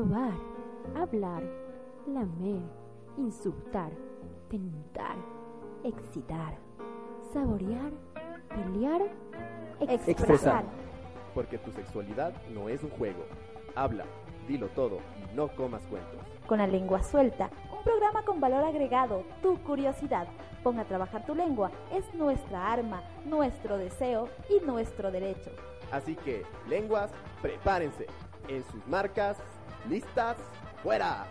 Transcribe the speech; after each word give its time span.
Probar, 0.00 0.32
hablar, 0.96 1.42
lamer, 2.06 2.62
insultar, 3.18 3.90
tentar, 4.48 5.16
excitar, 5.84 6.54
saborear, 7.34 7.92
pelear, 8.48 9.02
expresar. 9.78 10.08
expresar. 10.08 10.64
Porque 11.34 11.58
tu 11.58 11.70
sexualidad 11.72 12.32
no 12.48 12.70
es 12.70 12.82
un 12.82 12.88
juego. 12.90 13.26
Habla, 13.74 14.04
dilo 14.48 14.68
todo 14.68 15.00
y 15.18 15.36
no 15.36 15.48
comas 15.48 15.84
cuentos. 15.86 16.18
Con 16.46 16.58
la 16.58 16.66
lengua 16.66 17.02
suelta, 17.02 17.50
un 17.70 17.84
programa 17.84 18.22
con 18.24 18.40
valor 18.40 18.64
agregado, 18.64 19.24
tu 19.42 19.58
curiosidad. 19.64 20.28
Pon 20.62 20.78
a 20.78 20.86
trabajar 20.86 21.26
tu 21.26 21.34
lengua, 21.34 21.70
es 21.92 22.14
nuestra 22.14 22.72
arma, 22.72 23.02
nuestro 23.26 23.76
deseo 23.76 24.30
y 24.48 24.64
nuestro 24.64 25.10
derecho. 25.10 25.50
Así 25.92 26.16
que, 26.16 26.42
lenguas, 26.70 27.10
prepárense. 27.42 28.06
En 28.48 28.64
sus 28.64 28.84
marcas, 28.88 29.36
listas, 29.88 30.36
fuera. 30.82 31.26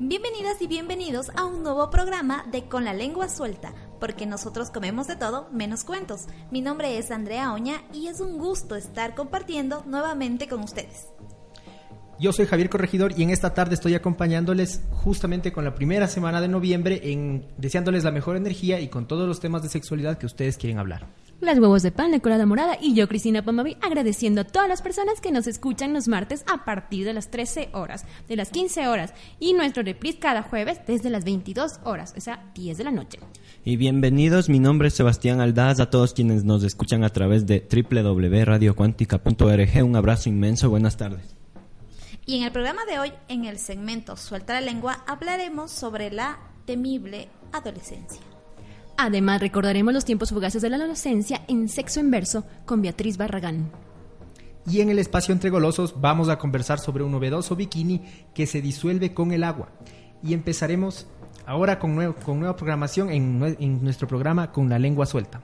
Bienvenidas 0.00 0.62
y 0.62 0.66
bienvenidos 0.68 1.30
a 1.36 1.44
un 1.44 1.62
nuevo 1.62 1.90
programa 1.90 2.44
de 2.50 2.68
Con 2.68 2.84
la 2.84 2.94
lengua 2.94 3.28
suelta, 3.28 3.74
porque 4.00 4.26
nosotros 4.26 4.70
comemos 4.70 5.06
de 5.06 5.16
todo 5.16 5.48
menos 5.52 5.84
cuentos. 5.84 6.26
Mi 6.50 6.60
nombre 6.60 6.98
es 6.98 7.10
Andrea 7.10 7.52
Oña 7.52 7.82
y 7.92 8.08
es 8.08 8.20
un 8.20 8.38
gusto 8.38 8.76
estar 8.76 9.14
compartiendo 9.14 9.84
nuevamente 9.86 10.48
con 10.48 10.60
ustedes. 10.60 11.06
Yo 12.20 12.32
soy 12.32 12.46
Javier 12.46 12.68
Corregidor 12.68 13.12
y 13.16 13.22
en 13.22 13.30
esta 13.30 13.54
tarde 13.54 13.74
estoy 13.74 13.94
acompañándoles 13.94 14.82
justamente 14.90 15.52
con 15.52 15.64
la 15.64 15.76
primera 15.76 16.08
semana 16.08 16.40
de 16.40 16.48
noviembre 16.48 17.00
en 17.04 17.46
deseándoles 17.58 18.02
la 18.02 18.10
mejor 18.10 18.36
energía 18.36 18.80
y 18.80 18.88
con 18.88 19.06
todos 19.06 19.28
los 19.28 19.38
temas 19.38 19.62
de 19.62 19.68
sexualidad 19.68 20.18
que 20.18 20.26
ustedes 20.26 20.56
quieren 20.56 20.78
hablar 20.78 21.06
las 21.40 21.58
huevos 21.58 21.82
de 21.82 21.92
pan, 21.92 22.10
de 22.10 22.20
colada 22.20 22.46
morada 22.46 22.76
y 22.80 22.94
yo, 22.94 23.08
Cristina 23.08 23.44
Pamavi, 23.44 23.76
agradeciendo 23.80 24.40
a 24.40 24.44
todas 24.44 24.68
las 24.68 24.82
personas 24.82 25.20
que 25.20 25.30
nos 25.30 25.46
escuchan 25.46 25.92
los 25.92 26.08
martes 26.08 26.44
a 26.52 26.64
partir 26.64 27.04
de 27.04 27.14
las 27.14 27.30
13 27.30 27.70
horas, 27.72 28.04
de 28.28 28.36
las 28.36 28.50
15 28.50 28.88
horas 28.88 29.14
y 29.38 29.54
nuestro 29.54 29.82
reprise 29.82 30.18
cada 30.18 30.42
jueves 30.42 30.80
desde 30.86 31.10
las 31.10 31.24
22 31.24 31.80
horas, 31.84 32.14
o 32.16 32.20
sea, 32.20 32.50
10 32.54 32.78
de 32.78 32.84
la 32.84 32.90
noche. 32.90 33.20
Y 33.64 33.76
bienvenidos, 33.76 34.48
mi 34.48 34.58
nombre 34.58 34.88
es 34.88 34.94
Sebastián 34.94 35.40
Aldaz, 35.40 35.80
a 35.80 35.90
todos 35.90 36.12
quienes 36.12 36.44
nos 36.44 36.64
escuchan 36.64 37.04
a 37.04 37.10
través 37.10 37.46
de 37.46 37.66
www.radiocuántica.org. 37.70 39.84
Un 39.84 39.96
abrazo 39.96 40.28
inmenso, 40.28 40.70
buenas 40.70 40.96
tardes. 40.96 41.36
Y 42.26 42.36
en 42.36 42.42
el 42.42 42.52
programa 42.52 42.84
de 42.84 42.98
hoy, 42.98 43.12
en 43.28 43.46
el 43.46 43.58
segmento 43.58 44.16
Suelta 44.16 44.54
la 44.54 44.60
lengua, 44.60 45.04
hablaremos 45.06 45.70
sobre 45.70 46.10
la 46.10 46.38
temible 46.66 47.28
adolescencia. 47.52 48.20
Además, 49.00 49.40
recordaremos 49.40 49.94
los 49.94 50.04
tiempos 50.04 50.30
fugaces 50.30 50.60
de 50.60 50.70
la 50.70 50.76
adolescencia 50.76 51.42
en 51.46 51.68
Sexo 51.68 52.00
en 52.00 52.10
Verso 52.10 52.44
con 52.66 52.82
Beatriz 52.82 53.16
Barragán. 53.16 53.70
Y 54.66 54.80
en 54.80 54.90
el 54.90 54.98
espacio 54.98 55.32
entre 55.32 55.50
golosos 55.50 56.00
vamos 56.00 56.28
a 56.28 56.36
conversar 56.36 56.80
sobre 56.80 57.04
un 57.04 57.12
novedoso 57.12 57.54
bikini 57.54 58.02
que 58.34 58.48
se 58.48 58.60
disuelve 58.60 59.14
con 59.14 59.30
el 59.30 59.44
agua. 59.44 59.68
Y 60.20 60.34
empezaremos 60.34 61.06
ahora 61.46 61.78
con, 61.78 61.94
nueva 61.94 62.56
programación 62.56 63.10
en 63.10 63.84
nuestro 63.84 64.08
programa 64.08 64.50
Con 64.50 64.68
la 64.68 64.80
lengua 64.80 65.06
suelta. 65.06 65.40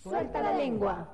Suelta 0.00 0.42
la 0.42 0.56
lengua. 0.56 1.08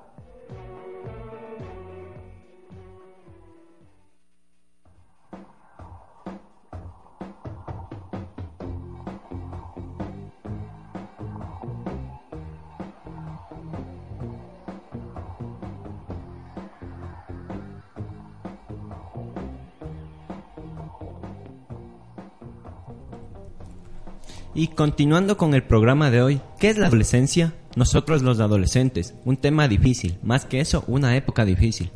Y 24.59 24.67
continuando 24.67 25.37
con 25.37 25.53
el 25.53 25.63
programa 25.63 26.11
de 26.11 26.21
hoy, 26.21 26.41
¿qué 26.59 26.67
es 26.67 26.77
la 26.77 26.87
adolescencia? 26.87 27.53
Nosotros 27.77 28.23
los 28.23 28.41
adolescentes, 28.41 29.15
un 29.23 29.37
tema 29.37 29.69
difícil, 29.69 30.19
más 30.21 30.43
que 30.43 30.59
eso, 30.59 30.83
una 30.87 31.15
época 31.15 31.45
difícil. 31.45 31.91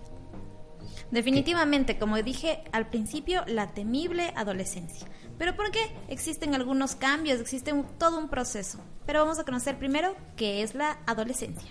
Definitivamente, 1.11 1.99
como 1.99 2.15
dije 2.23 2.63
al 2.71 2.87
principio, 2.87 3.43
la 3.47 3.73
temible 3.73 4.31
adolescencia. 4.37 5.05
¿Pero 5.37 5.57
por 5.57 5.71
qué? 5.71 5.81
Existen 6.07 6.55
algunos 6.55 6.95
cambios, 6.95 7.41
existe 7.41 7.73
todo 7.99 8.17
un 8.17 8.29
proceso. 8.29 8.79
Pero 9.05 9.19
vamos 9.19 9.39
a 9.39 9.43
conocer 9.43 9.77
primero 9.77 10.15
qué 10.37 10.63
es 10.63 10.73
la 10.73 10.99
adolescencia. 11.05 11.69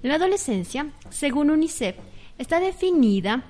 La 0.00 0.14
adolescencia, 0.14 0.90
según 1.10 1.50
UNICEF, 1.50 1.96
está 2.38 2.60
definida 2.60 3.44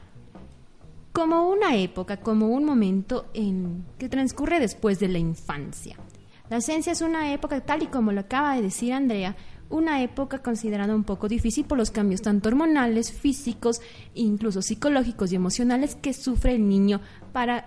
como 1.19 1.49
una 1.49 1.75
época, 1.75 2.19
como 2.19 2.47
un 2.47 2.65
momento 2.65 3.27
en 3.35 3.85
que 3.99 4.09
transcurre 4.09 4.61
después 4.61 5.01
de 5.01 5.09
la 5.09 5.19
infancia. 5.19 5.97
La 6.45 6.59
adolescencia 6.59 6.93
es 6.93 7.01
una 7.01 7.33
época, 7.33 7.61
tal 7.61 7.83
y 7.83 7.87
como 7.89 8.13
lo 8.13 8.21
acaba 8.21 8.55
de 8.55 8.63
decir 8.63 8.93
Andrea, 8.93 9.35
una 9.69 10.01
época 10.01 10.39
considerada 10.45 10.95
un 10.95 11.03
poco 11.03 11.27
difícil 11.27 11.65
por 11.65 11.77
los 11.77 11.91
cambios 11.91 12.23
tanto 12.23 12.49
hormonales, 12.49 13.11
físicos, 13.11 13.81
incluso 14.15 14.63
psicológicos 14.63 15.33
y 15.33 15.35
emocionales 15.35 15.97
que 15.97 16.13
sufre 16.13 16.55
el 16.55 16.69
niño 16.69 17.01
para 17.33 17.67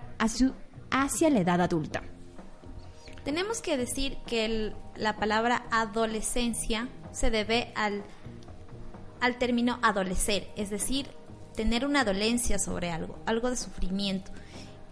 hacia 0.90 1.30
la 1.30 1.40
edad 1.42 1.60
adulta. 1.60 2.04
Tenemos 3.26 3.62
que 3.62 3.76
decir 3.76 4.16
que 4.26 4.72
la 4.96 5.18
palabra 5.18 5.66
adolescencia 5.72 6.88
se 7.12 7.32
debe 7.32 7.74
al, 7.76 8.02
al 9.20 9.38
término 9.38 9.78
adolecer, 9.82 10.48
es 10.56 10.70
decir, 10.70 11.08
tener 11.62 11.86
una 11.86 12.04
dolencia 12.04 12.58
sobre 12.58 12.90
algo, 12.90 13.20
algo 13.28 13.52
de 13.52 13.56
sufrimiento. 13.56 14.32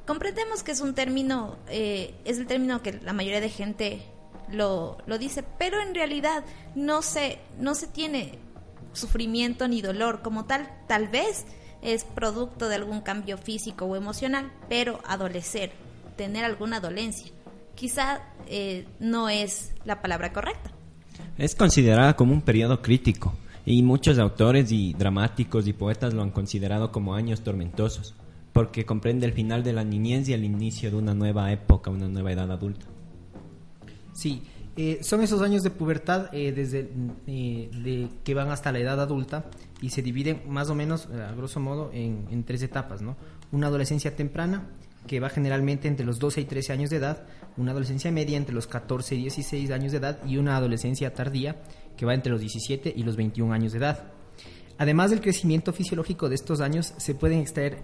Comprendemos 0.06 0.62
que 0.62 0.72
es 0.72 0.82
un 0.82 0.94
término, 0.94 1.58
eh, 1.68 2.14
es 2.26 2.38
el 2.38 2.46
término 2.46 2.84
que 2.84 2.94
la 2.94 3.12
mayoría 3.12 3.42
de 3.42 3.50
gente 3.50 4.04
lo, 4.52 5.00
lo 5.08 5.18
dice, 5.18 5.44
pero 5.58 5.82
en 5.82 5.96
realidad 5.96 6.44
no 6.76 7.02
se, 7.02 7.40
no 7.58 7.74
se 7.74 7.88
tiene 7.88 8.38
sufrimiento 8.94 9.68
ni 9.68 9.82
dolor 9.82 10.22
como 10.22 10.46
tal. 10.46 10.70
Tal 10.88 11.08
vez 11.08 11.48
es 11.82 12.04
producto 12.04 12.70
de 12.70 12.76
algún 12.76 13.02
cambio 13.02 13.40
físico 13.40 13.86
o 13.86 13.96
emocional, 13.96 14.52
pero 14.70 15.00
adolecer, 15.08 15.72
tener 16.18 16.46
alguna 16.46 16.80
dolencia, 16.80 17.32
quizá 17.74 18.22
eh, 18.46 18.86
no 19.00 19.28
es 19.28 19.72
la 19.86 20.04
palabra 20.04 20.34
correcta. 20.34 20.70
Es 21.40 21.56
considerada 21.56 22.16
como 22.16 22.32
un 22.32 22.42
periodo 22.44 22.84
crítico 22.84 23.34
y 23.70 23.84
muchos 23.84 24.18
autores 24.18 24.72
y 24.72 24.94
dramáticos 24.94 25.68
y 25.68 25.74
poetas 25.74 26.16
lo 26.16 26.24
han 26.24 26.32
considerado 26.32 26.92
como 26.92 27.14
años 27.14 27.42
tormentosos 27.42 28.16
porque 28.52 28.84
comprende 28.84 29.28
el 29.28 29.34
final 29.34 29.64
de 29.64 29.74
la 29.74 29.84
niñez 29.84 30.28
y 30.28 30.34
el 30.34 30.44
inicio 30.44 30.90
de 30.90 30.98
una 30.98 31.14
nueva 31.14 31.52
época, 31.52 31.92
una 31.92 32.08
nueva 32.08 32.32
edad 32.32 32.52
adulta. 32.52 32.88
Sí, 34.12 34.42
eh, 34.76 34.98
son 35.04 35.22
esos 35.22 35.44
años 35.44 35.62
de 35.62 35.70
pubertad 35.70 36.34
eh, 36.34 36.52
desde 36.52 36.90
eh, 37.28 38.10
que 38.24 38.34
van 38.34 38.50
hasta 38.50 38.72
la 38.72 38.80
edad 38.80 39.00
adulta 39.00 39.46
y 39.82 39.92
se 39.92 40.02
dividen 40.02 40.42
más 40.50 40.72
o 40.72 40.76
menos, 40.76 41.06
a 41.06 41.32
grosso 41.34 41.60
modo, 41.60 41.92
en, 41.94 42.44
tres 42.46 42.64
etapas, 42.64 43.04
¿no? 43.04 43.18
una 43.52 43.68
adolescencia 43.68 44.16
temprana 44.16 44.68
que 45.06 45.20
va 45.20 45.30
generalmente 45.30 45.88
entre 45.88 46.08
los 46.08 46.18
12 46.18 46.42
y 46.42 46.46
13 46.46 46.74
años 46.74 46.90
de 46.90 46.98
edad, 46.98 47.22
una 47.56 47.70
adolescencia 47.70 48.12
media 48.12 48.36
entre 48.36 48.56
los 48.56 48.66
14 48.66 49.14
y 49.14 49.22
16 49.22 49.70
años 49.70 49.92
de 49.92 50.00
edad 50.00 50.26
y 50.26 50.38
una 50.38 50.58
adolescencia 50.58 51.14
tardía 51.14 51.58
que 52.00 52.06
va 52.06 52.14
entre 52.14 52.32
los 52.32 52.40
17 52.40 52.94
y 52.96 53.04
los 53.04 53.18
21 53.18 53.52
años 53.54 53.74
de 53.74 53.80
edad. 53.80 54.14
Además 54.78 55.10
del 55.10 55.20
crecimiento 55.20 55.74
fisiológico 55.74 56.30
de 56.30 56.36
estos 56.36 56.62
años, 56.62 56.94
se 56.96 57.14
pueden 57.14 57.40
extraer 57.40 57.80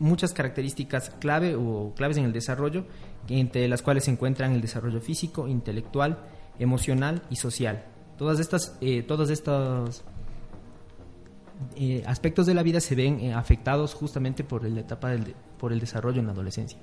muchas 0.00 0.32
características 0.32 1.10
clave 1.20 1.54
o 1.54 1.92
claves 1.94 2.16
en 2.16 2.24
el 2.24 2.32
desarrollo, 2.32 2.84
entre 3.28 3.68
las 3.68 3.80
cuales 3.80 4.02
se 4.02 4.10
encuentran 4.10 4.54
el 4.54 4.60
desarrollo 4.60 5.00
físico, 5.00 5.46
intelectual, 5.46 6.18
emocional 6.58 7.22
y 7.30 7.36
social. 7.36 7.84
Todas 8.18 8.40
estas, 8.40 8.76
eh, 8.80 9.04
todos 9.04 9.30
estos 9.30 10.02
eh, 11.76 12.02
aspectos 12.08 12.46
de 12.46 12.54
la 12.54 12.64
vida 12.64 12.80
se 12.80 12.96
ven 12.96 13.20
eh, 13.20 13.34
afectados 13.34 13.94
justamente 13.94 14.42
por 14.42 14.68
la 14.68 14.80
etapa 14.80 15.10
del, 15.10 15.36
por 15.58 15.72
el 15.72 15.78
desarrollo 15.78 16.18
en 16.18 16.26
la 16.26 16.32
adolescencia. 16.32 16.80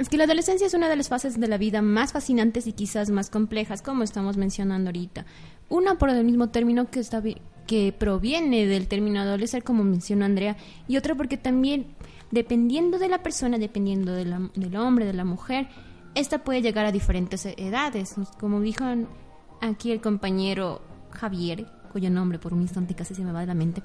Es 0.00 0.08
que 0.08 0.16
la 0.16 0.24
adolescencia 0.24 0.66
es 0.66 0.72
una 0.72 0.88
de 0.88 0.96
las 0.96 1.10
fases 1.10 1.38
de 1.38 1.46
la 1.46 1.58
vida 1.58 1.82
más 1.82 2.12
fascinantes 2.12 2.66
y 2.66 2.72
quizás 2.72 3.10
más 3.10 3.28
complejas, 3.28 3.82
como 3.82 4.02
estamos 4.02 4.38
mencionando 4.38 4.88
ahorita. 4.88 5.26
Una 5.70 5.96
por 5.96 6.10
el 6.10 6.24
mismo 6.24 6.50
término 6.50 6.90
que, 6.90 7.00
está, 7.00 7.22
que 7.66 7.94
proviene 7.96 8.66
del 8.66 8.88
término 8.88 9.20
adolecer, 9.20 9.64
como 9.64 9.82
mencionó 9.84 10.26
Andrea, 10.26 10.56
y 10.86 10.98
otra 10.98 11.14
porque 11.14 11.38
también, 11.38 11.86
dependiendo 12.30 12.98
de 12.98 13.08
la 13.08 13.22
persona, 13.22 13.56
dependiendo 13.56 14.12
de 14.12 14.24
del 14.54 14.76
hombre, 14.76 15.06
de 15.06 15.14
la 15.14 15.24
mujer, 15.24 15.68
esta 16.14 16.44
puede 16.44 16.60
llegar 16.60 16.84
a 16.86 16.92
diferentes 16.92 17.46
edades. 17.46 18.16
Como 18.38 18.60
dijo 18.60 18.84
aquí 19.60 19.92
el 19.92 20.00
compañero 20.00 20.82
Javier, 21.12 21.66
cuyo 21.92 22.10
nombre 22.10 22.38
por 22.38 22.52
un 22.52 22.62
instante 22.62 22.94
casi 22.94 23.14
se 23.14 23.22
me 23.22 23.32
va 23.32 23.40
de 23.40 23.46
la 23.46 23.54
mente. 23.54 23.82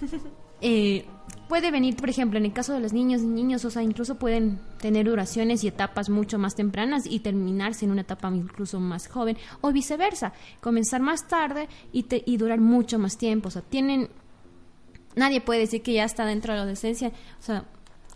Eh, 0.62 1.04
puede 1.48 1.70
venir, 1.70 1.96
por 1.96 2.10
ejemplo, 2.10 2.38
en 2.38 2.44
el 2.44 2.52
caso 2.52 2.72
de 2.72 2.80
los 2.80 2.92
niños 2.92 3.22
y 3.22 3.26
niños, 3.26 3.64
o 3.64 3.70
sea, 3.70 3.82
incluso 3.82 4.16
pueden 4.16 4.58
tener 4.78 5.06
duraciones 5.06 5.62
y 5.64 5.68
etapas 5.68 6.08
mucho 6.08 6.38
más 6.38 6.54
tempranas 6.54 7.06
y 7.06 7.20
terminarse 7.20 7.84
en 7.84 7.92
una 7.92 8.02
etapa 8.02 8.28
incluso 8.34 8.80
más 8.80 9.08
joven, 9.08 9.36
o 9.60 9.72
viceversa, 9.72 10.32
comenzar 10.60 11.00
más 11.00 11.28
tarde 11.28 11.68
y, 11.92 12.06
y 12.24 12.36
durar 12.36 12.60
mucho 12.60 12.98
más 12.98 13.16
tiempo. 13.16 13.48
O 13.48 13.50
sea, 13.50 13.62
tienen. 13.62 14.08
Nadie 15.14 15.40
puede 15.40 15.60
decir 15.60 15.82
que 15.82 15.94
ya 15.94 16.04
está 16.04 16.26
dentro 16.26 16.52
de 16.52 16.58
la 16.58 16.62
adolescencia. 16.62 17.08
O 17.38 17.42
sea, 17.42 17.64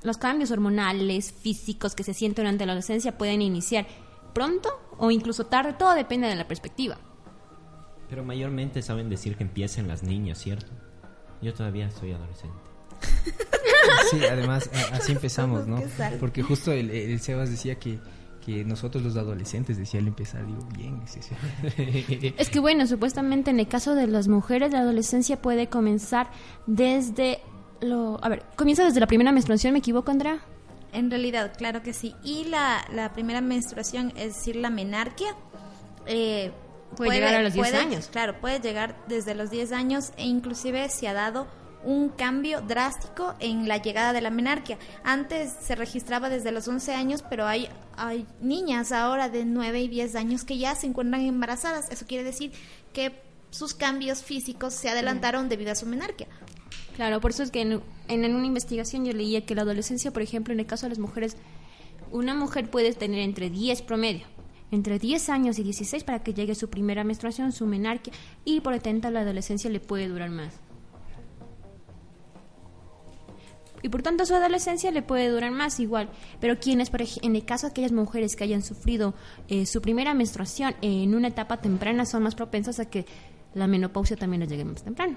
los 0.03 0.19
cambios 0.19 0.51
hormonales, 0.51 1.33
físicos 1.33 1.95
que 1.95 2.05
se 2.05 2.15
sienten 2.15 2.45
durante 2.45 2.67
la 2.67 2.73
adolescencia 2.73 3.17
pueden 3.17 3.43
iniciar 3.43 3.87
pronto 4.35 4.69
o 4.99 5.11
incluso 5.11 5.47
tarde, 5.47 5.73
todo 5.73 5.95
depende 5.95 6.29
de 6.29 6.37
la 6.37 6.47
perspectiva. 6.47 6.99
Pero 8.09 8.25
mayormente 8.25 8.83
saben 8.83 9.09
decir 9.09 9.37
que 9.37 9.45
empiecen 9.45 9.89
las 9.89 10.03
niñas, 10.03 10.39
¿cierto? 10.39 10.73
Yo 11.41 11.55
todavía 11.55 11.91
soy 11.91 12.13
adolescente. 12.13 12.70
Sí, 14.11 14.25
además 14.25 14.71
así 14.93 15.13
empezamos, 15.13 15.67
¿no? 15.67 15.83
Porque 16.19 16.43
justo 16.43 16.73
el, 16.73 17.21
Sebas 17.21 17.51
decía 17.51 17.77
que, 17.79 17.99
que 18.45 18.65
nosotros 18.65 19.03
los 19.03 19.17
adolescentes, 19.17 19.79
decía 19.79 20.01
el 20.01 20.09
empezar, 20.09 20.47
digo, 20.47 20.67
bien. 20.77 21.03
Es 22.39 22.51
que 22.51 22.61
bueno, 22.61 22.87
supuestamente 22.87 23.51
en 23.51 23.61
el 23.61 23.69
caso 23.69 23.95
de 23.95 24.07
las 24.07 24.29
mujeres, 24.29 24.73
la 24.73 24.81
adolescencia 24.81 25.41
puede 25.41 25.69
comenzar 25.69 26.31
desde 26.67 27.41
lo... 27.81 28.23
A 28.23 28.29
ver, 28.29 28.45
comienza 28.57 28.85
desde 28.85 29.01
la 29.01 29.07
primera 29.07 29.33
menstruación, 29.33 29.73
¿me 29.73 29.79
equivoco, 29.79 30.11
Andrea? 30.11 30.41
En 30.93 31.11
realidad, 31.11 31.53
claro 31.57 31.83
que 31.83 31.93
sí. 31.93 32.15
Y 32.25 32.45
la, 32.45 32.85
la 32.93 33.13
primera 33.13 33.41
menstruación, 33.41 34.13
es 34.17 34.35
decir, 34.35 34.57
la 34.57 34.71
menarquia, 34.71 35.35
eh, 36.07 36.51
Puede, 36.97 37.13
llegar 37.13 37.35
a 37.35 37.43
los 37.43 37.53
10 37.53 37.75
años. 37.75 38.09
Claro, 38.11 38.41
puede 38.41 38.59
llegar 38.61 38.97
desde 39.07 39.35
los 39.35 39.51
10 39.51 39.73
años 39.73 40.13
e 40.17 40.25
inclusive 40.25 40.89
se 40.89 41.09
ha 41.09 41.13
dado 41.13 41.47
un 41.85 42.11
cambio 42.11 42.61
drástico 42.61 43.35
en 43.41 43.69
la 43.69 43.79
llegada 43.79 44.13
de 44.13 44.21
la 44.21 44.31
menarquia. 44.31 44.79
Antes 45.03 45.53
se 45.61 45.75
registraba 45.75 46.29
desde 46.29 46.53
los 46.53 46.69
11 46.69 46.95
años, 46.95 47.25
pero 47.29 47.47
hay, 47.47 47.69
hay 47.97 48.27
niñas 48.41 48.93
ahora 48.93 49.29
de 49.29 49.45
9 49.45 49.81
y 49.81 49.89
10 49.89 50.17
años 50.17 50.45
que 50.45 50.59
ya 50.59 50.75
se 50.75 50.87
encuentran 50.87 51.23
embarazadas. 51.23 51.91
Eso 51.91 52.07
quiere 52.07 52.25
decir 52.25 52.53
que 52.93 53.23
sus 53.51 53.75
cambios 53.75 54.23
físicos 54.23 54.75
se 54.75 54.89
adelantaron 54.89 55.49
debido 55.49 55.73
a 55.73 55.75
su 55.75 55.87
menarquia. 55.87 56.29
Claro, 56.97 57.21
por 57.21 57.31
eso 57.31 57.43
es 57.43 57.51
que 57.51 57.63
en, 57.63 57.83
en, 58.09 58.35
una 58.35 58.47
investigación 58.47 59.05
yo 59.05 59.13
leía 59.13 59.47
que 59.47 59.55
la 59.55 59.63
adolescencia, 59.63 60.11
por 60.11 60.23
ejemplo, 60.23 60.53
en 60.53 60.61
el 60.61 60.67
caso 60.67 60.87
de 60.87 60.91
las 60.91 60.99
mujeres, 60.99 61.37
una 62.13 62.35
mujer 62.35 62.71
puede 62.71 62.93
tener 62.93 63.21
entre 63.21 63.49
10 63.49 63.83
promedio 63.83 64.27
entre 64.71 64.99
10 64.99 65.31
años 65.31 65.59
y 65.59 65.65
16 65.65 66.05
para 66.05 66.23
que 66.23 66.35
llegue 66.35 66.55
su 66.55 66.71
primera 66.71 67.05
menstruación, 67.05 67.53
su 67.53 67.67
menarquia, 67.67 68.13
y 68.45 68.61
por 68.61 68.75
70 68.75 69.11
la 69.11 69.21
adolescencia 69.21 69.71
le 69.71 69.81
puede 69.81 70.09
durar 70.09 70.31
más. 70.31 70.61
Y 73.83 73.89
por 73.89 74.03
tanto 74.03 74.27
su 74.27 74.35
adolescencia 74.35 74.91
le 74.91 75.03
puede 75.03 75.29
durar 75.29 75.51
más 75.53 75.81
igual. 75.81 76.11
Pero 76.41 76.59
quienes, 76.59 76.91
por 76.91 77.01
en 77.01 77.37
el 77.37 77.45
caso 77.45 77.67
de 77.67 77.71
aquellas 77.73 77.93
mujeres 77.93 78.37
que 78.37 78.45
hayan 78.45 78.63
sufrido 78.63 79.15
eh, 79.49 79.67
su 79.67 79.81
primera 79.81 80.15
menstruación 80.15 80.75
en 80.83 81.15
una 81.15 81.29
etapa 81.29 81.59
temprana, 81.59 82.05
son 82.05 82.23
más 82.23 82.35
propensas 82.35 82.81
a 82.81 82.85
que 82.85 83.07
la 83.55 83.67
menopausia 83.67 84.17
también 84.17 84.41
les 84.41 84.49
llegue 84.49 84.65
más 84.65 84.83
temprano. 84.83 85.17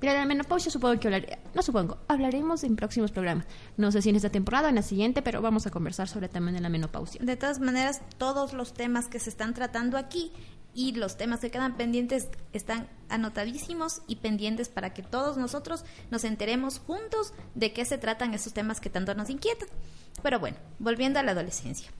Mira, 0.00 0.14
de 0.14 0.20
la 0.20 0.24
menopausia 0.24 0.70
supongo 0.70 0.98
que 0.98 1.08
hablaré, 1.08 1.38
no 1.54 1.60
supongo, 1.60 1.98
hablaremos 2.08 2.64
en 2.64 2.74
próximos 2.74 3.10
programas. 3.10 3.44
No 3.76 3.92
sé 3.92 4.00
si 4.00 4.08
en 4.08 4.16
esta 4.16 4.30
temporada 4.30 4.66
o 4.66 4.68
en 4.70 4.76
la 4.76 4.82
siguiente, 4.82 5.20
pero 5.20 5.42
vamos 5.42 5.66
a 5.66 5.70
conversar 5.70 6.08
sobre 6.08 6.30
también 6.30 6.62
la 6.62 6.70
menopausia. 6.70 7.20
De 7.22 7.36
todas 7.36 7.60
maneras, 7.60 8.00
todos 8.16 8.54
los 8.54 8.72
temas 8.72 9.08
que 9.08 9.18
se 9.18 9.28
están 9.28 9.52
tratando 9.52 9.98
aquí 9.98 10.32
y 10.74 10.92
los 10.92 11.16
temas 11.16 11.40
que 11.40 11.50
quedan 11.50 11.76
pendientes 11.76 12.28
están 12.52 12.88
anotadísimos 13.08 14.02
y 14.06 14.16
pendientes 14.16 14.68
para 14.68 14.94
que 14.94 15.02
todos 15.02 15.36
nosotros 15.36 15.84
nos 16.10 16.24
enteremos 16.24 16.78
juntos 16.78 17.32
de 17.54 17.72
qué 17.72 17.84
se 17.84 17.98
tratan 17.98 18.34
esos 18.34 18.52
temas 18.52 18.80
que 18.80 18.90
tanto 18.90 19.14
nos 19.14 19.30
inquietan. 19.30 19.68
Pero 20.22 20.38
bueno, 20.38 20.56
volviendo 20.78 21.18
a 21.18 21.22
la 21.22 21.32
adolescencia. 21.32 21.90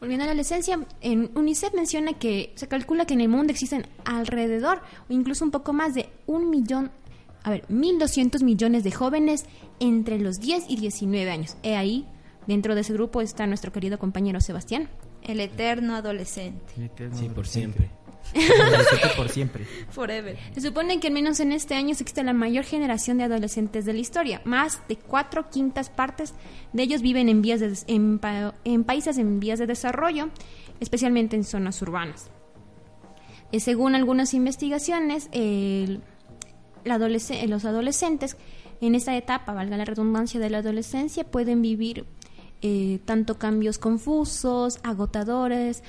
Volviendo 0.00 0.24
a 0.24 0.26
la 0.26 0.32
adolescencia, 0.32 0.78
en 1.00 1.30
UNICEF 1.34 1.74
menciona 1.74 2.14
que 2.14 2.52
se 2.56 2.68
calcula 2.68 3.06
que 3.06 3.14
en 3.14 3.20
el 3.20 3.28
mundo 3.28 3.52
existen 3.52 3.86
alrededor 4.04 4.80
o 5.08 5.12
incluso 5.12 5.44
un 5.44 5.50
poco 5.50 5.72
más 5.72 5.94
de 5.94 6.10
un 6.26 6.50
millón 6.50 6.90
a 7.44 7.50
ver, 7.50 7.68
1.200 7.68 8.42
millones 8.42 8.84
de 8.84 8.90
jóvenes 8.90 9.44
entre 9.78 10.18
los 10.18 10.40
10 10.40 10.64
y 10.68 10.76
19 10.76 11.30
años. 11.30 11.56
He 11.62 11.76
ahí, 11.76 12.08
dentro 12.46 12.74
de 12.74 12.80
ese 12.80 12.94
grupo 12.94 13.20
está 13.20 13.46
nuestro 13.46 13.70
querido 13.70 13.98
compañero 13.98 14.40
Sebastián. 14.40 14.88
El 15.24 15.40
eterno 15.40 15.94
adolescente. 15.94 16.90
sí, 17.14 17.28
por 17.28 17.46
siempre. 17.46 17.90
por 19.16 19.28
siempre. 19.28 19.66
Forever. 19.90 20.36
Se 20.54 20.60
supone 20.60 20.98
que 21.00 21.08
al 21.08 21.12
menos 21.12 21.40
en 21.40 21.52
este 21.52 21.74
año 21.74 21.90
existe 21.90 22.22
la 22.22 22.32
mayor 22.32 22.64
generación 22.64 23.18
de 23.18 23.24
adolescentes 23.24 23.84
de 23.84 23.92
la 23.92 24.00
historia. 24.00 24.40
Más 24.44 24.80
de 24.88 24.96
cuatro 24.96 25.50
quintas 25.50 25.90
partes 25.90 26.34
de 26.72 26.82
ellos 26.82 27.02
viven 27.02 27.28
en, 27.28 27.42
vías 27.42 27.60
en, 27.86 28.20
en 28.64 28.84
países 28.84 29.18
en 29.18 29.40
vías 29.40 29.58
de 29.58 29.66
desarrollo, 29.66 30.30
especialmente 30.80 31.36
en 31.36 31.44
zonas 31.44 31.80
urbanas. 31.82 32.30
Eh, 33.52 33.60
según 33.60 33.94
algunas 33.94 34.34
investigaciones, 34.34 35.28
el 35.32 36.02
los 36.84 37.64
adolescentes 37.64 38.36
en 38.80 38.94
esta 38.94 39.16
etapa, 39.16 39.54
valga 39.54 39.76
la 39.76 39.84
redundancia 39.84 40.40
de 40.40 40.50
la 40.50 40.58
adolescencia, 40.58 41.24
pueden 41.24 41.62
vivir 41.62 42.04
eh, 42.66 42.98
tanto 43.04 43.36
cambios 43.36 43.76
confusos, 43.76 44.78
agotadores, 44.82 45.82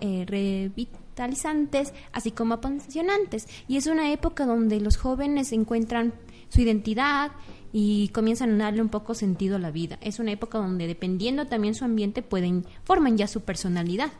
eh, 0.00 0.24
revitalizantes, 0.26 1.94
así 2.10 2.32
como 2.32 2.54
apasionantes. 2.54 3.46
Y 3.68 3.76
es 3.76 3.86
una 3.86 4.10
época 4.10 4.46
donde 4.46 4.80
los 4.80 4.96
jóvenes 4.96 5.52
encuentran 5.52 6.12
su 6.48 6.60
identidad 6.60 7.30
y 7.72 8.08
comienzan 8.08 8.60
a 8.60 8.64
darle 8.64 8.82
un 8.82 8.88
poco 8.88 9.14
sentido 9.14 9.54
a 9.54 9.60
la 9.60 9.70
vida. 9.70 9.96
Es 10.00 10.18
una 10.18 10.32
época 10.32 10.58
donde 10.58 10.88
dependiendo 10.88 11.46
también 11.46 11.76
su 11.76 11.84
ambiente 11.84 12.22
pueden 12.22 12.66
forman 12.82 13.16
ya 13.16 13.28
su 13.28 13.42
personalidad. 13.42 14.10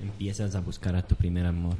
Empiezas 0.00 0.54
a 0.54 0.60
buscar 0.62 0.96
a 0.96 1.06
tu 1.06 1.14
primer 1.14 1.44
amor 1.44 1.76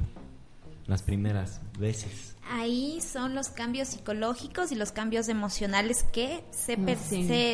las 0.87 1.01
primeras 1.01 1.61
veces 1.77 2.35
ahí 2.49 2.99
son 3.01 3.35
los 3.35 3.49
cambios 3.49 3.89
psicológicos 3.89 4.71
y 4.71 4.75
los 4.75 4.91
cambios 4.91 5.29
emocionales 5.29 6.03
que 6.03 6.43
se, 6.51 6.77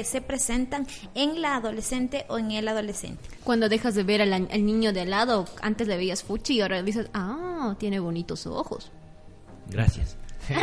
se, 0.04 0.22
presentan 0.22 0.88
en 1.16 1.42
la 1.42 1.56
adolescente 1.56 2.26
o 2.28 2.38
en 2.38 2.52
el 2.52 2.68
adolescente. 2.68 3.24
Cuando 3.44 3.70
dejas 3.70 3.96
de 3.96 4.04
ver 4.04 4.22
al, 4.22 4.48
niño 4.66 4.94
de 4.94 5.02
al 5.02 5.10
lado, 5.10 5.48
antes 5.62 5.88
le 5.88 5.98
veías 5.98 6.24
fuchi 6.24 6.56
y 6.56 6.62
ahora 6.62 6.84
dices, 6.84 7.08
ah, 7.14 7.76
tiene 7.80 8.00
bonitos 8.00 8.46
ojos. 8.48 8.92
Gracias. 9.70 10.18
y 10.50 10.54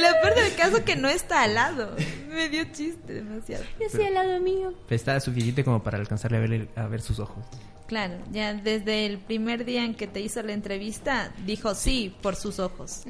lo 0.00 0.08
peor 0.22 0.34
del 0.36 0.54
caso 0.54 0.84
que 0.84 0.96
no 0.96 1.08
está 1.08 1.42
al 1.42 1.54
lado. 1.54 1.96
Me 2.28 2.48
dio 2.48 2.64
chiste 2.72 3.14
demasiado. 3.14 3.64
Está 3.80 4.06
al 4.06 4.14
lado 4.14 4.40
mío. 4.40 4.72
Está 4.90 5.18
suficiente 5.20 5.64
como 5.64 5.82
para 5.82 5.98
alcanzarle 5.98 6.36
a 6.36 6.40
ver, 6.40 6.68
a 6.76 6.86
ver 6.86 7.00
sus 7.00 7.18
ojos. 7.18 7.44
Claro, 7.86 8.14
ya 8.32 8.54
desde 8.54 9.06
el 9.06 9.18
primer 9.18 9.64
día 9.64 9.84
en 9.84 9.94
que 9.94 10.06
te 10.06 10.20
hizo 10.20 10.42
la 10.42 10.52
entrevista, 10.52 11.34
dijo 11.44 11.74
sí 11.74 12.14
por 12.22 12.34
sus 12.34 12.58
ojos. 12.58 13.02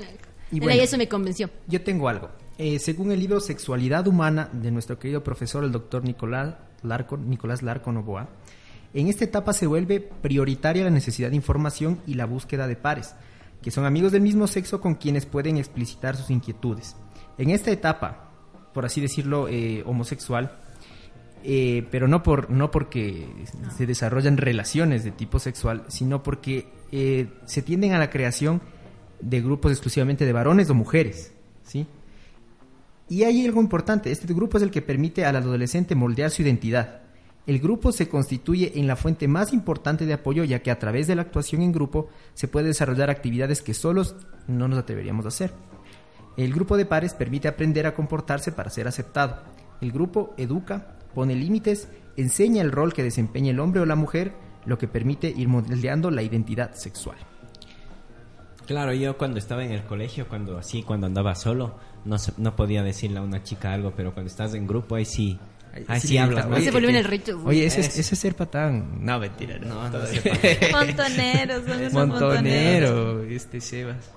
Y 0.50 0.69
eso 0.69 0.99
me 0.99 1.09
convenció. 1.09 1.50
Yo 1.66 1.83
tengo 1.83 2.09
algo. 2.09 2.31
Eh, 2.59 2.78
según 2.78 3.11
el 3.11 3.19
libro 3.19 3.40
Sexualidad 3.40 4.07
Humana 4.07 4.49
de 4.52 4.71
nuestro 4.71 4.99
querido 4.99 5.25
profesor, 5.25 5.64
el 5.64 5.73
doctor 5.73 6.04
Nicolás 6.04 6.54
Larco, 6.83 7.16
Nicolás 7.16 7.62
Larco 7.62 7.90
Novoa, 7.90 8.28
en 8.93 9.09
esta 9.09 9.25
etapa 9.25 9.52
se 9.52 9.66
vuelve 9.66 10.00
prioritaria 10.00 10.85
la 10.85 10.90
necesidad 10.90 11.31
de 11.31 11.37
información 11.37 12.00
y 12.07 12.14
la 12.14 12.26
búsqueda 12.26 12.69
de 12.69 12.76
pares, 12.76 13.16
que 13.61 13.73
son 13.73 13.87
amigos 13.87 14.12
del 14.12 14.23
mismo 14.23 14.47
sexo 14.47 14.81
con 14.81 14.95
quienes 14.95 15.26
pueden 15.26 15.57
explicitar 15.57 16.16
sus 16.16 16.31
inquietudes. 16.31 16.95
En 17.38 17.50
esta 17.50 17.73
etapa, 17.73 18.31
por 18.73 18.85
así 18.85 19.00
decirlo, 19.00 19.49
eh, 19.49 19.83
homosexual, 19.85 20.61
eh, 21.46 21.86
pero 21.90 22.08
no, 22.08 22.22
por, 22.22 22.50
no 22.50 22.70
porque 22.70 23.28
se 23.76 23.84
desarrollan 23.84 24.38
relaciones 24.38 25.04
de 25.04 25.10
tipo 25.10 25.38
sexual, 25.38 25.84
sino 25.88 26.22
porque 26.22 26.68
eh, 26.90 27.28
se 27.44 27.60
tienden 27.60 27.92
a 27.92 27.98
la 27.98 28.08
creación 28.08 28.62
de 29.20 29.42
grupos 29.42 29.72
exclusivamente 29.72 30.24
de 30.24 30.32
varones 30.32 30.70
o 30.70 30.74
mujeres, 30.74 31.34
¿sí? 31.62 31.86
Y 33.10 33.24
hay 33.24 33.44
algo 33.44 33.60
importante, 33.60 34.10
este 34.10 34.32
grupo 34.32 34.56
es 34.56 34.62
el 34.62 34.70
que 34.70 34.80
permite 34.80 35.26
al 35.26 35.36
adolescente 35.36 35.94
moldear 35.94 36.30
su 36.30 36.40
identidad. 36.40 37.02
El 37.46 37.58
grupo 37.58 37.92
se 37.92 38.08
constituye 38.08 38.72
en 38.76 38.86
la 38.86 38.96
fuente 38.96 39.28
más 39.28 39.52
importante 39.52 40.06
de 40.06 40.14
apoyo 40.14 40.44
ya 40.44 40.62
que 40.62 40.70
a 40.70 40.78
través 40.78 41.06
de 41.06 41.14
la 41.14 41.22
actuación 41.22 41.60
en 41.60 41.72
grupo 41.72 42.08
se 42.32 42.48
puede 42.48 42.68
desarrollar 42.68 43.10
actividades 43.10 43.60
que 43.60 43.74
solos 43.74 44.16
no 44.48 44.66
nos 44.66 44.78
atreveríamos 44.78 45.26
a 45.26 45.28
hacer. 45.28 45.52
El 46.38 46.54
grupo 46.54 46.78
de 46.78 46.86
pares 46.86 47.12
permite 47.12 47.48
aprender 47.48 47.86
a 47.86 47.94
comportarse 47.94 48.50
para 48.50 48.70
ser 48.70 48.88
aceptado. 48.88 49.42
El 49.82 49.92
grupo 49.92 50.32
educa, 50.38 50.96
pone 51.14 51.35
límites, 51.35 51.88
enseña 52.16 52.62
el 52.62 52.73
rol 52.73 52.92
que 52.92 53.02
desempeña 53.02 53.50
el 53.50 53.61
hombre 53.61 53.80
o 53.80 53.87
la 53.87 53.94
mujer, 53.97 54.33
lo 54.66 54.78
que 54.78 54.88
permite 54.88 55.28
ir 55.28 55.49
moldeando 55.49 56.11
la 56.11 56.23
identidad 56.23 56.75
sexual. 56.75 57.16
Claro, 58.66 58.94
yo 58.94 59.18
cuando 59.18 59.38
estaba 59.38 59.62
en 59.64 59.73
el 59.73 59.83
colegio, 59.85 60.26
cuando 60.26 60.56
así, 60.56 60.83
cuando 60.83 61.06
andaba 61.06 61.35
solo, 61.35 61.75
no, 62.06 62.16
se- 62.18 62.33
no 62.38 62.56
podía 62.56 62.83
decirle 62.83 63.18
a 63.18 63.23
una 63.23 63.42
chica 63.42 63.73
algo, 63.75 63.92
pero 63.94 64.14
cuando 64.14 64.30
estás 64.30 64.54
en 64.54 64.66
grupo, 64.66 64.94
ahí 64.94 65.04
sí, 65.04 65.38
ahí 65.87 66.00
sí, 66.00 66.09
sí, 66.09 66.18
hablas. 66.18 66.44
ahí 66.47 66.50
¿no? 66.50 66.56
Ahí 66.56 66.62
se 66.62 66.68
Oye, 66.71 66.73
vuelve 66.73 66.88
en 66.88 66.94
que- 66.94 66.99
el 67.00 67.04
recho. 67.04 67.42
Oye, 67.44 67.66
ese, 67.66 67.80
es, 67.83 67.99
ese 67.99 68.14
es 68.14 68.18
ser 68.18 68.35
patán. 68.35 69.04
No, 69.04 69.18
mentira. 69.18 69.59
No, 69.59 69.66
No, 69.68 69.85
no 69.85 69.90
todavía. 69.90 70.21
sé. 70.23 70.59
Montoneros, 70.73 71.64
son 71.66 71.78
unos 71.78 71.92
montoneros. 71.92 72.90
Montonero, 72.94 73.23
este 73.25 73.61
Sebas. 73.61 74.11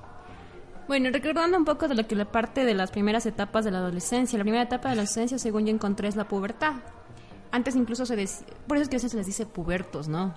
Bueno, 0.88 1.10
recordando 1.12 1.58
un 1.58 1.65
poco 1.65 1.88
de 1.88 1.96
lo 1.96 2.08
que 2.08 2.15
la 2.15 2.32
parte 2.32 2.63
de 2.63 2.74
las 2.74 2.91
primeras 2.91 3.25
etapas 3.25 3.65
de 3.65 3.72
la 3.72 3.79
adolescencia. 3.79 4.38
La 4.38 4.44
primera 4.44 4.63
etapa 4.63 4.89
de 4.89 4.96
la 4.96 5.01
adolescencia, 5.01 5.38
según 5.38 5.65
yo 5.65 5.74
encontré, 5.74 6.08
es 6.08 6.15
la 6.15 6.27
pubertad. 6.27 6.75
Antes 7.51 7.75
incluso 7.75 8.06
se 8.06 8.15
decía, 8.15 8.48
por 8.67 8.77
eso 8.77 8.84
es 8.84 8.89
que 8.89 8.96
a 8.96 8.98
veces 8.98 9.12
se 9.12 9.17
les 9.17 9.25
dice 9.25 9.46
pubertos, 9.46 10.08
¿no? 10.08 10.34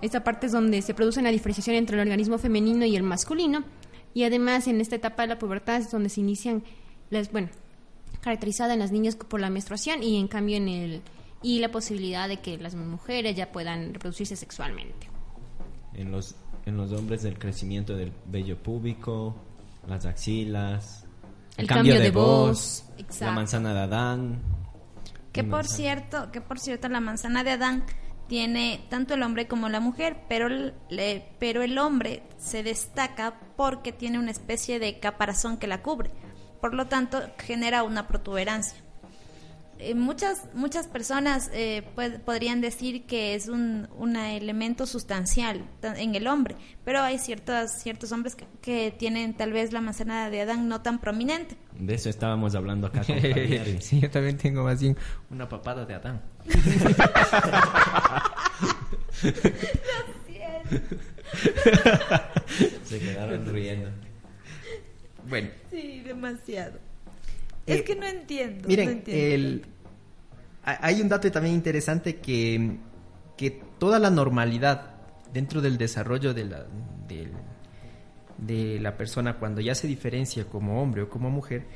Esta 0.00 0.24
parte 0.24 0.46
es 0.46 0.52
donde 0.52 0.82
se 0.82 0.94
produce 0.94 1.20
una 1.20 1.30
diferenciación 1.30 1.76
entre 1.76 1.96
el 1.96 2.00
organismo 2.00 2.38
femenino 2.38 2.84
y 2.84 2.96
el 2.96 3.04
masculino. 3.04 3.62
Y 4.12 4.24
además 4.24 4.66
en 4.66 4.80
esta 4.80 4.96
etapa 4.96 5.22
de 5.22 5.28
la 5.28 5.38
pubertad 5.38 5.76
es 5.76 5.90
donde 5.90 6.08
se 6.08 6.20
inician, 6.20 6.64
las, 7.10 7.30
bueno, 7.30 7.48
caracterizada 8.20 8.72
en 8.72 8.80
las 8.80 8.90
niñas 8.90 9.14
por 9.14 9.40
la 9.40 9.50
menstruación 9.50 10.02
y 10.02 10.18
en 10.18 10.26
cambio 10.26 10.56
en 10.56 10.68
el 10.68 11.02
y 11.42 11.58
la 11.58 11.70
posibilidad 11.70 12.28
de 12.28 12.40
que 12.40 12.56
las 12.58 12.74
mujeres 12.74 13.36
ya 13.36 13.50
puedan 13.50 13.94
reproducirse 13.94 14.36
sexualmente. 14.36 15.08
En 15.94 16.12
los, 16.12 16.36
en 16.66 16.76
los 16.76 16.92
hombres 16.92 17.22
del 17.22 17.38
crecimiento 17.38 17.96
del 17.96 18.12
vello 18.26 18.56
púbico, 18.62 19.34
las 19.88 20.06
axilas, 20.06 21.04
El 21.56 21.66
cambio 21.66 21.98
de 22.00 22.10
voz, 22.10 22.84
la 23.20 23.30
manzana 23.32 23.74
de 23.74 23.80
Adán. 23.80 24.40
Que 25.32 25.42
por 25.44 25.60
manzana- 25.64 25.76
cierto, 25.76 26.30
que 26.32 26.40
por 26.40 26.58
cierto 26.58 26.88
la 26.88 27.00
manzana 27.00 27.42
de 27.44 27.52
Adán 27.52 27.84
tiene 28.28 28.84
tanto 28.88 29.14
el 29.14 29.22
hombre 29.22 29.48
como 29.48 29.68
la 29.68 29.80
mujer, 29.80 30.18
pero 30.28 30.48
le- 30.48 31.28
pero 31.38 31.62
el 31.62 31.76
hombre 31.78 32.22
se 32.38 32.62
destaca 32.62 33.38
porque 33.56 33.92
tiene 33.92 34.18
una 34.18 34.30
especie 34.30 34.78
de 34.78 34.98
caparazón 35.00 35.56
que 35.58 35.66
la 35.66 35.82
cubre. 35.82 36.10
Por 36.60 36.74
lo 36.74 36.86
tanto, 36.86 37.20
genera 37.38 37.82
una 37.82 38.06
protuberancia. 38.06 38.78
Eh, 39.84 39.94
muchas 39.96 40.48
muchas 40.54 40.86
personas 40.86 41.50
eh, 41.52 41.82
pues, 41.96 42.12
podrían 42.20 42.60
decir 42.60 43.04
que 43.06 43.34
es 43.34 43.48
un, 43.48 43.88
un 43.98 44.14
elemento 44.16 44.86
sustancial 44.86 45.64
ta- 45.80 45.98
en 46.00 46.14
el 46.14 46.26
hombre, 46.28 46.54
pero 46.84 47.00
hay 47.02 47.18
ciertos 47.18 47.72
ciertos 47.72 48.12
hombres 48.12 48.36
que, 48.36 48.46
que 48.60 48.92
tienen 48.96 49.34
tal 49.34 49.52
vez 49.52 49.72
la 49.72 49.80
manzana 49.80 50.30
de 50.30 50.42
Adán 50.42 50.68
no 50.68 50.82
tan 50.82 51.00
prominente. 51.00 51.56
De 51.78 51.94
eso 51.94 52.08
estábamos 52.10 52.54
hablando 52.54 52.86
acá 52.86 53.02
con 53.04 53.16
sí, 53.80 54.00
yo 54.00 54.10
también 54.10 54.36
tengo 54.36 54.62
más 54.62 54.80
bien 54.80 54.96
una 55.30 55.48
papada 55.48 55.84
de 55.84 55.94
Adán. 55.94 56.22
Se 62.84 62.98
quedaron 62.98 63.46
riendo. 63.52 63.90
Bueno, 65.28 65.48
Sí, 65.70 66.00
demasiado. 66.04 66.78
Eh, 67.66 67.74
es 67.74 67.82
que 67.82 67.94
no 67.96 68.06
entiendo. 68.06 68.68
miren, 68.68 68.86
no 68.86 68.92
entiendo. 68.92 69.34
el, 69.34 69.66
ha- 70.64 70.86
hay 70.86 71.00
un 71.00 71.08
dato 71.08 71.30
también 71.30 71.54
interesante 71.54 72.16
que, 72.16 72.76
que 73.36 73.50
toda 73.78 73.98
la 73.98 74.10
normalidad 74.10 74.94
dentro 75.32 75.60
del 75.60 75.78
desarrollo 75.78 76.34
de 76.34 76.44
la, 76.44 76.66
del- 77.08 77.32
de 78.38 78.80
la 78.80 78.96
persona 78.96 79.38
cuando 79.38 79.60
ya 79.60 79.74
se 79.74 79.86
diferencia 79.86 80.44
como 80.46 80.82
hombre 80.82 81.02
o 81.02 81.08
como 81.08 81.30
mujer, 81.30 81.66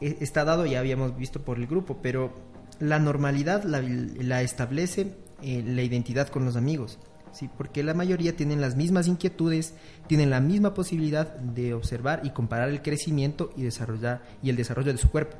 e- 0.00 0.18
está 0.20 0.44
dado, 0.44 0.66
ya 0.66 0.78
habíamos 0.80 1.16
visto 1.16 1.42
por 1.42 1.58
el 1.58 1.66
grupo, 1.66 1.98
pero 2.02 2.32
la 2.80 2.98
normalidad 2.98 3.64
la, 3.64 3.80
la 3.82 4.42
establece 4.42 5.14
eh, 5.42 5.62
la 5.66 5.82
identidad 5.82 6.28
con 6.28 6.44
los 6.44 6.56
amigos. 6.56 6.98
Sí, 7.32 7.48
porque 7.56 7.82
la 7.82 7.94
mayoría 7.94 8.36
tienen 8.36 8.60
las 8.60 8.76
mismas 8.76 9.08
inquietudes, 9.08 9.74
tienen 10.06 10.30
la 10.30 10.40
misma 10.40 10.74
posibilidad 10.74 11.34
de 11.34 11.72
observar 11.72 12.20
y 12.24 12.30
comparar 12.30 12.68
el 12.68 12.82
crecimiento 12.82 13.50
y 13.56 13.62
desarrollar 13.62 14.22
y 14.42 14.50
el 14.50 14.56
desarrollo 14.56 14.92
de 14.92 14.98
su 14.98 15.10
cuerpo 15.10 15.36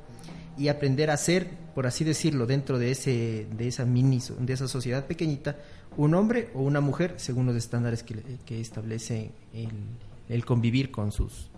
y 0.56 0.68
aprender 0.68 1.10
a 1.10 1.16
ser, 1.16 1.50
por 1.74 1.86
así 1.86 2.04
decirlo, 2.04 2.46
dentro 2.46 2.78
de 2.78 2.90
ese 2.90 3.46
de 3.56 3.68
esa 3.68 3.84
mini 3.84 4.20
de 4.38 4.52
esa 4.52 4.68
sociedad 4.68 5.06
pequeñita, 5.06 5.56
un 5.96 6.14
hombre 6.14 6.50
o 6.54 6.62
una 6.62 6.80
mujer 6.80 7.14
según 7.16 7.46
los 7.46 7.56
estándares 7.56 8.02
que, 8.02 8.60
establece 8.60 9.30
el, 10.28 10.44
convivir 10.44 10.90
con 10.90 11.12
sus 11.12 11.50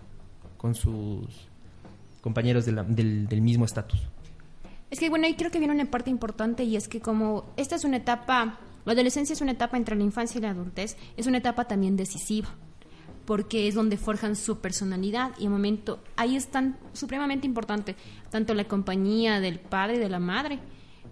con 0.57 0.75
sus 0.75 1.47
compañeros 2.21 2.65
del, 2.65 3.27
del 3.27 3.41
mismo 3.41 3.65
estatus. 3.65 4.01
Es 4.89 4.99
que 4.99 5.09
bueno, 5.09 5.25
ahí 5.27 5.35
creo 5.35 5.51
que 5.51 5.59
viene 5.59 5.73
una 5.73 5.89
parte 5.89 6.09
importante 6.09 6.63
y 6.63 6.75
es 6.75 6.87
que 6.87 7.01
como 7.01 7.45
esta 7.57 7.75
es 7.75 7.83
una 7.83 7.97
etapa, 7.97 8.59
la 8.85 8.93
adolescencia 8.93 9.33
es 9.33 9.41
una 9.41 9.51
etapa 9.51 9.77
entre 9.77 9.95
la 9.95 10.03
infancia 10.03 10.37
y 10.37 10.41
la 10.41 10.51
adultez, 10.51 10.97
es 11.17 11.27
una 11.27 11.39
etapa 11.39 11.65
también 11.65 11.97
decisiva, 11.97 12.49
porque 13.25 13.67
es 13.67 13.75
donde 13.75 13.97
forjan 13.97 14.35
su 14.35 14.59
personalidad 14.59 15.31
y 15.39 15.45
el 15.45 15.49
momento, 15.49 16.03
ahí 16.15 16.35
es 16.35 16.47
tan 16.47 16.77
supremamente 16.93 17.47
importante, 17.47 17.95
tanto 18.29 18.53
la 18.53 18.65
compañía 18.65 19.39
del 19.39 19.59
padre 19.59 19.95
y 19.95 19.99
de 19.99 20.09
la 20.09 20.19
madre, 20.19 20.59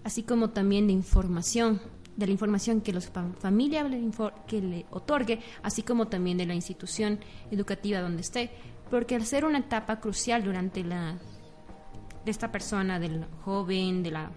así 0.04 0.22
como 0.22 0.50
también 0.50 0.86
de 0.86 0.92
información, 0.92 1.80
de 2.16 2.26
la 2.26 2.32
información 2.32 2.80
que 2.80 2.92
la 2.92 3.00
familia 3.00 3.82
le, 3.82 4.00
que 4.46 4.62
le 4.62 4.86
otorgue, 4.90 5.40
así 5.62 5.82
como 5.82 6.06
también 6.06 6.38
de 6.38 6.46
la 6.46 6.54
institución 6.54 7.18
educativa 7.50 8.00
donde 8.00 8.22
esté, 8.22 8.50
porque 8.90 9.16
al 9.16 9.26
ser 9.26 9.44
una 9.44 9.58
etapa 9.58 9.98
crucial 9.98 10.44
durante 10.44 10.84
la 10.84 11.18
de 12.24 12.30
esta 12.30 12.50
persona, 12.50 12.98
del 12.98 13.26
joven, 13.44 14.02
de 14.02 14.10
la 14.10 14.30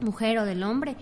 mujer 0.00 0.38
o 0.38 0.44
del 0.44 0.62
hombre, 0.62 0.96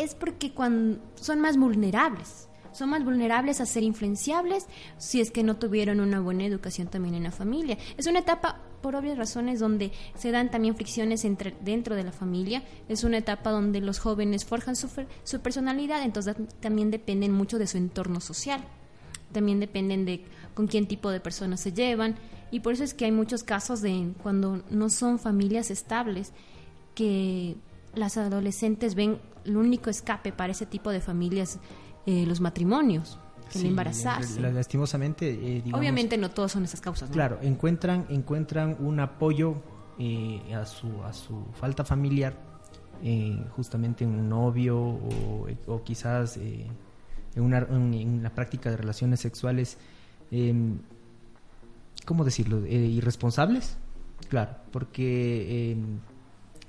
es 0.00 0.14
porque 0.14 0.52
cuando 0.52 1.00
son 1.14 1.40
más 1.40 1.56
vulnerables. 1.56 2.48
Son 2.72 2.90
más 2.90 3.04
vulnerables 3.04 3.60
a 3.60 3.66
ser 3.66 3.82
influenciables 3.82 4.66
si 4.96 5.20
es 5.20 5.32
que 5.32 5.42
no 5.42 5.56
tuvieron 5.56 5.98
una 5.98 6.20
buena 6.20 6.44
educación 6.44 6.86
también 6.86 7.16
en 7.16 7.24
la 7.24 7.32
familia. 7.32 7.76
Es 7.96 8.06
una 8.06 8.20
etapa, 8.20 8.60
por 8.80 8.94
obvias 8.94 9.18
razones, 9.18 9.58
donde 9.58 9.90
se 10.14 10.30
dan 10.30 10.52
también 10.52 10.76
fricciones 10.76 11.24
entre, 11.24 11.56
dentro 11.62 11.96
de 11.96 12.04
la 12.04 12.12
familia. 12.12 12.62
Es 12.88 13.02
una 13.02 13.18
etapa 13.18 13.50
donde 13.50 13.80
los 13.80 13.98
jóvenes 13.98 14.44
forjan 14.44 14.76
su, 14.76 14.88
su 15.24 15.40
personalidad, 15.40 16.04
entonces 16.04 16.36
también 16.60 16.92
dependen 16.92 17.32
mucho 17.32 17.58
de 17.58 17.66
su 17.66 17.76
entorno 17.76 18.20
social 18.20 18.62
también 19.32 19.60
dependen 19.60 20.04
de 20.04 20.24
con 20.54 20.66
quién 20.66 20.86
tipo 20.86 21.10
de 21.10 21.20
personas 21.20 21.60
se 21.60 21.72
llevan 21.72 22.16
y 22.50 22.60
por 22.60 22.74
eso 22.74 22.84
es 22.84 22.94
que 22.94 23.04
hay 23.04 23.12
muchos 23.12 23.44
casos 23.44 23.80
de 23.80 24.12
cuando 24.22 24.62
no 24.70 24.90
son 24.90 25.18
familias 25.18 25.70
estables 25.70 26.32
que 26.94 27.56
las 27.94 28.16
adolescentes 28.16 28.94
ven 28.94 29.18
el 29.44 29.56
único 29.56 29.90
escape 29.90 30.32
para 30.32 30.52
ese 30.52 30.66
tipo 30.66 30.90
de 30.90 31.00
familias 31.00 31.58
eh, 32.06 32.24
los 32.26 32.40
matrimonios 32.40 33.18
el 33.54 33.60
Sí, 33.62 33.66
embarazarse 33.68 34.40
la- 34.40 34.50
Lastimosamente, 34.52 35.28
eh, 35.28 35.62
digamos, 35.62 35.80
obviamente 35.80 36.16
no 36.16 36.30
todos 36.30 36.52
son 36.52 36.64
esas 36.64 36.80
causas 36.80 37.08
¿no? 37.08 37.14
Claro, 37.14 37.38
encuentran, 37.42 38.06
encuentran 38.08 38.76
un 38.78 39.00
apoyo 39.00 39.56
eh, 39.98 40.54
a, 40.54 40.64
su, 40.66 41.02
a 41.02 41.12
su 41.12 41.44
falta 41.54 41.84
familiar, 41.84 42.34
eh, 43.02 43.44
justamente 43.56 44.04
en 44.04 44.10
un 44.10 44.28
novio 44.28 44.78
o, 44.78 45.46
o 45.66 45.82
quizás 45.82 46.36
eh, 46.36 46.64
en, 47.34 47.42
una, 47.42 47.58
en, 47.58 47.92
en 47.94 48.22
la 48.22 48.30
práctica 48.30 48.70
de 48.70 48.76
relaciones 48.76 49.18
sexuales, 49.20 49.78
eh, 50.30 50.54
¿cómo 52.04 52.24
decirlo? 52.24 52.64
Eh, 52.64 52.76
irresponsables, 52.76 53.76
claro, 54.28 54.52
porque 54.70 55.72
eh, 55.72 55.76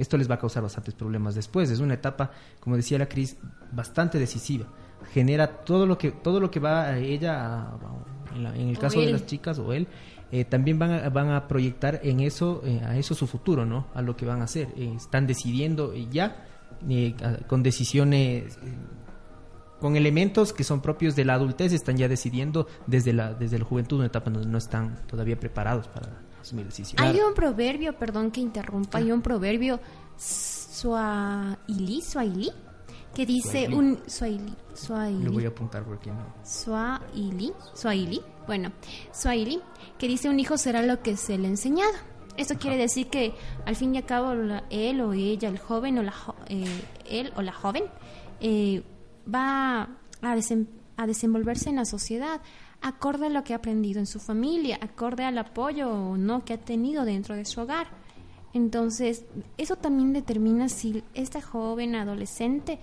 esto 0.02 0.18
les 0.18 0.30
va 0.30 0.36
a 0.36 0.40
causar 0.40 0.64
bastantes 0.64 0.94
problemas 0.94 1.36
después. 1.36 1.70
Es 1.70 1.80
una 1.80 1.94
etapa, 1.94 2.32
como 2.60 2.76
decía 2.76 2.98
la 3.00 3.08
Cris, 3.08 3.38
bastante 3.72 4.20
decisiva. 4.20 4.66
Genera 5.14 5.48
todo 5.64 5.86
lo 5.86 5.98
que 5.98 6.12
todo 6.12 6.40
lo 6.40 6.52
que 6.52 6.60
va 6.60 6.84
a 6.86 6.98
ella, 6.98 7.40
a- 7.40 7.62
a- 7.76 8.36
en, 8.36 8.44
la- 8.44 8.56
en 8.56 8.70
el 8.70 8.78
caso 8.78 9.00
de 9.00 9.12
las 9.12 9.26
chicas 9.26 9.58
o 9.60 9.74
él, 9.74 9.88
eh, 10.32 10.46
también 10.46 10.80
van 10.80 10.92
a, 10.92 11.10
van 11.10 11.30
a 11.32 11.48
proyectar 11.48 12.00
en 12.04 12.20
eso, 12.22 12.62
eh, 12.66 12.82
a 12.86 12.98
eso 12.98 13.14
su 13.16 13.28
futuro, 13.28 13.66
¿no? 13.66 13.88
A 13.94 14.02
lo 14.02 14.16
que 14.16 14.26
van 14.26 14.42
a 14.42 14.46
hacer. 14.46 14.70
Eh, 14.78 14.94
están 14.96 15.28
decidiendo 15.28 15.92
eh, 15.94 16.08
ya 16.10 16.46
eh, 16.90 17.16
con 17.48 17.62
decisiones, 17.64 18.56
eh, 18.58 18.60
con 19.82 19.96
elementos 19.96 20.54
que 20.54 20.64
son 20.64 20.80
propios 20.82 21.16
de 21.16 21.26
la 21.26 21.34
adultez, 21.34 21.74
están 21.74 21.98
ya 21.98 22.08
decidiendo 22.08 22.68
desde 22.88 23.14
la 23.14 23.34
desde 23.34 23.58
la 23.60 23.66
juventud, 23.66 23.98
una 23.98 24.06
etapa 24.08 24.30
donde 24.32 24.48
no 24.48 24.58
están 24.60 24.96
todavía 25.08 25.40
preparados 25.40 25.88
para, 25.88 26.08
2017. 26.42 27.02
Hay 27.04 27.20
un 27.20 27.34
proverbio, 27.34 27.94
perdón 27.98 28.32
que 28.32 28.42
interrumpa, 28.42 28.98
hay 28.98 29.12
un 29.12 29.22
proverbio 29.22 29.80
swahili, 30.18 32.02
swahili, 32.02 32.52
que 33.14 33.26
dice 33.26 33.66
Swahili. 33.66 33.76
un 33.76 34.00
swahili, 34.08 34.54
swahili. 34.74 35.24
Lo 35.24 35.32
voy 35.32 35.46
a 35.46 35.50
apuntar 35.50 35.84
porque 35.84 36.12
no. 36.12 36.24
Swahili, 36.44 37.52
Swahili, 37.74 38.22
bueno, 38.48 38.72
Swahili, 39.12 39.60
que 39.98 40.08
dice 40.08 40.30
un 40.30 40.40
hijo 40.40 40.58
será 40.58 40.82
lo 40.82 41.02
que 41.02 41.18
se 41.18 41.38
le 41.38 41.48
ha 41.48 41.50
enseñado. 41.50 41.92
Esto 42.38 42.56
quiere 42.58 42.78
decir 42.78 43.08
que 43.10 43.34
al 43.66 43.76
fin 43.76 43.94
y 43.94 43.98
al 43.98 44.06
cabo 44.06 44.34
la- 44.34 44.64
él 44.70 45.02
o 45.02 45.12
ella, 45.14 45.50
el 45.50 45.60
joven 45.60 45.98
o 46.00 46.04
la 46.04 46.14
jo- 46.14 46.36
eh, 46.48 46.82
él 47.10 47.34
o 47.36 47.42
la 47.42 47.52
joven, 47.52 47.84
eh, 48.40 48.84
va 49.34 49.82
a, 49.84 50.36
desem- 50.36 50.68
a 50.96 51.06
desenvolverse 51.06 51.70
en 51.70 51.76
la 51.76 51.86
sociedad 51.86 52.40
acorde 52.82 53.28
a 53.28 53.30
lo 53.30 53.44
que 53.44 53.54
ha 53.54 53.58
aprendido 53.58 54.00
en 54.00 54.06
su 54.06 54.20
familia, 54.20 54.80
acorde 54.82 55.24
al 55.24 55.38
apoyo 55.38 55.90
o 55.90 56.18
no 56.18 56.44
que 56.44 56.54
ha 56.54 56.58
tenido 56.58 57.06
dentro 57.06 57.36
de 57.36 57.46
su 57.46 57.62
hogar. 57.62 57.88
Entonces, 58.54 59.26
eso 59.58 59.76
también 59.76 60.14
determina 60.14 60.68
si 60.68 61.04
esta 61.14 61.42
joven 61.42 61.96
adolescente, 61.96 62.80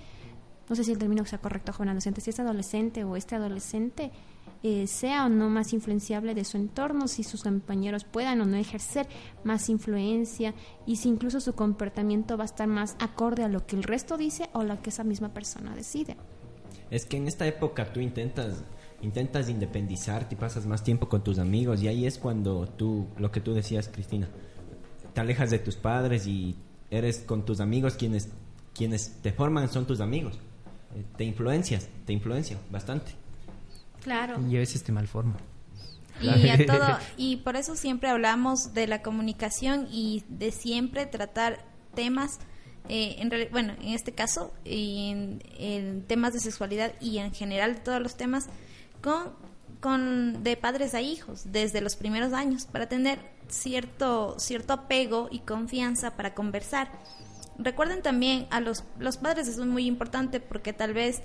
no 0.68 0.76
sé 0.76 0.84
si 0.84 0.92
el 0.92 0.98
término 0.98 1.24
sea 1.26 1.40
correcto, 1.40 1.72
joven 1.72 1.90
adolescente, 1.90 2.20
si 2.20 2.30
es 2.30 2.40
adolescente 2.40 3.04
o 3.04 3.16
este 3.16 3.34
adolescente 3.34 4.10
eh, 4.62 4.88
sea 4.88 5.26
o 5.26 5.28
no 5.28 5.48
más 5.48 5.72
influenciable 5.72 6.34
de 6.34 6.44
su 6.44 6.56
entorno, 6.56 7.06
si 7.06 7.22
sus 7.22 7.42
compañeros 7.42 8.04
puedan 8.04 8.40
o 8.40 8.44
no 8.44 8.56
ejercer 8.56 9.06
más 9.44 9.68
influencia 9.68 10.54
y 10.84 10.96
si 10.96 11.08
incluso 11.08 11.40
su 11.40 11.52
comportamiento 11.54 12.36
va 12.36 12.44
a 12.44 12.46
estar 12.46 12.66
más 12.66 12.96
acorde 12.98 13.44
a 13.44 13.48
lo 13.48 13.66
que 13.66 13.76
el 13.76 13.84
resto 13.84 14.16
dice 14.16 14.48
o 14.52 14.64
lo 14.64 14.80
que 14.82 14.90
esa 14.90 15.04
misma 15.04 15.32
persona 15.32 15.74
decide. 15.76 16.16
Es 16.90 17.04
que 17.04 17.18
en 17.18 17.28
esta 17.28 17.46
época 17.46 17.92
tú 17.92 18.00
intentas 18.00 18.64
intentas 19.02 19.48
independizarte 19.48 20.34
y 20.34 20.38
pasas 20.38 20.66
más 20.66 20.82
tiempo 20.82 21.08
con 21.08 21.22
tus 21.22 21.38
amigos 21.38 21.82
y 21.82 21.88
ahí 21.88 22.06
es 22.06 22.18
cuando 22.18 22.66
tú, 22.66 23.08
lo 23.18 23.30
que 23.30 23.40
tú 23.40 23.54
decías, 23.54 23.88
Cristina, 23.88 24.28
te 25.14 25.20
alejas 25.20 25.50
de 25.50 25.58
tus 25.58 25.76
padres 25.76 26.26
y 26.26 26.56
eres 26.90 27.20
con 27.20 27.44
tus 27.44 27.60
amigos 27.60 27.94
quienes 27.94 28.28
quienes 28.78 29.20
te 29.22 29.32
forman 29.32 29.68
son 29.68 29.86
tus 29.86 30.00
amigos. 30.00 30.38
Eh, 30.94 31.04
Te 31.16 31.24
influencias, 31.24 31.88
te 32.06 32.12
influencian 32.12 32.60
bastante. 32.70 33.10
Claro. 34.02 34.40
Y 34.48 34.56
a 34.56 34.60
veces 34.60 34.84
te 34.84 34.92
malforma. 34.92 35.36
Y 36.22 36.48
a 36.48 36.56
todo, 36.66 36.98
y 37.16 37.38
por 37.38 37.56
eso 37.56 37.74
siempre 37.74 38.08
hablamos 38.08 38.72
de 38.74 38.86
la 38.86 39.02
comunicación 39.02 39.88
y 39.90 40.22
de 40.28 40.52
siempre 40.52 41.06
tratar 41.06 41.64
temas, 41.94 42.38
eh, 42.88 43.16
en 43.18 43.30
bueno, 43.50 43.74
en 43.82 43.94
este 43.94 44.12
caso, 44.12 44.54
en, 44.64 45.42
en 45.58 46.02
temas 46.02 46.32
de 46.32 46.40
sexualidad 46.40 46.92
y 47.00 47.18
en 47.18 47.34
general 47.34 47.82
todos 47.82 48.00
los 48.00 48.16
temas 48.16 48.46
con, 49.02 49.32
con 49.80 50.42
de 50.42 50.56
padres 50.56 50.94
a 50.94 51.00
hijos 51.00 51.52
desde 51.52 51.80
los 51.80 51.96
primeros 51.96 52.32
años 52.32 52.66
para 52.66 52.88
tener 52.88 53.18
cierto 53.48 54.34
cierto 54.38 54.72
apego 54.74 55.28
y 55.30 55.40
confianza 55.40 56.16
para 56.16 56.34
conversar. 56.34 56.90
Recuerden 57.58 58.02
también 58.02 58.46
a 58.50 58.60
los 58.60 58.84
los 58.98 59.16
padres 59.16 59.48
es 59.48 59.58
muy 59.58 59.86
importante 59.86 60.40
porque 60.40 60.72
tal 60.72 60.92
vez 60.94 61.22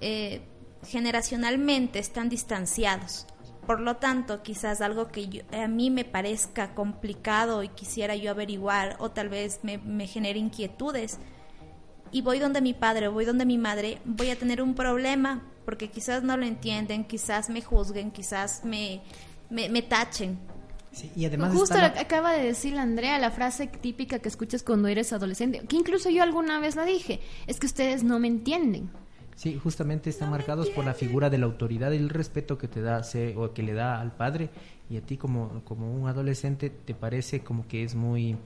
eh, 0.00 0.42
generacionalmente 0.84 1.98
están 1.98 2.28
distanciados. 2.28 3.26
Por 3.66 3.80
lo 3.80 3.96
tanto, 3.96 4.42
quizás 4.42 4.80
algo 4.80 5.08
que 5.08 5.28
yo- 5.28 5.42
a 5.52 5.66
mí 5.68 5.90
me 5.90 6.04
parezca 6.04 6.74
complicado 6.74 7.62
y 7.64 7.68
quisiera 7.68 8.14
yo 8.14 8.30
averiguar 8.30 8.96
o 9.00 9.10
tal 9.10 9.28
vez 9.28 9.60
me, 9.64 9.78
me 9.78 10.06
genere 10.06 10.38
inquietudes 10.38 11.18
y 12.12 12.22
voy 12.22 12.38
donde 12.38 12.60
mi 12.60 12.74
padre 12.74 13.08
o 13.08 13.12
voy 13.12 13.24
donde 13.24 13.44
mi 13.44 13.58
madre, 13.58 13.98
voy 14.04 14.30
a 14.30 14.36
tener 14.36 14.62
un 14.62 14.74
problema 14.74 15.42
porque 15.64 15.88
quizás 15.90 16.22
no 16.22 16.36
lo 16.36 16.44
entienden, 16.46 17.04
quizás 17.04 17.50
me 17.50 17.60
juzguen, 17.62 18.10
quizás 18.12 18.64
me, 18.64 19.00
me, 19.50 19.68
me 19.68 19.82
tachen. 19.82 20.38
Sí, 20.92 21.10
y 21.14 21.24
además 21.26 21.52
Justo 21.52 21.76
la- 21.76 21.92
que 21.92 21.98
acaba 22.00 22.32
de 22.32 22.42
decir 22.44 22.72
la 22.74 22.82
Andrea, 22.82 23.18
la 23.18 23.30
frase 23.30 23.66
típica 23.66 24.18
que 24.20 24.28
escuchas 24.28 24.62
cuando 24.62 24.88
eres 24.88 25.12
adolescente, 25.12 25.60
que 25.68 25.76
incluso 25.76 26.08
yo 26.08 26.22
alguna 26.22 26.58
vez 26.60 26.74
la 26.76 26.84
dije, 26.84 27.20
es 27.46 27.58
que 27.60 27.66
ustedes 27.66 28.02
no 28.04 28.18
me 28.18 28.28
entienden. 28.28 28.88
Sí, 29.34 29.60
justamente 29.62 30.08
están 30.08 30.30
marcados 30.30 30.70
por 30.70 30.86
la 30.86 30.94
figura 30.94 31.28
de 31.28 31.36
la 31.36 31.44
autoridad 31.44 31.92
y 31.92 31.96
el 31.96 32.08
respeto 32.08 32.56
que 32.56 32.68
te 32.68 32.80
da 32.80 33.02
se- 33.02 33.36
o 33.36 33.52
que 33.52 33.62
le 33.62 33.74
da 33.74 34.00
al 34.00 34.12
padre 34.16 34.48
y 34.88 34.96
a 34.96 35.02
ti 35.02 35.18
como, 35.18 35.62
como 35.64 35.92
un 35.92 36.08
adolescente 36.08 36.70
te 36.70 36.94
parece 36.94 37.40
como 37.40 37.66
que 37.68 37.82
es 37.84 37.94
muy 37.94 38.36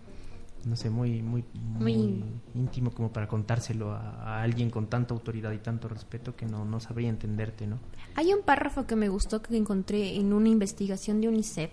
no 0.65 0.77
sé, 0.77 0.91
muy 0.91 1.23
muy, 1.23 1.45
muy 1.55 1.97
Muy- 1.97 2.25
íntimo 2.55 2.91
como 2.91 3.13
para 3.13 3.27
contárselo 3.29 3.93
a, 3.93 4.11
a 4.39 4.43
alguien 4.43 4.71
con 4.71 4.89
tanta 4.89 5.15
autoridad 5.15 5.53
y 5.53 5.59
tanto 5.59 5.89
respeto 5.89 6.37
que 6.37 6.47
no, 6.47 6.65
no 6.65 6.81
sabría 6.81 7.09
entenderte, 7.09 7.67
¿no? 7.67 7.79
Hay 8.17 8.33
un 8.33 8.43
párrafo 8.43 8.87
que 8.87 8.97
me 8.97 9.09
gustó 9.09 9.41
que 9.43 9.57
encontré 9.57 10.17
en 10.17 10.33
una 10.33 10.49
investigación 10.49 11.21
de 11.21 11.29
UNICEF, 11.29 11.71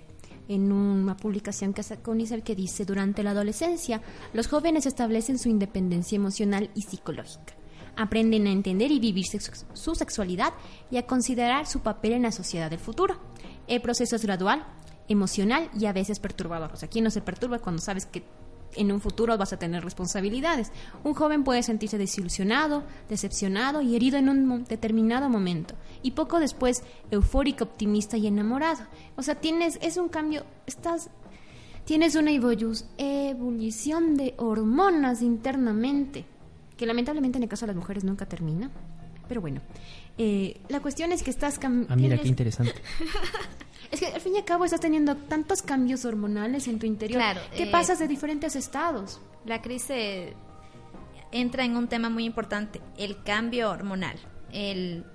en 0.48 0.72
una 0.72 1.18
publicación 1.18 1.74
que 1.74 1.84
sacó 1.84 2.12
UNICEF 2.12 2.44
que 2.44 2.56
dice, 2.56 2.86
durante 2.86 3.24
la 3.24 3.32
adolescencia, 3.32 4.02
los 4.34 4.48
jóvenes 4.48 4.86
establecen 4.86 5.38
su 5.40 5.50
independencia 5.50 6.16
emocional 6.16 6.70
y 6.74 6.84
psicológica. 6.84 7.54
Aprenden 7.98 8.46
a 8.48 8.52
entender 8.52 8.92
y 8.92 9.00
vivir 9.00 9.26
sex- 9.26 9.66
su 9.74 9.96
sexualidad 9.96 10.54
y 10.92 10.98
a 10.98 11.06
considerar 11.08 11.66
su 11.66 11.82
papel 11.82 12.14
en 12.14 12.22
la 12.22 12.32
sociedad 12.32 12.70
del 12.70 12.80
futuro. 12.80 13.16
El 13.68 13.82
proceso 13.82 14.16
es 14.16 14.24
gradual, 14.24 14.66
emocional 15.10 15.70
y 15.78 15.86
a 15.86 15.94
veces 15.94 16.20
perturbador. 16.20 16.72
O 16.74 16.76
sea, 16.78 16.90
¿quién 16.90 17.04
no 17.06 17.10
se 17.10 17.22
perturba 17.22 17.60
cuando 17.60 17.82
sabes 17.82 18.06
que 18.06 18.24
en 18.76 18.92
un 18.92 19.02
futuro 19.02 19.38
vas 19.38 19.54
a 19.54 19.60
tener 19.60 19.84
responsabilidades? 19.84 20.72
Un 21.04 21.14
joven 21.14 21.44
puede 21.44 21.64
sentirse 21.64 21.98
desilusionado, 21.98 22.84
decepcionado 23.10 23.82
y 23.82 23.96
herido 23.96 24.18
en 24.18 24.30
un 24.30 24.64
determinado 24.66 25.30
momento. 25.30 25.76
Y 26.02 26.12
poco 26.12 26.40
después, 26.40 26.84
eufórico, 27.12 27.64
optimista 27.64 28.18
y 28.18 28.28
enamorado. 28.28 28.82
O 29.16 29.24
sea, 29.24 29.36
tienes, 29.36 29.80
es 29.82 29.98
un 29.98 30.10
cambio, 30.10 30.46
estás, 30.66 31.10
tienes 31.86 32.16
una 32.16 32.32
ebullición 32.32 34.16
de 34.16 34.36
hormonas 34.38 35.22
internamente, 35.22 36.26
que 36.76 36.86
lamentablemente 36.86 37.38
en 37.38 37.44
el 37.44 37.50
caso 37.50 37.66
de 37.66 37.74
las 37.74 37.78
mujeres 37.78 38.04
nunca 38.04 38.26
termina. 38.26 38.70
Pero 39.28 39.42
bueno, 39.42 39.62
eh, 40.18 40.60
la 40.70 40.80
cuestión 40.80 41.12
es 41.12 41.24
que 41.24 41.30
estás 41.30 41.60
cam- 41.60 41.86
Ah, 41.90 41.96
mira, 41.96 42.16
tienes- 42.16 42.22
qué 42.22 42.28
interesante. 42.28 42.74
es 43.92 44.00
que 44.00 44.08
al 44.08 44.22
fin 44.22 44.36
y 44.36 44.38
al 44.40 44.46
cabo 44.46 44.66
estás 44.66 44.80
teniendo 44.80 45.16
tantos 45.16 45.62
cambios 45.62 46.06
hormonales 46.06 46.68
en 46.68 46.80
tu 46.80 46.86
interior 46.86 47.20
Claro, 47.22 47.42
que 47.56 47.64
eh, 47.64 47.72
pasas 47.72 48.00
de 48.00 48.08
diferentes 48.08 48.56
estados. 48.56 49.20
La 49.46 49.62
crisis 49.62 49.90
eh, 49.92 50.34
entra 51.32 51.64
en 51.66 51.76
un 51.78 51.88
tema 51.88 52.10
muy 52.10 52.26
importante, 52.26 52.82
el 52.98 53.22
cambio 53.24 53.70
hormonal. 53.72 54.18
El, 54.52 55.06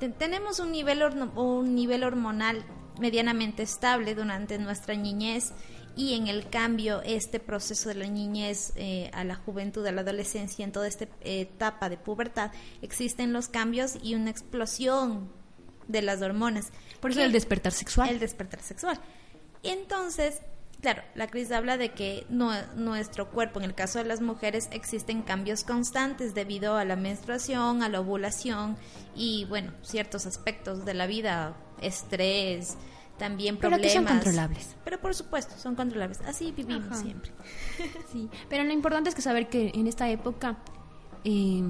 te- 0.00 0.08
tenemos 0.10 0.58
un 0.60 0.72
nivel, 0.72 1.02
horno- 1.02 1.32
un 1.34 1.74
nivel 1.74 2.04
hormonal 2.04 2.64
medianamente 3.00 3.62
estable 3.62 4.14
durante 4.14 4.58
nuestra 4.58 4.94
niñez 4.94 5.52
y 5.96 6.14
en 6.14 6.26
el 6.28 6.48
cambio, 6.48 7.02
este 7.02 7.38
proceso 7.40 7.88
de 7.88 7.96
la 7.96 8.06
niñez 8.06 8.72
eh, 8.76 9.10
a 9.12 9.24
la 9.24 9.34
juventud, 9.34 9.86
a 9.86 9.92
la 9.92 10.00
adolescencia, 10.02 10.64
en 10.64 10.72
toda 10.72 10.88
esta 10.88 11.06
etapa 11.22 11.88
de 11.88 11.96
pubertad, 11.98 12.50
existen 12.80 13.32
los 13.32 13.48
cambios 13.48 13.96
y 14.02 14.14
una 14.14 14.30
explosión 14.30 15.30
de 15.88 16.02
las 16.02 16.22
hormonas. 16.22 16.70
Por 17.00 17.10
eso 17.10 17.20
Que- 17.20 17.26
el 17.26 17.32
despertar 17.32 17.72
sexual. 17.72 18.08
el 18.08 18.18
despertar 18.20 18.60
sexual. 18.62 18.98
Y 19.62 19.68
entonces, 19.70 20.40
claro, 20.80 21.02
la 21.14 21.26
crisis 21.26 21.52
habla 21.52 21.76
de 21.76 21.90
que 21.90 22.24
nue- 22.30 22.66
nuestro 22.74 23.30
cuerpo, 23.30 23.58
en 23.60 23.64
el 23.66 23.74
caso 23.74 23.98
de 23.98 24.04
las 24.06 24.20
mujeres, 24.20 24.68
existen 24.72 25.22
cambios 25.22 25.62
constantes 25.64 26.34
debido 26.34 26.76
a 26.76 26.84
la 26.84 26.96
menstruación, 26.96 27.82
a 27.82 27.88
la 27.88 28.00
ovulación 28.00 28.76
y, 29.14 29.44
bueno, 29.46 29.72
ciertos 29.82 30.24
aspectos 30.26 30.84
de 30.84 30.94
la 30.94 31.06
vida, 31.06 31.54
estrés, 31.80 32.76
también 33.22 33.56
Pero 33.56 33.70
problemas. 33.70 33.92
que 33.92 33.98
son 33.98 34.04
controlables. 34.04 34.76
Pero 34.84 35.00
por 35.00 35.14
supuesto, 35.14 35.56
son 35.56 35.76
controlables. 35.76 36.20
Así 36.22 36.50
vivimos 36.50 36.86
Ajá. 36.86 36.96
siempre. 36.96 37.30
Sí, 38.12 38.28
pero 38.48 38.64
lo 38.64 38.72
importante 38.72 39.08
es 39.10 39.14
que 39.14 39.22
saber 39.22 39.48
que 39.48 39.70
en 39.74 39.86
esta 39.86 40.10
época 40.10 40.58
eh, 41.24 41.62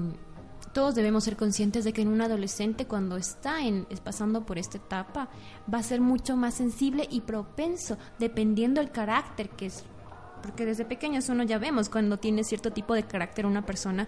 todos 0.73 0.95
debemos 0.95 1.23
ser 1.23 1.37
conscientes 1.37 1.83
de 1.83 1.93
que 1.93 2.01
en 2.01 2.07
un 2.07 2.21
adolescente 2.21 2.87
cuando 2.87 3.17
está 3.17 3.61
en, 3.61 3.85
es 3.91 3.99
pasando 3.99 4.45
por 4.45 4.57
esta 4.57 4.77
etapa 4.77 5.29
va 5.71 5.77
a 5.77 5.83
ser 5.83 6.01
mucho 6.01 6.35
más 6.35 6.55
sensible 6.55 7.07
y 7.09 7.21
propenso 7.21 7.97
dependiendo 8.17 8.81
del 8.81 8.91
carácter 8.91 9.49
que 9.49 9.67
es 9.67 9.85
porque 10.41 10.65
desde 10.65 10.83
pequeños 10.83 11.29
uno 11.29 11.43
ya 11.43 11.59
vemos 11.59 11.87
cuando 11.87 12.17
tiene 12.17 12.43
cierto 12.43 12.73
tipo 12.73 12.95
de 12.95 13.03
carácter 13.03 13.45
una 13.45 13.65
persona 13.65 14.07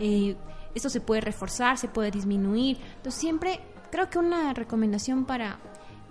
eh, 0.00 0.34
esto 0.74 0.88
se 0.88 1.00
puede 1.00 1.20
reforzar 1.20 1.78
se 1.78 1.88
puede 1.88 2.10
disminuir 2.10 2.78
entonces 2.96 3.20
siempre 3.20 3.60
creo 3.90 4.10
que 4.10 4.18
una 4.18 4.52
recomendación 4.54 5.26
para 5.26 5.60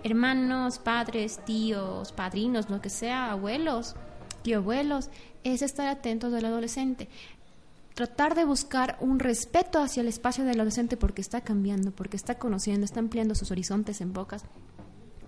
hermanos 0.06 0.78
padres 0.78 1.40
tíos 1.46 2.12
padrinos 2.12 2.70
lo 2.70 2.80
que 2.80 2.92
sea 2.92 3.32
abuelos 3.32 3.96
tío 4.44 4.60
abuelos 4.60 5.10
es 5.44 5.64
estar 5.64 5.88
atentos 5.88 6.32
del 6.32 6.46
adolescente 6.46 7.10
tratar 7.96 8.36
de 8.36 8.46
buscar 8.46 8.98
un 9.00 9.20
respeto 9.20 9.80
hacia 9.80 10.02
el 10.02 10.08
espacio 10.08 10.44
del 10.44 10.60
adolescente 10.60 10.98
porque 10.98 11.22
está 11.22 11.42
cambiando, 11.42 11.92
porque 11.92 12.18
está 12.18 12.36
conociendo, 12.38 12.84
está 12.84 13.00
ampliando 13.00 13.36
sus 13.36 13.52
horizontes 13.52 14.02
en 14.02 14.12
bocas. 14.12 14.44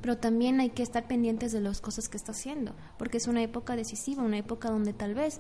Pero 0.02 0.18
también 0.18 0.60
hay 0.60 0.70
que 0.70 0.84
estar 0.84 1.08
pendientes 1.08 1.54
de 1.54 1.62
las 1.62 1.80
cosas 1.80 2.10
que 2.10 2.18
está 2.18 2.34
haciendo, 2.34 2.74
porque 2.98 3.18
es 3.18 3.28
una 3.28 3.42
época 3.42 3.78
decisiva, 3.78 4.22
una 4.22 4.38
época 4.38 4.70
donde 4.70 4.92
tal 4.92 5.16
vez 5.16 5.40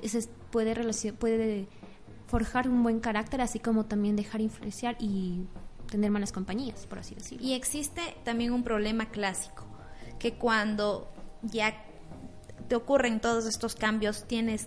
se 0.00 0.28
puede, 0.52 1.12
puede 1.12 1.66
forjar 2.28 2.68
un 2.68 2.84
buen 2.84 3.00
carácter, 3.00 3.40
así 3.40 3.58
como 3.58 3.86
también 3.86 4.14
dejar 4.14 4.40
influenciar 4.40 4.96
y 5.00 5.46
tener 5.94 6.10
malas 6.10 6.32
compañías, 6.32 6.86
por 6.88 6.98
así 6.98 7.14
decirlo. 7.14 7.46
Y 7.46 7.52
existe 7.52 8.16
también 8.24 8.52
un 8.52 8.64
problema 8.64 9.10
clásico, 9.10 9.64
que 10.18 10.34
cuando 10.34 11.08
ya 11.42 11.84
te 12.66 12.74
ocurren 12.74 13.20
todos 13.20 13.46
estos 13.46 13.76
cambios, 13.76 14.24
tienes 14.24 14.66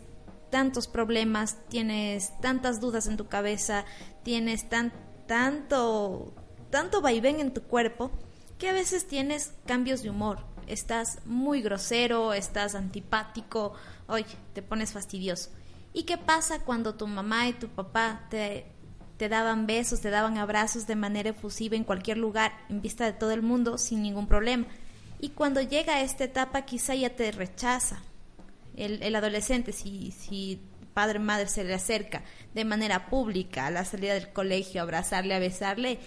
tantos 0.49 0.87
problemas, 0.87 1.57
tienes 1.67 2.31
tantas 2.39 2.79
dudas 2.79 3.07
en 3.07 3.17
tu 3.17 3.27
cabeza, 3.27 3.83
tienes 4.23 4.69
tan, 4.69 4.93
tanto, 5.27 6.33
tanto 6.69 7.01
vaivén 7.01 7.41
en 7.41 7.53
tu 7.53 7.63
cuerpo, 7.63 8.09
que 8.57 8.69
a 8.69 8.73
veces 8.73 9.05
tienes 9.05 9.51
cambios 9.65 10.03
de 10.03 10.11
humor. 10.11 10.45
Estás 10.65 11.19
muy 11.25 11.61
grosero, 11.61 12.31
estás 12.31 12.73
antipático, 12.73 13.73
oye, 14.07 14.37
te 14.53 14.61
pones 14.61 14.93
fastidioso. 14.93 15.49
¿Y 15.91 16.03
qué 16.03 16.17
pasa 16.17 16.63
cuando 16.63 16.95
tu 16.95 17.05
mamá 17.05 17.49
y 17.49 17.53
tu 17.53 17.67
papá 17.67 18.27
te, 18.29 18.76
te 19.17 19.29
daban 19.29 19.67
besos, 19.67 20.01
te 20.01 20.09
daban 20.09 20.37
abrazos 20.37 20.87
de 20.87 20.95
manera 20.95 21.31
efusiva 21.31 21.75
en 21.75 21.83
cualquier 21.83 22.17
lugar, 22.17 22.53
en 22.69 22.81
vista 22.81 23.05
de 23.05 23.13
todo 23.13 23.31
el 23.31 23.41
mundo, 23.41 23.77
sin 23.77 24.01
ningún 24.01 24.27
problema? 24.27 24.65
Y 25.19 25.29
cuando 25.29 25.61
llega 25.61 25.95
a 25.95 26.01
esta 26.01 26.23
etapa 26.23 26.63
quizá 26.63 26.93
ya 26.95 27.09
te 27.09 27.31
rechaza. 27.31 28.01
El, 28.75 29.01
el 29.01 29.15
adolescente, 29.15 29.71
si, 29.71 30.11
si 30.11 30.61
padre 30.93 31.17
o 31.17 31.21
madre 31.21 31.47
se 31.47 31.63
le 31.63 31.73
acerca 31.73 32.23
de 32.53 32.65
manera 32.65 33.07
pública 33.07 33.65
a 33.65 33.71
la 33.71 33.85
salida 33.85 34.13
del 34.13 34.31
colegio, 34.31 34.81
a 34.81 34.83
abrazarle, 34.83 35.33
a 35.33 35.39
besarle, 35.39 35.99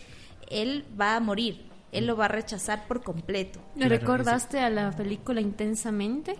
él 0.48 0.84
va 1.00 1.16
a 1.16 1.20
morir, 1.20 1.66
él 1.92 2.06
lo 2.06 2.16
va 2.16 2.26
a 2.26 2.28
rechazar 2.28 2.86
por 2.86 3.02
completo. 3.02 3.60
¿Me 3.74 3.88
recordaste 3.88 4.60
a 4.60 4.70
la 4.70 4.92
película 4.92 5.40
Intensamente? 5.40 6.36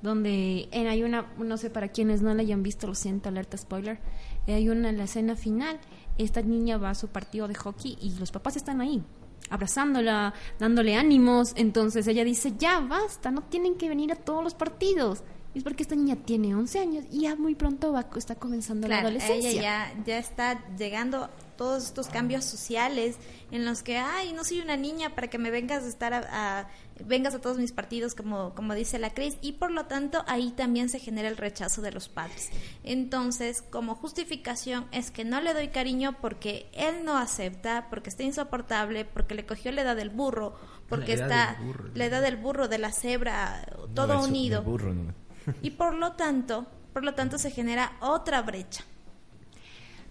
Donde 0.00 0.68
en, 0.70 0.86
hay 0.86 1.02
una, 1.02 1.32
no 1.38 1.56
sé 1.56 1.70
para 1.70 1.88
quienes 1.88 2.22
no 2.22 2.32
la 2.32 2.42
hayan 2.42 2.62
visto, 2.62 2.86
lo 2.86 2.94
siento, 2.94 3.30
alerta 3.30 3.58
spoiler. 3.58 3.98
eh, 4.46 4.54
hay 4.54 4.68
una, 4.68 4.90
en 4.90 4.98
la 4.98 5.04
escena 5.04 5.34
final, 5.34 5.80
esta 6.18 6.42
niña 6.42 6.76
va 6.78 6.90
a 6.90 6.94
su 6.94 7.08
partido 7.08 7.48
de 7.48 7.54
hockey 7.54 7.96
y 8.02 8.10
los 8.18 8.30
papás 8.32 8.56
están 8.56 8.80
ahí, 8.80 9.02
abrazándola, 9.50 10.34
dándole 10.58 10.96
ánimos. 10.96 11.52
Entonces 11.56 12.06
ella 12.06 12.24
dice, 12.24 12.54
ya 12.58 12.80
basta, 12.80 13.30
no 13.30 13.42
tienen 13.42 13.76
que 13.76 13.88
venir 13.88 14.12
a 14.12 14.16
todos 14.16 14.42
los 14.44 14.54
partidos. 14.54 15.22
Es 15.54 15.64
porque 15.64 15.82
esta 15.82 15.96
niña 15.96 16.16
tiene 16.16 16.54
11 16.54 16.78
años 16.78 17.04
y 17.10 17.22
ya 17.22 17.34
muy 17.34 17.54
pronto 17.54 17.90
va, 17.92 18.06
está 18.16 18.34
comenzando 18.34 18.86
la 18.86 18.98
adolescencia. 19.00 19.50
ella 19.50 19.62
ya, 19.96 20.04
ya 20.04 20.18
está 20.18 20.62
llegando 20.76 21.30
todos 21.56 21.84
estos 21.84 22.06
cambios 22.08 22.44
sociales 22.44 23.16
en 23.50 23.64
los 23.64 23.82
que, 23.82 23.96
ay, 23.96 24.32
no 24.34 24.44
soy 24.44 24.60
una 24.60 24.76
niña 24.76 25.14
para 25.16 25.28
que 25.28 25.38
me 25.38 25.50
vengas 25.50 25.82
a 25.84 25.88
estar 25.88 26.12
a, 26.14 26.60
a- 26.60 26.68
vengas 27.04 27.34
a 27.34 27.40
todos 27.40 27.58
mis 27.58 27.72
partidos 27.72 28.14
como, 28.14 28.54
como 28.54 28.74
dice 28.74 28.98
la 28.98 29.14
Cris 29.14 29.36
y 29.40 29.52
por 29.52 29.70
lo 29.70 29.86
tanto 29.86 30.24
ahí 30.26 30.50
también 30.50 30.88
se 30.88 30.98
genera 30.98 31.28
el 31.28 31.36
rechazo 31.36 31.82
de 31.82 31.92
los 31.92 32.08
padres. 32.08 32.50
Entonces, 32.84 33.62
como 33.62 33.94
justificación 33.94 34.86
es 34.92 35.10
que 35.10 35.24
no 35.24 35.40
le 35.40 35.54
doy 35.54 35.68
cariño 35.68 36.16
porque 36.20 36.68
él 36.72 37.04
no 37.04 37.16
acepta, 37.18 37.86
porque 37.90 38.10
está 38.10 38.22
insoportable, 38.22 39.04
porque 39.04 39.34
le 39.34 39.46
cogió 39.46 39.72
la 39.72 39.82
edad 39.82 39.96
del 39.96 40.10
burro, 40.10 40.54
porque 40.88 41.12
está 41.12 41.56
burro, 41.62 41.90
la 41.94 42.04
edad 42.06 42.22
del 42.22 42.36
burro, 42.36 42.68
de 42.68 42.78
la 42.78 42.92
cebra, 42.92 43.66
todo 43.94 44.14
No, 44.14 44.20
eso, 44.20 44.28
unido. 44.28 44.60
de 44.62 44.66
burro, 44.66 44.94
no. 44.94 45.14
Y 45.62 45.70
por 45.70 45.94
lo 45.94 46.12
tanto, 46.12 46.66
por 46.92 47.04
lo 47.04 47.14
tanto 47.14 47.38
se 47.38 47.50
genera 47.50 47.92
otra 48.00 48.42
brecha. 48.42 48.84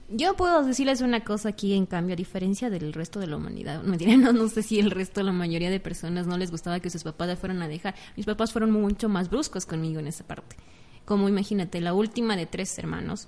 Yo 0.10 0.36
puedo 0.38 0.64
decirles 0.64 1.02
una 1.02 1.26
cosa 1.26 1.50
aquí, 1.50 1.74
en 1.74 1.86
cambio, 1.86 2.14
a 2.14 2.16
diferencia 2.16 2.70
del 2.70 2.94
resto 2.94 3.20
de 3.20 3.28
la 3.28 3.36
humanidad. 3.36 3.84
No, 3.84 4.32
no, 4.32 4.48
sé 4.48 4.64
si 4.64 4.80
el 4.80 4.92
resto, 4.92 5.22
la 5.22 5.34
mayoría 5.34 5.70
de 5.70 5.82
personas 5.82 6.28
no 6.28 6.38
les 6.38 6.50
gustaba 6.50 6.80
que 6.80 6.90
sus 6.90 7.04
papás 7.04 7.28
la 7.28 7.36
fueran 7.36 7.62
a 7.62 7.68
dejar. 7.68 7.94
Mis 8.16 8.26
papás 8.26 8.54
fueron 8.54 8.72
mucho 8.72 9.10
más 9.10 9.30
bruscos 9.30 9.66
conmigo 9.66 10.00
en 10.00 10.08
esa 10.08 10.26
parte. 10.26 10.56
Como 11.04 11.28
imagínate, 11.28 11.82
la 11.82 11.94
última 11.94 12.38
de 12.38 12.46
tres 12.46 12.78
hermanos, 12.80 13.28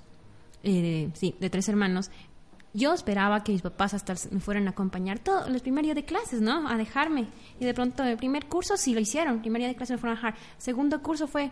eh, 0.63 1.09
sí, 1.13 1.35
de 1.39 1.49
tres 1.49 1.67
hermanos, 1.67 2.11
yo 2.73 2.93
esperaba 2.93 3.43
que 3.43 3.51
mis 3.51 3.61
papás 3.61 3.93
hasta 3.93 4.15
me 4.31 4.39
fueran 4.39 4.67
a 4.67 4.71
acompañar 4.71 5.19
todo 5.19 5.47
el 5.47 5.59
primer 5.59 5.83
día 5.83 5.95
de 5.95 6.05
clases, 6.05 6.39
¿no? 6.39 6.67
A 6.69 6.77
dejarme. 6.77 7.27
Y 7.59 7.65
de 7.65 7.73
pronto, 7.73 8.03
el 8.03 8.15
primer 8.15 8.45
curso 8.45 8.77
sí 8.77 8.93
lo 8.93 9.01
hicieron. 9.01 9.41
primer 9.41 9.59
día 9.59 9.67
de 9.67 9.75
clases 9.75 9.95
me 9.95 9.97
fueron 9.97 10.17
a 10.17 10.21
dejar. 10.21 10.35
Segundo 10.57 11.01
curso 11.01 11.27
fue 11.27 11.51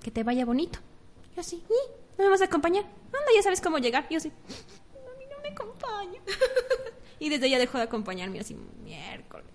que 0.00 0.10
te 0.10 0.22
vaya 0.22 0.44
bonito. 0.44 0.78
Yo 1.34 1.40
así, 1.40 1.56
¿y? 1.68 2.03
¿No 2.18 2.24
me 2.24 2.30
vas 2.30 2.40
a 2.42 2.44
acompañar? 2.44 2.84
Anda, 2.84 3.30
ya 3.34 3.42
sabes 3.42 3.60
cómo 3.60 3.78
llegar. 3.78 4.06
Yo 4.10 4.18
así, 4.18 4.28
a 4.28 5.18
mí 5.18 5.24
no 5.30 5.40
me 5.42 5.48
acompaña. 5.48 6.20
y 7.18 7.28
desde 7.28 7.46
ella 7.46 7.58
dejó 7.58 7.78
de 7.78 7.84
acompañarme 7.84 8.40
así, 8.40 8.56
miércoles. 8.84 9.46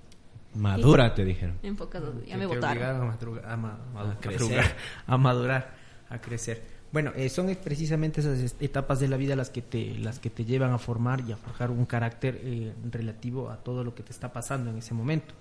Madura, 0.55 1.13
te 1.13 1.23
dijeron. 1.25 1.57
Enfocado, 1.63 2.13
ya 2.25 2.35
me 2.37 2.45
votaron. 2.45 2.83
A, 2.83 3.05
madruga- 3.15 3.51
a 3.53 3.55
ma- 3.57 3.79
A 3.95 4.11
a 4.11 4.17
crecer. 4.19 4.41
madurar, 4.49 4.75
a 5.07 5.17
madurar, 5.17 5.75
a 6.09 6.19
crecer. 6.21 6.79
Bueno, 6.91 7.11
eh, 7.15 7.29
son 7.29 7.55
precisamente 7.63 8.19
esas 8.21 8.55
etapas 8.59 8.99
de 8.99 9.07
la 9.07 9.15
vida 9.15 9.35
las 9.35 9.51
que 9.51 9.61
te 9.61 9.93
las 9.99 10.17
que 10.17 10.31
te 10.31 10.43
llevan 10.45 10.71
a 10.73 10.79
formar 10.79 11.21
y 11.21 11.31
a 11.31 11.37
forjar 11.37 11.69
un 11.69 11.85
carácter 11.85 12.41
eh, 12.43 12.73
relativo 12.91 13.51
a 13.51 13.57
todo 13.57 13.83
lo 13.83 13.93
que 13.93 14.01
te 14.01 14.11
está 14.11 14.33
pasando 14.33 14.71
en 14.71 14.79
ese 14.79 14.95
momento. 14.95 15.35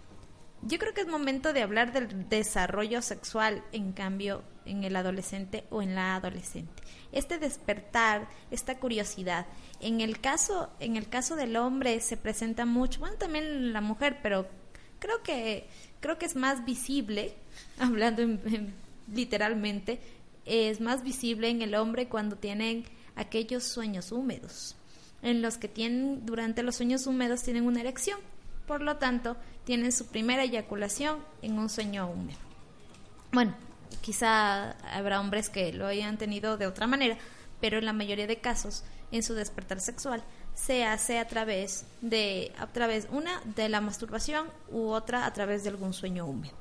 Yo 0.62 0.78
creo 0.78 0.92
que 0.92 1.02
es 1.02 1.06
momento 1.06 1.52
de 1.52 1.62
hablar 1.62 1.92
del 1.92 2.28
desarrollo 2.28 3.00
sexual, 3.00 3.62
en 3.72 3.92
cambio, 3.92 4.42
en 4.66 4.82
el 4.84 4.96
adolescente 4.96 5.64
o 5.70 5.82
en 5.82 5.94
la 5.94 6.16
adolescente. 6.16 6.82
Este 7.12 7.38
despertar, 7.38 8.28
esta 8.50 8.78
curiosidad. 8.78 9.46
En 9.80 10.00
el 10.00 10.20
caso, 10.20 10.70
en 10.80 10.96
el 10.96 11.08
caso 11.08 11.36
del 11.36 11.56
hombre 11.56 12.00
se 12.00 12.16
presenta 12.16 12.66
mucho, 12.66 13.00
bueno, 13.00 13.16
también 13.16 13.72
la 13.72 13.80
mujer, 13.80 14.18
pero 14.22 14.46
creo 14.98 15.22
que 15.22 15.66
creo 16.00 16.18
que 16.18 16.26
es 16.26 16.36
más 16.36 16.64
visible, 16.64 17.34
hablando 17.78 18.22
en- 18.22 18.40
en- 18.46 18.74
literalmente, 19.14 20.00
es 20.44 20.80
más 20.80 21.02
visible 21.02 21.48
en 21.50 21.62
el 21.62 21.74
hombre 21.74 22.08
cuando 22.08 22.36
tienen 22.36 22.84
aquellos 23.16 23.64
sueños 23.64 24.12
húmedos, 24.12 24.76
en 25.22 25.40
los 25.42 25.56
que 25.56 25.68
tienen 25.68 26.26
durante 26.26 26.62
los 26.62 26.76
sueños 26.76 27.06
húmedos 27.06 27.42
tienen 27.42 27.64
una 27.66 27.80
erección, 27.80 28.18
por 28.68 28.82
lo 28.82 28.98
tanto 28.98 29.36
tienen 29.64 29.90
su 29.90 30.06
primera 30.06 30.44
eyaculación 30.44 31.18
en 31.42 31.58
un 31.58 31.68
sueño 31.68 32.08
húmedo. 32.08 32.38
Bueno, 33.32 33.54
quizá 34.00 34.72
habrá 34.94 35.20
hombres 35.20 35.48
que 35.48 35.72
lo 35.72 35.86
hayan 35.86 36.18
tenido 36.18 36.56
de 36.56 36.68
otra 36.68 36.86
manera, 36.86 37.18
pero 37.60 37.78
en 37.78 37.86
la 37.86 37.92
mayoría 37.92 38.28
de 38.28 38.40
casos, 38.40 38.84
en 39.10 39.24
su 39.24 39.34
despertar 39.34 39.80
sexual, 39.80 40.22
se 40.54 40.84
hace 40.84 41.18
a 41.18 41.26
través 41.26 41.86
de, 42.00 42.52
a 42.58 42.66
través, 42.66 43.08
una, 43.10 43.40
de 43.56 43.68
la 43.68 43.80
masturbación 43.80 44.46
u 44.70 44.88
otra 44.88 45.26
a 45.26 45.32
través 45.32 45.64
de 45.64 45.70
algún 45.70 45.92
sueño 45.92 46.26
húmedo. 46.26 46.54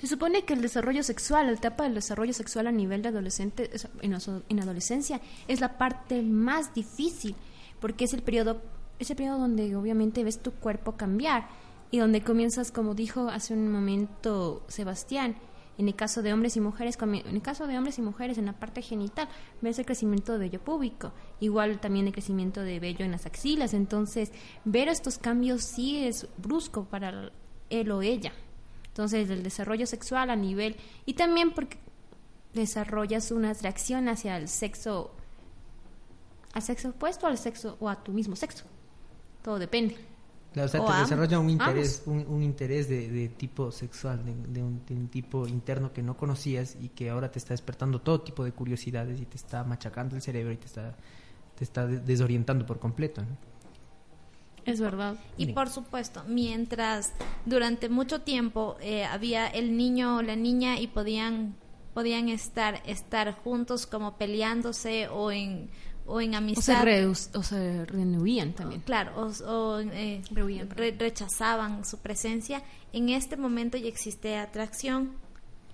Se 0.00 0.06
supone 0.08 0.44
que 0.44 0.54
el 0.54 0.62
desarrollo 0.62 1.04
sexual, 1.04 1.46
la 1.46 1.52
etapa 1.52 1.84
del 1.84 1.94
desarrollo 1.94 2.32
sexual 2.32 2.66
a 2.66 2.72
nivel 2.72 3.02
de 3.02 3.10
adolescente, 3.10 3.70
en 4.00 4.60
adolescencia, 4.60 5.20
es 5.46 5.60
la 5.60 5.78
parte 5.78 6.22
más 6.22 6.74
difícil, 6.74 7.36
porque 7.80 8.04
es 8.04 8.14
el 8.14 8.22
periodo, 8.22 8.60
es 9.02 9.10
el 9.10 9.16
periodo 9.16 9.38
donde 9.38 9.74
obviamente 9.76 10.24
ves 10.24 10.38
tu 10.38 10.52
cuerpo 10.52 10.92
cambiar 10.92 11.48
y 11.90 11.98
donde 11.98 12.22
comienzas, 12.22 12.72
como 12.72 12.94
dijo 12.94 13.28
hace 13.28 13.54
un 13.54 13.70
momento 13.70 14.64
Sebastián, 14.68 15.36
en 15.78 15.88
el 15.88 15.94
caso 15.94 16.22
de 16.22 16.32
hombres 16.32 16.56
y 16.56 16.60
mujeres, 16.60 16.98
en 17.00 17.34
el 17.36 17.42
caso 17.42 17.66
de 17.66 17.76
hombres 17.78 17.98
y 17.98 18.02
mujeres 18.02 18.38
en 18.38 18.46
la 18.46 18.52
parte 18.52 18.82
genital, 18.82 19.28
ves 19.60 19.78
el 19.78 19.86
crecimiento 19.86 20.32
de 20.32 20.38
vello 20.38 20.60
púbico, 20.60 21.12
igual 21.40 21.80
también 21.80 22.06
el 22.06 22.12
crecimiento 22.12 22.60
de 22.60 22.78
vello 22.78 23.04
en 23.04 23.12
las 23.12 23.26
axilas, 23.26 23.74
entonces 23.74 24.32
ver 24.64 24.88
estos 24.88 25.18
cambios 25.18 25.64
sí 25.64 26.04
es 26.04 26.28
brusco 26.36 26.84
para 26.84 27.32
él 27.70 27.90
o 27.90 28.02
ella. 28.02 28.32
Entonces, 28.92 29.30
el 29.30 29.42
desarrollo 29.42 29.86
sexual 29.86 30.28
a 30.28 30.36
nivel. 30.36 30.76
Y 31.06 31.14
también 31.14 31.52
porque 31.52 31.78
desarrollas 32.52 33.30
una 33.30 33.50
atracción 33.50 34.08
hacia 34.08 34.36
el 34.36 34.48
sexo. 34.48 35.12
al 36.52 36.60
sexo 36.60 36.90
opuesto, 36.90 37.26
al 37.26 37.38
sexo 37.38 37.78
o 37.80 37.88
a 37.88 38.04
tu 38.04 38.12
mismo 38.12 38.36
sexo. 38.36 38.64
Todo 39.42 39.58
depende. 39.58 39.96
O 40.54 40.68
sea, 40.68 40.82
O 40.82 40.86
te 40.86 40.98
desarrolla 40.98 41.38
un 41.38 41.48
interés, 41.48 42.02
un, 42.06 42.26
un 42.28 42.42
interés 42.42 42.86
de, 42.88 43.08
de 43.08 43.28
tipo 43.30 43.72
sexual, 43.72 44.22
de, 44.24 44.34
de 44.52 44.62
un, 44.62 44.84
de 44.86 44.94
un 44.94 45.08
tipo 45.08 45.46
interno 45.48 45.92
que 45.94 46.02
no 46.02 46.14
conocías 46.16 46.76
y 46.80 46.90
que 46.90 47.08
ahora 47.08 47.30
te 47.30 47.38
está 47.38 47.54
despertando 47.54 48.00
todo 48.02 48.20
tipo 48.20 48.44
de 48.44 48.52
curiosidades 48.52 49.18
y 49.20 49.24
te 49.24 49.36
está 49.36 49.64
machacando 49.64 50.14
el 50.14 50.20
cerebro 50.20 50.52
y 50.52 50.58
te 50.58 50.66
está, 50.66 50.94
te 51.56 51.64
está 51.64 51.86
de- 51.86 52.00
desorientando 52.00 52.66
por 52.66 52.78
completo. 52.78 53.22
¿no? 53.22 53.28
Es 54.64 54.78
verdad. 54.80 55.16
Y 55.38 55.46
por 55.54 55.70
supuesto, 55.70 56.22
mientras 56.28 57.14
durante 57.46 57.88
mucho 57.88 58.20
tiempo 58.20 58.76
eh, 58.80 59.04
había 59.04 59.46
el 59.48 59.76
niño 59.76 60.18
o 60.18 60.22
la 60.22 60.36
niña 60.36 60.78
y 60.78 60.86
podían 60.86 61.56
podían 61.94 62.28
estar 62.30 62.80
estar 62.86 63.34
juntos 63.42 63.86
como 63.86 64.16
peleándose 64.16 65.08
o 65.08 65.30
en 65.30 65.68
o 66.06 66.20
en 66.20 66.30
O 66.30 66.32
se, 66.32 66.38
amistad. 66.38 66.84
o 67.34 67.42
se 67.42 67.84
renuían 67.86 68.52
también. 68.52 68.80
claro 68.82 69.12
o, 69.16 69.50
o, 69.50 69.80
eh, 69.80 70.22
re- 70.70 70.96
rechazaban 70.98 71.84
su 71.84 71.98
presencia. 71.98 72.62
En 72.92 73.08
este 73.08 73.36
momento 73.36 73.76
ya 73.78 73.88
existe 73.88 74.36
atracción. 74.36 75.12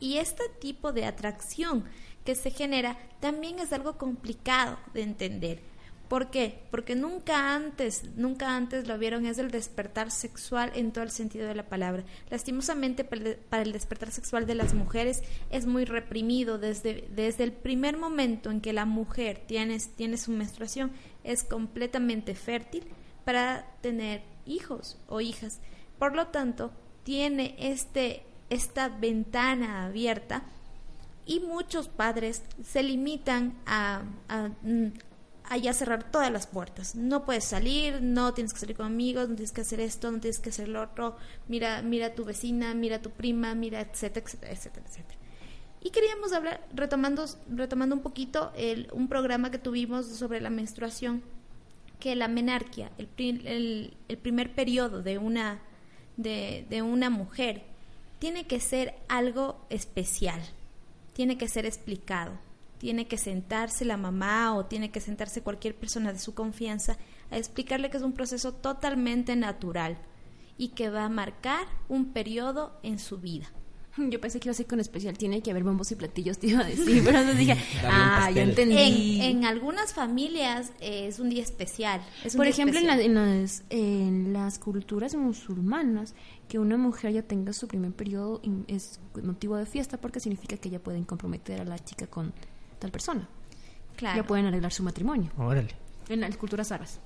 Y 0.00 0.18
este 0.18 0.44
tipo 0.60 0.92
de 0.92 1.06
atracción 1.06 1.84
que 2.24 2.34
se 2.34 2.50
genera 2.50 2.96
también 3.20 3.58
es 3.58 3.72
algo 3.72 3.96
complicado 3.98 4.78
de 4.94 5.02
entender 5.02 5.60
¿Por 6.08 6.30
qué? 6.30 6.62
Porque 6.70 6.94
nunca 6.94 7.54
antes, 7.54 8.04
nunca 8.16 8.56
antes 8.56 8.86
lo 8.88 8.98
vieron, 8.98 9.26
es 9.26 9.36
el 9.38 9.50
despertar 9.50 10.10
sexual 10.10 10.72
en 10.74 10.90
todo 10.90 11.04
el 11.04 11.10
sentido 11.10 11.46
de 11.46 11.54
la 11.54 11.68
palabra. 11.68 12.04
Lastimosamente 12.30 13.04
para 13.04 13.62
el- 13.62 13.72
despertar 13.72 14.10
sexual 14.10 14.46
de 14.46 14.54
las 14.54 14.72
mujeres 14.72 15.22
es 15.50 15.66
muy 15.66 15.84
reprimido 15.84 16.56
desde, 16.58 17.06
desde 17.14 17.44
el 17.44 17.52
primer 17.52 17.98
momento 17.98 18.50
en 18.50 18.60
que 18.62 18.72
la 18.72 18.86
mujer 18.86 19.42
tiene, 19.46 19.78
tiene 19.96 20.16
su 20.16 20.32
menstruación, 20.32 20.92
es 21.24 21.44
completamente 21.44 22.34
fértil 22.34 22.84
para 23.24 23.66
tener 23.82 24.22
hijos 24.46 24.98
o 25.08 25.20
hijas. 25.20 25.60
Por 25.98 26.14
lo 26.16 26.28
tanto, 26.28 26.72
tiene 27.02 27.54
este, 27.58 28.22
esta 28.48 28.88
ventana 28.88 29.84
abierta 29.86 30.44
Y 31.26 31.40
muchos 31.40 31.88
padres 31.88 32.42
se 32.64 32.82
limitan 32.82 33.58
a, 33.66 34.02
a, 34.30 34.48
a 35.50 35.56
ya 35.56 35.72
cerrar 35.72 36.10
todas 36.10 36.30
las 36.30 36.46
puertas. 36.46 36.94
No 36.94 37.24
puedes 37.24 37.44
salir, 37.44 38.02
no 38.02 38.34
tienes 38.34 38.52
que 38.52 38.60
salir 38.60 38.76
con 38.76 38.86
amigos, 38.86 39.28
no 39.28 39.34
tienes 39.34 39.52
que 39.52 39.62
hacer 39.62 39.80
esto, 39.80 40.10
no 40.10 40.20
tienes 40.20 40.38
que 40.38 40.50
hacer 40.50 40.68
lo 40.68 40.82
otro. 40.82 41.16
Mira, 41.48 41.82
mira 41.82 42.08
a 42.08 42.14
tu 42.14 42.24
vecina, 42.24 42.74
mira 42.74 42.96
a 42.96 43.02
tu 43.02 43.10
prima, 43.10 43.54
mira, 43.54 43.80
etcétera, 43.80 44.24
etcétera, 44.26 44.52
etcétera, 44.52 44.86
etcétera. 44.86 45.18
Y 45.80 45.90
queríamos 45.90 46.32
hablar, 46.32 46.66
retomando, 46.74 47.24
retomando 47.48 47.94
un 47.94 48.02
poquito 48.02 48.52
el, 48.56 48.88
un 48.92 49.08
programa 49.08 49.50
que 49.50 49.58
tuvimos 49.58 50.06
sobre 50.06 50.40
la 50.40 50.50
menstruación, 50.50 51.22
que 51.98 52.14
la 52.14 52.28
menarquia, 52.28 52.90
el, 52.98 53.08
el, 53.18 53.96
el 54.08 54.18
primer 54.18 54.54
periodo 54.54 55.02
de 55.02 55.18
una, 55.18 55.60
de, 56.16 56.66
de 56.68 56.82
una 56.82 57.10
mujer, 57.10 57.62
tiene 58.18 58.46
que 58.46 58.60
ser 58.60 58.96
algo 59.08 59.64
especial, 59.70 60.42
tiene 61.14 61.38
que 61.38 61.48
ser 61.48 61.64
explicado, 61.64 62.32
tiene 62.78 63.06
que 63.08 63.16
sentarse 63.18 63.84
la 63.84 63.96
mamá 63.96 64.54
o 64.54 64.66
tiene 64.66 64.90
que 64.90 65.00
sentarse 65.00 65.42
cualquier 65.42 65.74
persona 65.74 66.12
de 66.12 66.18
su 66.18 66.34
confianza 66.34 66.96
a 67.30 67.36
explicarle 67.38 67.90
que 67.90 67.96
es 67.96 68.02
un 68.02 68.12
proceso 68.12 68.52
totalmente 68.54 69.36
natural 69.36 69.98
y 70.56 70.68
que 70.68 70.88
va 70.90 71.04
a 71.04 71.08
marcar 71.08 71.66
un 71.88 72.12
periodo 72.12 72.78
en 72.82 72.98
su 72.98 73.18
vida. 73.18 73.46
Yo 73.96 74.20
pensé 74.20 74.38
que 74.38 74.48
iba 74.48 74.52
a 74.52 74.54
ser 74.54 74.66
con 74.66 74.78
especial, 74.78 75.18
tiene 75.18 75.42
que 75.42 75.50
haber 75.50 75.64
bombos 75.64 75.90
y 75.90 75.96
platillos, 75.96 76.38
te 76.38 76.48
iba 76.48 76.60
a 76.60 76.64
decir, 76.64 77.02
pero 77.04 77.18
entonces 77.18 77.38
dije, 77.38 77.56
ah, 77.84 78.30
ya 78.32 78.42
entendí. 78.42 79.20
En, 79.20 79.38
en 79.38 79.44
algunas 79.44 79.92
familias 79.92 80.72
eh, 80.80 81.08
es 81.08 81.18
un 81.18 81.30
día 81.30 81.42
especial. 81.42 82.00
es 82.24 82.34
un 82.34 82.38
Por 82.38 82.46
día 82.46 82.52
ejemplo, 82.52 82.78
en, 82.78 82.86
la- 82.86 83.00
en 83.00 83.14
las, 83.42 83.64
en 83.70 84.32
las 84.32 84.58
culturas 84.60 85.14
musulmanas, 85.16 86.14
que 86.48 86.58
una 86.60 86.76
mujer 86.76 87.12
ya 87.12 87.22
tenga 87.22 87.52
su 87.52 87.66
primer 87.66 87.92
periodo 87.92 88.40
es 88.68 89.00
motivo 89.22 89.56
de 89.56 89.66
fiesta 89.66 89.96
porque 90.00 90.20
significa 90.20 90.56
que 90.56 90.70
ya 90.70 90.78
pueden 90.78 91.04
comprometer 91.04 91.60
a 91.60 91.64
la 91.64 91.78
chica 91.78 92.06
con 92.06 92.32
tal 92.78 92.90
persona. 92.90 93.28
Claro. 93.96 94.16
Ya 94.22 94.26
pueden 94.26 94.46
arreglar 94.46 94.72
su 94.72 94.82
matrimonio. 94.82 95.30
Órale. 95.36 95.74
En 96.08 96.20
las 96.20 96.36
culturas 96.36 96.72
árabes. 96.72 97.00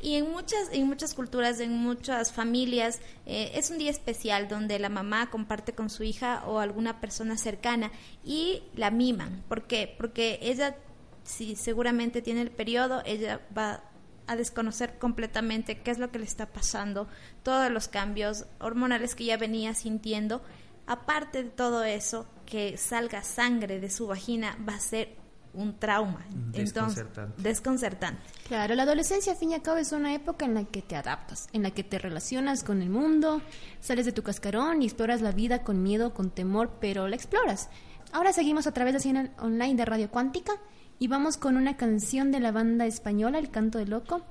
Y 0.00 0.14
en 0.14 0.30
muchas, 0.30 0.68
en 0.72 0.86
muchas 0.86 1.14
culturas, 1.14 1.58
en 1.58 1.72
muchas 1.72 2.30
familias, 2.30 3.00
eh, 3.24 3.52
es 3.54 3.70
un 3.70 3.78
día 3.78 3.90
especial 3.90 4.46
donde 4.46 4.78
la 4.78 4.88
mamá 4.88 5.30
comparte 5.30 5.72
con 5.72 5.88
su 5.88 6.02
hija 6.02 6.44
o 6.46 6.60
alguna 6.60 7.00
persona 7.00 7.38
cercana 7.38 7.90
y 8.24 8.62
la 8.74 8.90
miman. 8.90 9.42
¿Por 9.48 9.66
qué? 9.66 9.94
Porque 9.96 10.38
ella, 10.42 10.76
si 11.24 11.56
seguramente 11.56 12.20
tiene 12.20 12.42
el 12.42 12.50
periodo, 12.50 13.02
ella 13.06 13.40
va 13.56 13.82
a 14.26 14.36
desconocer 14.36 14.98
completamente 14.98 15.80
qué 15.80 15.92
es 15.92 15.98
lo 15.98 16.10
que 16.10 16.18
le 16.18 16.24
está 16.24 16.46
pasando, 16.46 17.08
todos 17.42 17.70
los 17.70 17.88
cambios 17.88 18.44
hormonales 18.60 19.14
que 19.14 19.24
ya 19.24 19.36
venía 19.38 19.72
sintiendo. 19.74 20.42
Aparte 20.86 21.42
de 21.42 21.50
todo 21.50 21.84
eso, 21.84 22.26
que 22.46 22.76
salga 22.76 23.22
sangre 23.22 23.80
de 23.80 23.90
su 23.90 24.06
vagina 24.06 24.56
va 24.66 24.76
a 24.76 24.80
ser 24.80 25.16
un 25.52 25.78
trauma. 25.78 26.24
Entonces, 26.30 26.74
Desconcertante. 26.74 27.42
desconcertante. 27.42 28.22
Claro, 28.46 28.74
la 28.74 28.82
adolescencia, 28.82 29.32
al 29.32 29.38
fin 29.38 29.50
y 29.50 29.54
al 29.54 29.62
cabo, 29.62 29.78
es 29.78 29.92
una 29.92 30.14
época 30.14 30.44
en 30.44 30.54
la 30.54 30.64
que 30.64 30.82
te 30.82 30.96
adaptas, 30.96 31.48
en 31.52 31.62
la 31.62 31.70
que 31.70 31.82
te 31.82 31.98
relacionas 31.98 32.62
con 32.62 32.82
el 32.82 32.90
mundo, 32.90 33.40
sales 33.80 34.04
de 34.04 34.12
tu 34.12 34.22
cascarón 34.22 34.82
y 34.82 34.84
exploras 34.84 35.22
la 35.22 35.32
vida 35.32 35.62
con 35.62 35.82
miedo, 35.82 36.12
con 36.12 36.30
temor, 36.30 36.72
pero 36.80 37.08
la 37.08 37.16
exploras. 37.16 37.70
Ahora 38.12 38.32
seguimos 38.32 38.66
a 38.66 38.72
través 38.72 38.92
de 38.94 39.00
señal 39.00 39.32
online 39.38 39.74
de 39.76 39.84
Radio 39.86 40.10
Cuántica 40.10 40.52
y 40.98 41.08
vamos 41.08 41.38
con 41.38 41.56
una 41.56 41.76
canción 41.76 42.30
de 42.32 42.40
la 42.40 42.52
banda 42.52 42.86
española 42.86 43.38
El 43.38 43.50
Canto 43.50 43.78
del 43.78 43.90
Loco. 43.90 44.22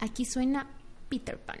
Aquí 0.00 0.24
suena 0.26 0.66
Peter 1.08 1.38
Pan. 1.38 1.60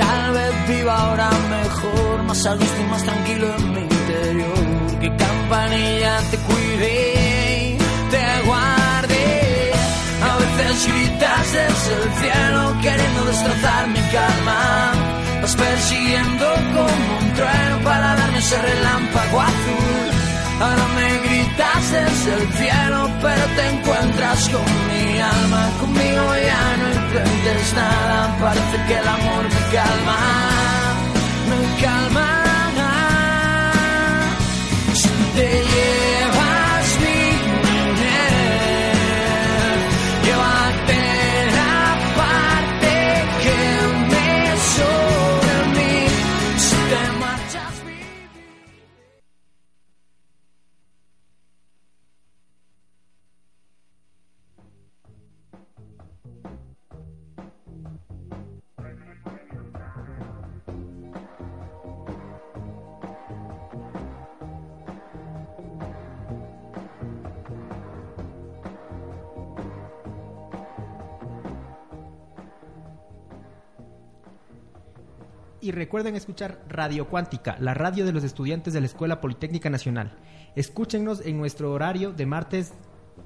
Tal 0.00 0.32
vez 0.32 0.68
viva 0.68 0.94
ahora 0.96 1.30
mejor, 1.56 2.22
más 2.22 2.46
a 2.46 2.54
gusto 2.54 2.78
y 2.80 2.84
más 2.84 3.02
tranquilo 3.02 3.46
en 3.58 3.72
mi 3.74 3.80
interior. 3.80 5.00
Que 5.00 5.08
campanilla 5.24 6.14
te 6.30 6.36
cuide, 6.48 6.92
y 7.74 7.78
te 8.12 8.24
guarde. 8.48 9.72
A 10.30 10.32
veces 10.42 10.88
gritas 10.90 11.52
desde 11.52 11.92
el 12.02 12.08
cielo 12.20 12.60
queriendo 12.80 13.24
destrozar 13.26 13.88
mi 13.88 14.02
calma. 14.16 14.60
Vas 15.42 15.54
persiguiendo 15.54 16.46
como 16.74 17.16
un 17.20 17.26
trueno 17.36 17.76
para 17.84 18.16
darme 18.16 18.38
ese 18.38 18.58
relámpago 18.70 19.40
azul. 19.40 20.06
Ahora 20.62 20.86
me 20.96 21.08
gritas 21.26 21.82
desde 21.92 22.34
el 22.38 22.52
cielo, 22.60 23.10
pero 23.20 23.44
te 23.56 23.64
encuentras 23.74 24.48
con 24.48 24.68
mi 24.88 25.20
alma. 25.20 25.62
Conmigo 25.80 26.24
ya 26.48 26.76
no 26.80 26.99
intentes 27.18 27.74
nada, 27.74 28.36
parece 28.40 28.76
que 28.86 28.98
el 28.98 29.08
amor 29.08 29.44
me 29.44 29.74
calma, 29.74 30.18
me 31.48 31.82
calma. 31.82 32.29
Y 75.62 75.72
recuerden 75.72 76.16
escuchar 76.16 76.64
Radio 76.68 77.08
Cuántica, 77.08 77.56
la 77.60 77.74
radio 77.74 78.06
de 78.06 78.12
los 78.12 78.24
estudiantes 78.24 78.72
de 78.72 78.80
la 78.80 78.86
Escuela 78.86 79.20
Politécnica 79.20 79.68
Nacional. 79.68 80.16
Escúchenos 80.56 81.20
en 81.20 81.36
nuestro 81.36 81.72
horario 81.72 82.12
de 82.12 82.24
martes 82.24 82.72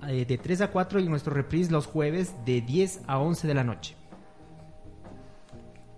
eh, 0.08 0.24
de 0.26 0.36
3 0.36 0.62
a 0.62 0.70
4 0.72 0.98
y 0.98 1.08
nuestro 1.08 1.32
reprise 1.32 1.70
los 1.70 1.86
jueves 1.86 2.34
de 2.44 2.60
10 2.60 3.02
a 3.06 3.18
11 3.18 3.46
de 3.46 3.54
la 3.54 3.62
noche. 3.62 3.96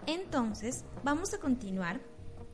Entonces, 0.06 0.84
vamos 1.02 1.32
a 1.32 1.38
continuar 1.38 2.00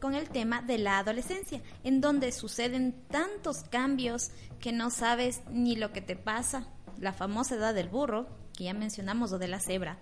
con 0.01 0.15
el 0.15 0.31
tema 0.31 0.63
de 0.63 0.79
la 0.79 0.99
adolescencia, 0.99 1.61
en 1.83 2.01
donde 2.01 2.31
suceden 2.33 2.95
tantos 3.09 3.65
cambios 3.65 4.31
que 4.61 4.73
no 4.73 4.91
sabes 4.91 5.43
ni 5.51 5.77
lo 5.77 5.93
que 5.93 6.01
te 6.01 6.15
pasa. 6.17 6.69
La 6.99 7.13
famosa 7.13 7.57
edad 7.57 7.75
del 7.75 7.89
burro, 7.89 8.27
que 8.57 8.65
ya 8.65 8.75
mencionamos, 8.75 9.33
o 9.33 9.39
de 9.39 9.49
la 9.49 9.61
cebra. 9.61 9.99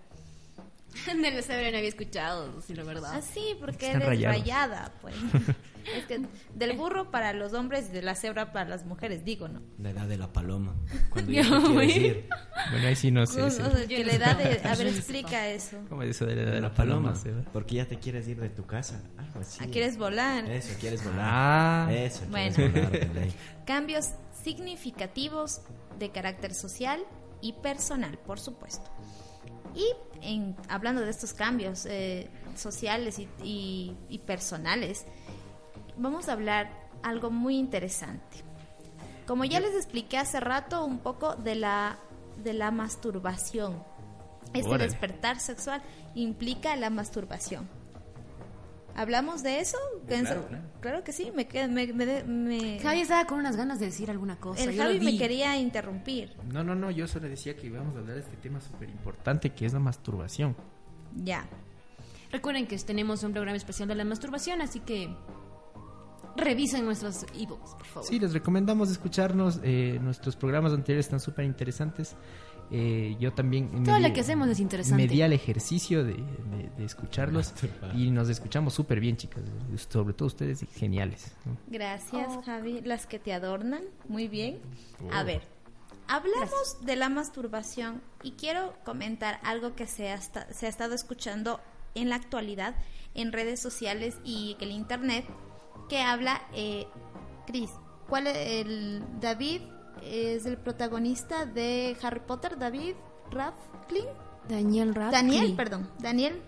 De 1.06 1.30
la 1.30 1.42
cebra 1.42 1.70
no 1.70 1.76
había 1.76 1.88
escuchado, 1.88 2.60
si 2.62 2.74
la 2.74 2.82
verdad. 2.84 3.14
Así, 3.14 3.56
porque 3.60 3.86
Están 3.86 4.02
eres 4.02 4.08
rayados. 4.08 4.38
rayada, 4.38 4.92
pues. 5.00 5.14
es 5.96 6.04
que 6.06 6.20
del 6.54 6.76
burro 6.76 7.10
para 7.10 7.32
los 7.32 7.52
hombres 7.54 7.86
y 7.90 7.92
de 7.92 8.02
la 8.02 8.14
cebra 8.14 8.52
para 8.52 8.68
las 8.68 8.84
mujeres, 8.84 9.24
digo, 9.24 9.48
¿no? 9.48 9.62
La 9.78 9.90
edad 9.90 10.06
de 10.08 10.18
la 10.18 10.32
paloma. 10.32 10.74
Cuando 11.08 11.30
Ya, 11.32 11.42
ya 11.42 11.48
te 11.48 11.56
quieres 11.56 11.72
güey. 11.72 12.06
ir. 12.06 12.28
Bueno, 12.72 12.86
ahí 12.88 12.96
sí 12.96 13.10
no 13.10 13.24
sé. 13.26 13.40
O- 13.42 13.50
sí. 13.50 13.62
o 13.62 13.70
sea, 13.70 13.86
que 13.86 14.04
la 14.04 14.12
edad 14.12 14.36
de... 14.36 14.44
A 14.68 14.74
ver, 14.74 14.88
Sí, 14.88 14.90
sí, 14.92 14.98
explica 14.98 15.48
eso. 15.48 15.78
¿Cómo 15.88 16.02
es 16.02 16.10
eso 16.10 16.26
de 16.26 16.36
la, 16.36 16.42
de 16.44 16.50
De 16.52 16.60
la 16.60 16.74
paloma. 16.74 17.12
paloma? 17.14 17.40
sí, 17.42 17.48
Porque 17.52 17.76
ya 17.76 17.86
te 17.86 17.98
quieres 17.98 18.26
ir 18.28 18.40
de 18.40 18.50
tu 18.50 18.66
casa. 18.66 19.00
Algo 19.16 19.40
así. 19.40 19.58
Ah, 19.62 19.68
¿Quieres 19.70 19.96
volar? 19.96 20.50
Eso, 20.50 20.74
quieres 20.80 21.02
volar. 21.04 21.20
Ah. 21.22 21.88
Eso, 21.92 22.22
Bueno. 22.28 22.56
volar. 22.56 22.90
Cambios 23.64 24.10
significativos 24.42 25.62
de 25.98 26.10
carácter 26.10 26.52
social 26.54 27.00
y 27.40 27.54
personal, 27.54 28.18
por 28.18 28.38
supuesto. 28.40 28.90
Y 29.74 29.86
en, 30.22 30.56
hablando 30.68 31.00
de 31.02 31.10
estos 31.10 31.32
cambios 31.32 31.86
eh, 31.86 32.28
sociales 32.56 33.18
y, 33.18 33.28
y- 33.42 33.96
y 34.08 34.18
personales, 34.18 35.04
vamos 35.96 36.28
a 36.28 36.32
hablar 36.32 36.70
algo 37.02 37.30
muy 37.30 37.56
interesante. 37.58 38.38
Como 39.26 39.44
ya 39.44 39.60
les 39.60 39.74
expliqué 39.74 40.18
hace 40.18 40.40
rato 40.40 40.84
un 40.84 40.98
poco 40.98 41.36
de 41.36 41.54
la, 41.54 41.98
de 42.42 42.52
la 42.52 42.70
masturbación. 42.70 43.82
Este 44.52 44.68
Órale. 44.68 44.84
despertar 44.88 45.38
sexual 45.38 45.80
implica 46.16 46.74
la 46.76 46.90
masturbación. 46.90 47.68
¿Hablamos 49.00 49.42
de 49.42 49.60
eso? 49.60 49.78
Claro, 50.06 50.46
claro. 50.48 50.64
Claro 50.80 51.04
que 51.04 51.12
sí, 51.12 51.32
me, 51.34 51.48
me, 51.68 51.92
me- 51.92 52.22
me- 52.24 52.78
Javi 52.80 53.00
estaba 53.00 53.24
con 53.26 53.38
unas 53.38 53.56
ganas 53.56 53.80
de 53.80 53.86
decir 53.86 54.10
alguna 54.10 54.36
cosa. 54.38 54.62
el 54.64 54.76
Javi 54.76 55.00
me 55.00 55.16
quería 55.16 55.56
interrumpir. 55.56 56.36
No, 56.52 56.62
no, 56.62 56.74
no, 56.74 56.90
yo 56.90 57.06
solo 57.08 57.28
decía 57.28 57.56
que 57.56 57.66
íbamos 57.68 57.96
a 57.96 58.00
hablar 58.00 58.16
de 58.16 58.20
este 58.22 58.36
tema 58.36 58.60
súper 58.60 58.90
importante 58.90 59.50
que 59.50 59.64
es 59.66 59.72
la 59.72 59.78
masturbación. 59.80 60.54
Ya. 61.16 61.46
Recuerden 62.30 62.66
que 62.66 62.76
tenemos 62.78 63.22
un 63.22 63.32
programa 63.32 63.56
especial 63.56 63.88
de 63.88 63.94
la 63.94 64.04
masturbación, 64.04 64.60
así 64.60 64.80
que 64.80 65.08
revisen 66.36 66.84
nuestros 66.84 67.24
ebooks, 67.34 67.74
por 67.74 67.84
favor. 67.86 68.08
Sí, 68.08 68.18
les 68.18 68.32
recomendamos 68.32 68.90
escucharnos. 68.90 69.60
eh, 69.62 69.98
nuestros 70.00 70.36
programas 70.36 70.72
anteriores 70.72 71.06
están 71.06 71.20
súper 71.20 71.44
interesantes. 71.44 72.14
Eh, 72.72 73.16
yo 73.18 73.32
también... 73.32 73.68
Todo 73.84 73.94
me 73.96 74.00
lo 74.00 74.08
di- 74.08 74.12
que 74.14 74.20
hacemos 74.20 74.48
es 74.48 74.60
interesante. 74.60 75.02
Me 75.02 75.08
di 75.08 75.22
al 75.22 75.32
ejercicio 75.32 76.04
de, 76.04 76.14
de- 76.14 76.70
de 76.76 76.84
escucharlos 76.84 77.52
y 77.94 78.10
nos 78.10 78.28
escuchamos 78.28 78.74
súper 78.74 79.00
bien, 79.00 79.16
chicas. 79.16 79.42
Sobre 79.88 80.14
todo 80.14 80.26
ustedes, 80.28 80.64
geniales. 80.76 81.32
¿no? 81.44 81.56
Gracias, 81.66 82.28
Oh. 82.30 82.42
Javi. 82.42 82.80
Las 82.82 83.06
que 83.06 83.18
te 83.18 83.32
adornan. 83.32 83.82
Muy 84.08 84.28
bien. 84.28 84.58
Oh. 85.04 85.12
A 85.12 85.24
ver, 85.24 85.42
hablamos 86.06 86.78
de 86.82 86.96
la 86.96 87.08
masturbación 87.08 88.02
y 88.22 88.32
quiero 88.32 88.74
comentar 88.84 89.40
algo 89.42 89.74
que 89.74 89.86
se 89.86 90.08
ha, 90.10 90.14
esta- 90.14 90.52
se 90.52 90.66
ha 90.66 90.68
estado 90.68 90.94
escuchando 90.94 91.60
en 91.94 92.08
la 92.08 92.16
actualidad 92.16 92.74
en 93.14 93.32
redes 93.32 93.58
sociales 93.60 94.16
y 94.24 94.56
el 94.60 94.70
internet 94.70 95.24
que 95.88 96.00
habla, 96.00 96.42
eh, 96.54 96.86
Chris, 97.48 97.70
¿cuál 98.08 98.28
es 98.28 98.36
el 98.36 99.02
David? 99.20 99.62
Es 100.02 100.46
el 100.46 100.56
protagonista 100.58 101.46
de 101.46 101.96
Harry 102.02 102.20
Potter, 102.20 102.58
David 102.58 102.94
Radcliffe. 103.30 104.08
Daniel 104.48 104.94
Radcliffe. 104.94 105.22
Daniel, 105.26 105.54
perdón, 105.56 105.90
Daniel. 105.98 106.42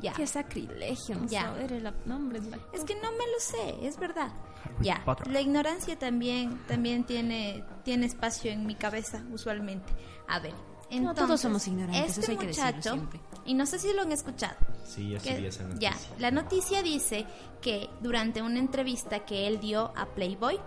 Ya. 0.00 0.12
Qué 0.12 0.26
sacrilegio, 0.26 1.16
no 1.16 1.26
Ya. 1.28 1.42
saber 1.44 1.72
el 1.72 1.92
nombre 2.04 2.40
del 2.40 2.54
actor. 2.54 2.74
Es 2.74 2.84
que 2.84 2.94
no 2.96 3.10
me 3.12 3.18
lo 3.26 3.38
sé, 3.40 3.86
es 3.86 3.96
verdad. 3.98 4.28
Harry 4.64 4.74
ya, 4.84 5.02
Potter. 5.04 5.28
la 5.28 5.40
ignorancia 5.40 5.98
también 5.98 6.58
también 6.66 7.04
tiene 7.04 7.64
tiene 7.84 8.06
espacio 8.06 8.50
en 8.50 8.66
mi 8.66 8.74
cabeza 8.74 9.22
usualmente. 9.32 9.90
A 10.28 10.40
ver, 10.40 10.52
entonces, 10.90 11.24
todos 11.24 11.40
somos 11.40 11.66
ignorantes, 11.68 12.08
Este 12.18 12.20
eso 12.20 12.32
hay 12.32 12.36
que 12.38 12.46
decirlo 12.48 12.82
siempre. 12.82 13.20
y 13.46 13.54
no 13.54 13.64
sé 13.66 13.78
si 13.78 13.92
lo 13.94 14.02
han 14.02 14.12
escuchado. 14.12 14.56
Sí, 14.84 15.14
sí 15.18 15.28
que- 15.28 15.46
esa 15.46 15.62
ya, 15.78 15.90
noticia. 15.92 16.16
la 16.18 16.30
noticia 16.30 16.82
dice 16.82 17.24
que 17.62 17.88
durante 18.00 18.42
una 18.42 18.58
entrevista 18.58 19.20
que 19.24 19.46
él 19.46 19.58
dio 19.60 19.92
a 19.96 20.06
Playboy, 20.14 20.58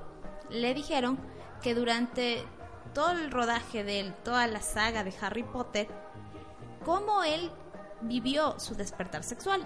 le 0.50 0.74
dijeron 0.74 1.20
que 1.62 1.76
durante 1.76 2.44
todo 2.94 3.12
el 3.12 3.32
rodaje 3.32 3.84
de 3.84 4.00
él, 4.00 4.14
toda 4.24 4.48
la 4.48 4.62
saga 4.62 5.04
de 5.04 5.14
Harry 5.22 5.44
Potter, 5.44 5.88
cómo 6.86 7.24
él 7.24 7.52
vivió 8.02 8.60
su 8.60 8.76
despertar 8.76 9.24
sexual. 9.24 9.66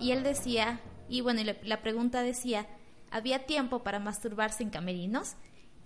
Y 0.00 0.12
él 0.12 0.22
decía, 0.22 0.80
y 1.08 1.20
bueno, 1.22 1.40
la, 1.62 1.80
pregunta 1.80 2.22
decía, 2.22 2.66
¿había 3.10 3.46
tiempo 3.46 3.82
para 3.82 3.98
masturbarse 3.98 4.62
en 4.62 4.70
camerinos? 4.70 5.34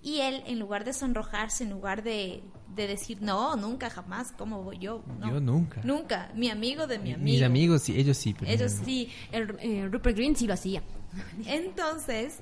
Y 0.04 0.18
él, 0.20 0.42
en 0.46 0.58
lugar 0.58 0.84
de 0.84 0.92
sonrojarse, 0.92 1.62
en 1.62 1.70
lugar 1.70 2.02
de, 2.02 2.42
de 2.74 2.88
decir, 2.88 3.22
no, 3.22 3.54
nunca, 3.54 3.88
jamás, 3.88 4.32
¿cómo 4.36 4.64
voy 4.64 4.78
yo? 4.78 5.04
No, 5.20 5.30
Yo 5.30 5.40
nunca. 5.40 5.80
Nunca, 5.84 6.32
mi 6.34 6.50
amigo 6.50 6.88
de 6.88 6.98
mi 6.98 7.12
amigo. 7.12 7.24
Mis 7.24 7.42
amigos, 7.42 7.82
sí, 7.82 7.96
ellos 7.98 8.16
sí. 8.16 8.34
pero 8.36 8.50
Ellos 8.50 8.74
no- 8.80 8.84
sí. 8.84 9.12
El, 9.30 9.56
eh, 9.60 9.88
Rupert 9.90 10.16
Green 10.16 10.34
sí 10.34 10.48
lo 10.48 10.54
hacía. 10.54 10.82
Entonces, 11.46 12.40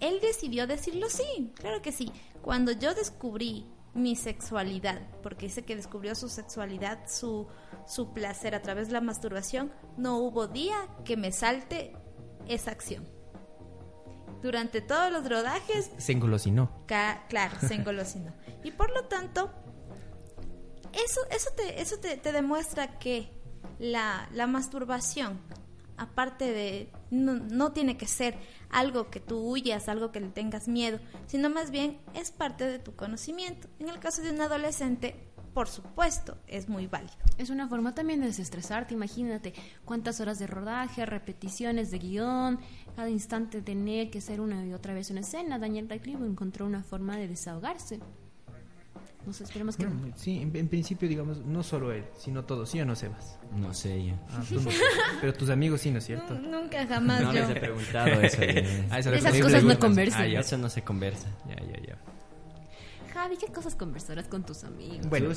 él 0.00 0.18
decidió 0.20 0.66
decirlo 0.66 1.08
sí, 1.08 1.52
claro 1.54 1.82
que 1.82 1.92
sí. 1.92 2.12
Cuando 2.42 2.72
yo 2.72 2.94
descubrí 2.94 3.66
mi 3.94 4.16
sexualidad, 4.16 5.00
porque 5.22 5.46
dice 5.46 5.64
que 5.64 5.76
descubrió 5.76 6.14
su 6.14 6.28
sexualidad, 6.28 7.08
su, 7.08 7.48
su 7.86 8.12
placer 8.12 8.54
a 8.54 8.62
través 8.62 8.86
de 8.88 8.94
la 8.94 9.00
masturbación, 9.00 9.72
no 9.96 10.18
hubo 10.18 10.46
día 10.46 10.76
que 11.04 11.16
me 11.16 11.32
salte 11.32 11.92
esa 12.46 12.70
acción. 12.70 13.08
Durante 14.42 14.80
todos 14.80 15.12
los 15.12 15.28
rodajes, 15.28 15.90
Se 15.98 16.12
engolosinó. 16.12 16.84
claro, 16.86 17.56
se 17.60 17.74
engolosinó. 17.74 18.32
Y 18.64 18.70
por 18.72 18.90
lo 18.94 19.04
tanto, 19.04 19.50
eso, 20.92 21.20
eso, 21.30 21.50
te, 21.56 21.80
eso 21.80 21.98
te, 21.98 22.16
te 22.16 22.30
demuestra 22.32 22.98
que 22.98 23.30
la, 23.78 24.28
la 24.32 24.46
masturbación, 24.46 25.40
aparte 26.00 26.50
de, 26.50 26.90
no, 27.10 27.34
no 27.34 27.72
tiene 27.72 27.98
que 27.98 28.06
ser 28.06 28.34
algo 28.70 29.10
que 29.10 29.20
tú 29.20 29.38
huyas, 29.38 29.88
algo 29.88 30.10
que 30.12 30.20
le 30.20 30.30
tengas 30.30 30.66
miedo, 30.66 30.98
sino 31.26 31.50
más 31.50 31.70
bien 31.70 31.98
es 32.14 32.30
parte 32.30 32.64
de 32.64 32.78
tu 32.78 32.96
conocimiento. 32.96 33.68
En 33.78 33.90
el 33.90 33.98
caso 33.98 34.22
de 34.22 34.30
un 34.30 34.40
adolescente, 34.40 35.14
por 35.52 35.68
supuesto, 35.68 36.38
es 36.46 36.70
muy 36.70 36.86
válido. 36.86 37.18
Es 37.36 37.50
una 37.50 37.68
forma 37.68 37.94
también 37.94 38.20
de 38.20 38.28
desestresarte, 38.28 38.94
imagínate 38.94 39.52
cuántas 39.84 40.20
horas 40.20 40.38
de 40.38 40.46
rodaje, 40.46 41.04
repeticiones 41.04 41.90
de 41.90 41.98
guion, 41.98 42.60
cada 42.96 43.10
instante 43.10 43.60
tener 43.60 44.10
que 44.10 44.18
hacer 44.18 44.40
una 44.40 44.64
y 44.64 44.72
otra 44.72 44.94
vez 44.94 45.10
una 45.10 45.20
escena. 45.20 45.58
Daniel 45.58 45.88
Radcliffe 45.88 46.24
encontró 46.24 46.64
una 46.64 46.82
forma 46.82 47.18
de 47.18 47.28
desahogarse. 47.28 48.00
Nos 49.26 49.40
esperemos 49.40 49.76
que... 49.76 49.86
Bueno, 49.86 50.12
sí, 50.16 50.38
en, 50.40 50.54
en 50.56 50.68
principio, 50.68 51.08
digamos, 51.08 51.44
no 51.44 51.62
solo 51.62 51.92
él, 51.92 52.04
sino 52.16 52.44
todos. 52.44 52.70
¿Sí 52.70 52.80
o 52.80 52.86
no, 52.86 52.96
Sebas? 52.96 53.38
No 53.54 53.72
sé 53.74 54.06
yo. 54.06 54.14
Ah, 54.30 54.42
tú 54.48 54.60
no. 54.60 54.70
pero 55.20 55.34
tus 55.34 55.50
amigos 55.50 55.80
sí, 55.82 55.90
¿no 55.90 55.98
es 55.98 56.06
cierto? 56.06 56.34
Nunca 56.34 56.86
jamás 56.86 57.20
No 57.22 57.32
yo. 57.34 57.40
les 57.40 57.50
he 57.50 57.60
preguntado 57.60 58.08
eso. 58.22 58.38
eh. 58.40 58.86
Ah, 58.90 58.98
eso 58.98 59.12
esas 59.12 59.38
cosas 59.38 59.62
no 59.62 59.78
conversan. 59.78 60.22
Ah, 60.22 60.26
ya. 60.26 60.40
Eso 60.40 60.56
no 60.58 60.68
se 60.70 60.82
conversa. 60.82 61.28
Ya, 61.48 61.56
ya, 61.56 61.86
ya. 61.86 61.98
Javi, 63.12 63.36
¿qué 63.36 63.46
cosas 63.52 63.74
conversarás 63.74 64.28
con 64.28 64.44
tus 64.44 64.64
amigos? 64.64 65.08
Bueno, 65.08 65.28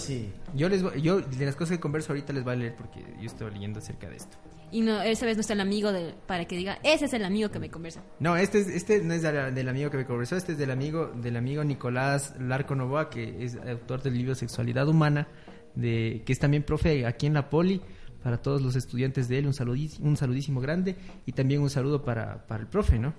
yo 0.56 0.70
les 0.70 0.84
voy- 0.84 1.02
yo 1.02 1.22
de 1.22 1.46
las 1.46 1.56
cosas 1.56 1.78
que 1.78 1.82
converso 1.82 2.12
ahorita 2.14 2.32
les 2.34 2.44
voy 2.44 2.54
a 2.54 2.56
leer 2.56 2.76
porque 2.76 3.04
yo 3.20 3.26
estoy 3.26 3.52
leyendo 3.52 3.80
acerca 3.80 4.10
de 4.10 4.18
esto. 4.18 4.38
Y 4.72 4.82
no, 4.82 5.02
esa 5.02 5.26
vez 5.26 5.38
no 5.38 5.42
está 5.42 5.54
el 5.54 5.62
amigo 5.62 5.92
de, 5.92 6.14
para 6.28 6.46
que 6.46 6.56
diga, 6.58 6.80
ese 6.84 7.06
es 7.06 7.14
el 7.14 7.26
amigo 7.26 7.50
que 7.52 7.60
me 7.60 7.70
conversa. 7.70 8.04
No, 8.20 8.36
este 8.38 8.60
es, 8.60 8.68
este 8.70 9.04
no 9.04 9.14
es 9.14 9.22
de 9.22 9.32
la- 9.34 9.52
del 9.52 9.70
amigo 9.70 9.90
que 9.90 9.98
me 9.98 10.06
conversó, 10.06 10.36
este 10.36 10.54
es 10.54 10.58
del 10.58 10.72
amigo 10.72 11.08
del 11.08 11.36
amigo 11.38 11.64
Nicolás 11.64 12.36
Larco 12.40 12.76
Novoa, 12.76 13.10
que 13.10 13.44
es 13.44 13.56
autor 13.56 14.02
del 14.02 14.18
libro 14.18 14.34
Sexualidad 14.36 14.88
Humana, 14.88 15.28
de 15.76 16.24
que 16.26 16.34
es 16.34 16.40
también 16.40 16.64
profe 16.64 17.06
aquí 17.06 17.26
en 17.28 17.34
la 17.36 17.50
Poli. 17.50 17.82
Para 18.24 18.42
todos 18.42 18.62
los 18.62 18.78
estudiantes 18.78 19.28
de 19.28 19.40
él, 19.40 19.48
un 19.48 19.54
saludísimo, 19.54 20.08
un 20.08 20.16
saludísimo 20.16 20.62
grande 20.62 20.96
y 21.26 21.34
también 21.34 21.60
un 21.62 21.70
saludo 21.70 22.06
para, 22.06 22.48
para 22.48 22.62
el 22.62 22.70
profe, 22.70 22.98
¿no? 22.98 23.14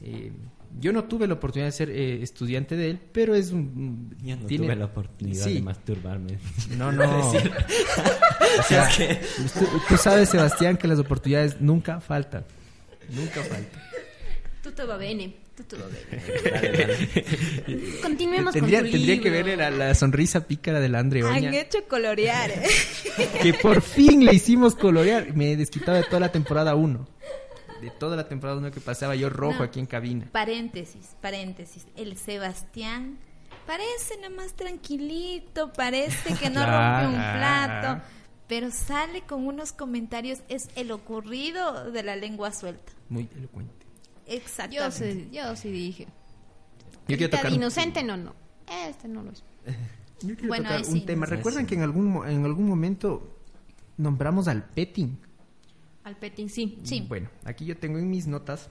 Eh, 0.00 0.30
yo 0.78 0.92
no 0.92 1.04
tuve 1.04 1.26
la 1.26 1.34
oportunidad 1.34 1.68
de 1.68 1.72
ser 1.72 1.90
eh, 1.90 2.22
estudiante 2.22 2.76
de 2.76 2.90
él, 2.90 3.00
pero 3.12 3.34
es 3.34 3.50
un... 3.52 4.14
Yo 4.22 4.36
no 4.36 4.46
tiene- 4.46 4.66
tuve 4.66 4.76
la 4.76 4.84
oportunidad 4.86 5.44
Sí. 5.44 5.54
de 5.54 5.62
masturbarme. 5.62 6.38
No, 6.76 6.92
no. 6.92 7.32
O 8.58 8.62
sea, 8.62 8.88
tú, 9.58 9.64
tú 9.88 9.96
sabes, 9.96 10.28
Sebastián, 10.30 10.76
que 10.76 10.88
las 10.88 10.98
oportunidades 10.98 11.60
nunca 11.60 12.00
faltan. 12.00 12.44
Nunca 13.10 13.42
faltan. 13.42 13.80
Tutto 14.62 14.86
va 14.86 14.96
bene, 14.96 15.34
tutto 15.56 15.76
va 15.78 15.86
bene. 15.86 16.22
Dale, 16.50 16.78
dale. 17.66 18.00
Continuemos 18.02 18.52
tendría, 18.54 18.80
con 18.80 18.86
tu 18.90 18.92
tendría 18.96 19.20
que 19.20 19.30
verle 19.30 19.56
la, 19.56 19.70
la 19.70 19.94
sonrisa 19.94 20.46
pícara 20.46 20.80
de 20.80 20.88
la 20.88 20.98
Andre 21.00 21.22
Oña, 21.24 21.48
Han 21.48 21.54
hecho 21.54 21.78
colorear. 21.88 22.50
¿eh? 22.50 22.62
que 23.42 23.54
por 23.54 23.82
fin 23.82 24.24
le 24.24 24.34
hicimos 24.34 24.74
colorear. 24.74 25.34
Me 25.34 25.52
he 25.52 25.56
desquitado 25.56 25.96
de 25.98 26.04
toda 26.04 26.20
la 26.20 26.32
temporada 26.32 26.74
1. 26.74 27.08
De 27.80 27.90
toda 27.90 28.16
la 28.16 28.28
temporada 28.28 28.58
1 28.58 28.70
que 28.70 28.80
pasaba 28.80 29.14
yo 29.14 29.28
rojo 29.30 29.58
No. 29.58 29.64
aquí 29.64 29.80
en 29.80 29.86
cabina. 29.86 30.28
Paréntesis, 30.32 31.14
paréntesis. 31.20 31.86
El 31.96 32.16
Sebastián 32.16 33.18
parece 33.66 34.16
nada 34.16 34.30
más 34.34 34.54
tranquilito, 34.54 35.72
parece 35.72 36.34
que 36.34 36.50
no 36.50 36.60
rompe 36.66 37.06
un 37.08 37.14
plato, 37.14 38.02
pero 38.48 38.70
sale 38.70 39.22
con 39.22 39.46
unos 39.46 39.72
comentarios, 39.72 40.40
es 40.48 40.68
el 40.76 40.90
ocurrido 40.92 41.90
de 41.90 42.02
la 42.02 42.16
lengua 42.16 42.52
suelta. 42.52 42.92
Muy 43.08 43.28
elocuente. 43.36 43.72
Yo, 44.26 44.32
Exactamente. 44.34 44.90
sé, 44.92 45.28
yo 45.30 45.54
sí 45.56 45.70
dije. 45.70 46.06
Yo 47.08 47.16
quiero 47.16 47.36
tocar 47.36 47.52
inocente, 47.52 48.02
no, 48.02 48.16
no. 48.16 48.34
Este 48.88 49.06
no 49.08 49.22
lo 49.22 49.30
es. 49.32 49.42
Yo 50.22 50.34
quiero 50.34 50.48
Bueno, 50.48 50.64
tocar 50.64 50.78
un 50.80 50.84
sí. 50.92 51.00
tema. 51.02 51.26
Sí, 51.26 51.34
¿Recuerdan 51.34 51.64
sí. 51.64 51.68
que 51.68 51.74
en 51.74 51.82
algún, 51.82 52.06
mo- 52.06 52.24
en 52.24 52.44
algún 52.44 52.66
momento 52.66 53.36
nombramos 53.98 54.48
al 54.48 54.64
petting? 54.64 55.18
Al 56.06 56.16
petting, 56.16 56.48
sí. 56.48 56.78
Sí. 56.84 57.04
Bueno, 57.08 57.28
aquí 57.44 57.64
yo 57.66 57.76
tengo 57.76 57.98
en 57.98 58.08
mis 58.08 58.26
notas 58.28 58.70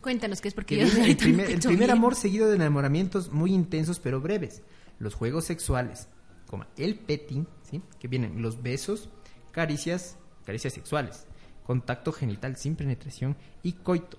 Cuéntanos 0.00 0.40
qué 0.40 0.48
es 0.48 0.54
porque 0.54 0.76
que 0.78 0.86
yo 0.86 1.04
el 1.04 1.16
primer, 1.16 1.50
el 1.50 1.90
amor 1.90 2.14
seguido 2.14 2.48
de 2.48 2.56
enamoramientos 2.56 3.30
muy 3.32 3.52
intensos 3.52 3.98
pero 4.00 4.20
breves. 4.20 4.62
Los 4.98 5.14
juegos 5.14 5.44
sexuales, 5.44 6.08
como 6.46 6.64
el 6.78 6.94
petting, 6.98 7.46
¿sí? 7.68 7.82
que 7.98 8.08
vienen 8.08 8.40
los 8.40 8.62
besos, 8.62 9.10
caricias, 9.50 10.16
caricias 10.46 10.72
sexuales, 10.72 11.26
contacto 11.64 12.12
genital 12.12 12.56
sin 12.56 12.76
penetración 12.76 13.36
y 13.62 13.72
coito. 13.72 14.16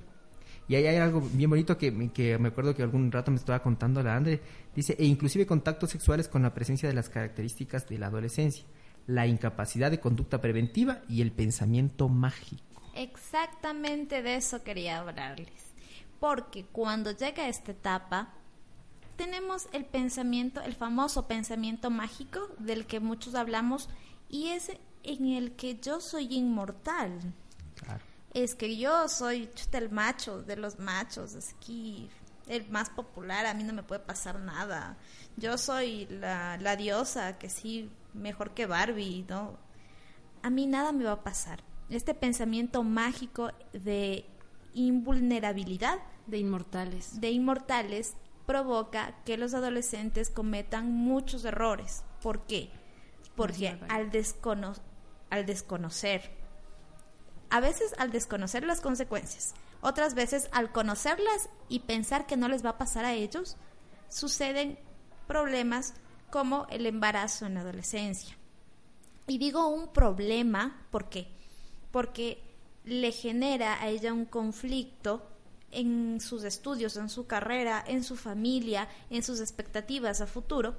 Y 0.68 0.76
ahí 0.76 0.86
hay 0.86 0.98
algo 0.98 1.22
bien 1.34 1.50
bonito 1.50 1.78
que, 1.80 1.92
me- 1.92 2.12
que 2.12 2.38
me 2.38 2.50
acuerdo 2.50 2.76
que 2.76 2.84
algún 2.84 3.12
rato 3.12 3.32
me 3.32 3.38
estaba 3.38 3.64
contando 3.64 4.04
la 4.04 4.16
Andre. 4.18 4.40
Dice, 4.76 4.96
e 5.00 5.06
inclusive 5.06 5.48
contactos 5.48 5.90
sexuales 5.92 6.28
con 6.28 6.44
la 6.44 6.54
presencia 6.54 6.88
de 6.90 6.94
las 6.96 7.10
características 7.10 7.88
de 7.88 7.98
la 7.98 8.08
adolescencia. 8.08 8.66
La 9.08 9.26
incapacidad 9.26 9.90
de 9.90 10.00
conducta 10.00 10.40
preventiva 10.42 11.02
y 11.10 11.22
el 11.22 11.32
pensamiento 11.32 12.10
mágico. 12.10 12.64
Exactamente 12.94 14.22
de 14.22 14.36
eso 14.36 14.64
quería 14.64 15.00
hablarles. 15.00 15.50
Porque 16.20 16.66
cuando 16.66 17.12
llega 17.12 17.48
esta 17.48 17.72
etapa, 17.72 18.34
tenemos 19.16 19.68
el 19.72 19.86
pensamiento, 19.86 20.62
el 20.62 20.74
famoso 20.74 21.28
pensamiento 21.28 21.90
mágico 21.90 22.40
del 22.60 22.86
que 22.86 23.00
muchos 23.00 23.36
hablamos, 23.36 23.90
y 24.30 24.50
es 24.50 24.72
en 25.04 25.28
el 25.28 25.54
que 25.54 25.80
yo 25.80 26.02
soy 26.02 26.28
inmortal. 26.36 27.34
Claro. 27.76 28.04
Es 28.34 28.56
que 28.56 28.78
yo 28.78 29.08
soy 29.08 29.50
el 29.72 29.90
macho 29.90 30.42
de 30.42 30.58
los 30.58 30.80
machos, 30.80 31.34
es 31.34 31.56
que 31.66 32.10
el 32.48 32.70
más 32.70 32.90
popular, 32.90 33.46
a 33.46 33.54
mí 33.54 33.64
no 33.64 33.74
me 33.74 33.84
puede 33.84 34.02
pasar 34.02 34.40
nada. 34.40 34.98
Yo 35.38 35.58
soy 35.58 36.08
la, 36.08 36.58
la 36.58 36.76
diosa, 36.76 37.38
que 37.38 37.50
sí, 37.50 37.90
mejor 38.18 38.52
que 38.52 38.66
Barbie, 38.66 39.26
¿no? 39.28 39.58
A 40.44 40.50
mí 40.50 40.66
nada 40.66 40.92
me 40.92 41.04
va 41.04 41.14
a 41.14 41.24
pasar. 41.24 41.64
Este 41.90 42.14
pensamiento 42.14 42.84
mágico 42.84 43.52
de 43.72 44.26
invulnerabilidad 44.74 46.00
De 46.28 46.38
inmortales. 46.38 47.20
de 47.20 47.32
inmortales 47.32 48.16
provoca 48.46 49.16
que 49.26 49.38
los 49.38 49.54
adolescentes 49.54 50.30
cometan 50.30 50.92
muchos 50.92 51.46
errores. 51.46 52.04
¿Por 52.22 52.46
qué? 52.46 52.70
Porque 53.36 53.80
al, 53.90 54.10
descono 54.10 54.74
al 55.30 55.46
desconocer, 55.46 56.32
a 57.50 57.60
veces 57.60 57.94
al 58.00 58.12
desconocer 58.12 58.66
las 58.66 58.82
consecuencias, 58.82 59.54
otras 59.82 60.16
veces 60.16 60.50
al 60.52 60.72
conocerlas 60.72 61.50
y 61.70 61.80
pensar 61.80 62.26
que 62.26 62.38
no 62.38 62.48
les 62.48 62.66
va 62.66 62.72
a 62.72 62.78
pasar 62.78 63.06
a 63.06 63.14
ellos, 63.14 63.58
suceden 64.10 64.80
problemas 65.28 65.94
como 66.30 66.68
el 66.70 66.86
embarazo 66.86 67.46
en 67.46 67.56
la 67.56 67.62
adolescencia. 67.62 68.36
Y 69.28 69.38
digo 69.38 69.68
un 69.68 69.92
problema, 69.92 70.86
¿por 70.92 71.10
qué? 71.10 71.28
Porque 71.92 72.42
le 72.86 73.12
genera 73.12 73.82
a 73.82 73.90
ella 73.90 74.14
un 74.14 74.26
conflicto 74.26 75.28
en 75.72 76.22
sus 76.22 76.44
estudios, 76.44 76.96
en 76.96 77.10
su 77.10 77.28
carrera, 77.28 77.84
en 77.86 78.04
su 78.04 78.16
familia, 78.16 78.88
en 79.10 79.24
sus 79.24 79.42
expectativas 79.42 80.22
a 80.22 80.28
futuro. 80.28 80.76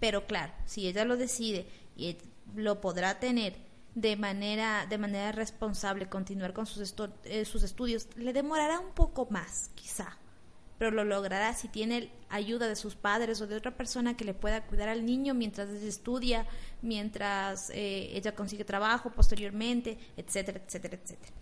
Pero 0.00 0.26
claro, 0.26 0.52
si 0.66 0.88
ella 0.88 1.04
lo 1.04 1.16
decide 1.16 1.66
y 1.96 2.16
lo 2.54 2.80
podrá 2.80 3.18
tener 3.20 3.56
de 3.94 4.16
manera, 4.16 4.86
de 4.86 4.98
manera 4.98 5.32
responsable, 5.32 6.08
continuar 6.08 6.52
con 6.52 6.66
sus, 6.66 6.94
eh, 7.24 7.44
sus 7.44 7.62
estudios, 7.62 8.08
le 8.16 8.32
demorará 8.32 8.78
un 8.80 8.92
poco 8.92 9.26
más, 9.30 9.70
quizá, 9.74 10.18
pero 10.78 10.90
lo 10.90 11.04
logrará 11.04 11.54
si 11.54 11.68
tiene 11.68 12.10
ayuda 12.28 12.68
de 12.68 12.76
sus 12.76 12.94
padres 12.96 13.40
o 13.40 13.46
de 13.46 13.56
otra 13.56 13.76
persona 13.76 14.16
que 14.16 14.24
le 14.24 14.34
pueda 14.34 14.66
cuidar 14.66 14.88
al 14.88 15.06
niño 15.06 15.32
mientras 15.34 15.68
estudia, 15.70 16.46
mientras 16.82 17.70
eh, 17.70 18.10
ella 18.16 18.34
consigue 18.34 18.64
trabajo 18.64 19.10
posteriormente, 19.10 19.98
etcétera, 20.16 20.60
etcétera, 20.64 20.98
etcétera. 21.02 21.32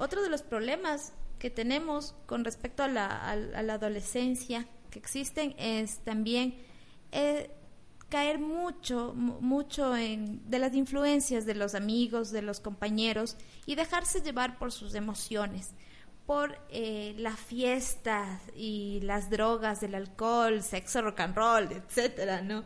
Otro 0.00 0.22
de 0.22 0.28
los 0.28 0.42
problemas 0.42 1.12
que 1.38 1.50
tenemos 1.50 2.14
con 2.26 2.44
respecto 2.44 2.82
a 2.82 2.88
la, 2.88 3.30
adolescencia 3.72 4.66
que 4.90 4.98
existen 4.98 5.54
es 5.58 5.98
también 5.98 6.56
eh, 7.12 7.50
caer 8.08 8.38
mucho, 8.38 9.12
mu- 9.14 9.40
mucho 9.40 9.96
en, 9.96 10.48
de 10.50 10.58
las 10.58 10.74
influencias 10.74 11.46
de 11.46 11.54
los 11.54 11.74
amigos, 11.74 12.30
de 12.30 12.42
los 12.42 12.60
compañeros 12.60 13.36
y 13.66 13.74
dejarse 13.74 14.20
llevar 14.20 14.58
por 14.58 14.72
sus 14.72 14.94
emociones, 14.94 15.74
por 16.26 16.56
eh, 16.70 17.14
la 17.18 17.36
fiesta 17.36 18.40
y 18.56 19.00
las 19.02 19.28
drogas, 19.30 19.82
el 19.82 19.94
alcohol, 19.94 20.62
sexo, 20.62 21.02
rock 21.02 21.20
and 21.20 21.36
roll, 21.36 21.72
etcétera, 21.72 22.40
¿no? 22.40 22.64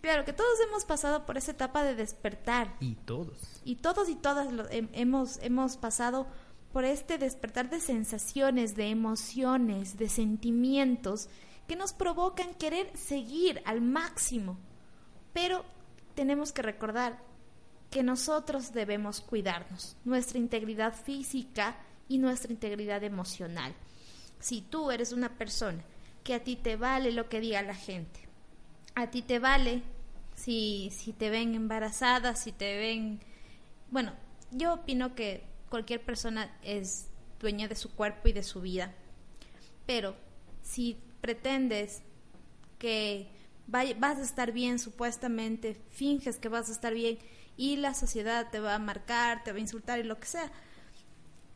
Claro 0.00 0.24
que 0.24 0.32
todos 0.32 0.58
hemos 0.68 0.84
pasado 0.84 1.24
por 1.26 1.36
esa 1.38 1.52
etapa 1.52 1.84
de 1.84 1.94
despertar 1.94 2.74
Y 2.80 2.96
todos. 2.96 3.38
y 3.64 3.76
todos 3.76 4.08
y 4.08 4.16
todas 4.16 4.52
lo- 4.52 4.68
hem- 4.70 4.88
hemos, 4.94 5.38
hemos 5.42 5.76
pasado 5.76 6.26
por 6.72 6.84
este 6.84 7.18
despertar 7.18 7.70
de 7.70 7.78
sensaciones, 7.80 8.74
de 8.74 8.88
emociones, 8.88 9.96
de 9.98 10.08
sentimientos 10.08 11.28
que 11.68 11.76
nos 11.76 11.92
provocan 11.92 12.54
querer 12.54 12.90
seguir 12.96 13.62
al 13.64 13.80
máximo. 13.80 14.58
Pero 15.32 15.64
tenemos 16.16 16.50
que 16.50 16.62
recordar 16.62 17.22
que 17.90 18.02
nosotros 18.02 18.72
debemos 18.72 19.20
cuidarnos, 19.20 19.96
nuestra 20.04 20.38
integridad 20.38 20.94
física 20.94 21.76
y 22.12 22.18
nuestra 22.18 22.52
integridad 22.52 23.02
emocional. 23.04 23.74
Si 24.38 24.60
tú 24.60 24.90
eres 24.90 25.12
una 25.12 25.38
persona 25.38 25.82
que 26.24 26.34
a 26.34 26.44
ti 26.44 26.56
te 26.56 26.76
vale 26.76 27.10
lo 27.10 27.30
que 27.30 27.40
diga 27.40 27.62
la 27.62 27.74
gente, 27.74 28.20
a 28.94 29.10
ti 29.10 29.22
te 29.22 29.38
vale 29.38 29.82
si, 30.34 30.90
si 30.92 31.14
te 31.14 31.30
ven 31.30 31.54
embarazada, 31.54 32.34
si 32.36 32.52
te 32.52 32.76
ven... 32.76 33.20
Bueno, 33.90 34.12
yo 34.50 34.74
opino 34.74 35.14
que 35.14 35.42
cualquier 35.70 36.04
persona 36.04 36.54
es 36.62 37.08
dueña 37.40 37.66
de 37.66 37.76
su 37.76 37.90
cuerpo 37.90 38.28
y 38.28 38.32
de 38.32 38.42
su 38.42 38.60
vida, 38.60 38.94
pero 39.86 40.14
si 40.60 40.98
pretendes 41.22 42.02
que 42.78 43.28
vas 43.66 44.18
a 44.18 44.22
estar 44.22 44.52
bien 44.52 44.78
supuestamente, 44.78 45.80
finges 45.88 46.36
que 46.36 46.50
vas 46.50 46.68
a 46.68 46.72
estar 46.72 46.92
bien 46.92 47.18
y 47.56 47.76
la 47.76 47.94
sociedad 47.94 48.50
te 48.50 48.60
va 48.60 48.74
a 48.74 48.78
marcar, 48.78 49.44
te 49.44 49.52
va 49.52 49.56
a 49.56 49.62
insultar 49.62 49.98
y 49.98 50.02
lo 50.02 50.20
que 50.20 50.26
sea, 50.26 50.52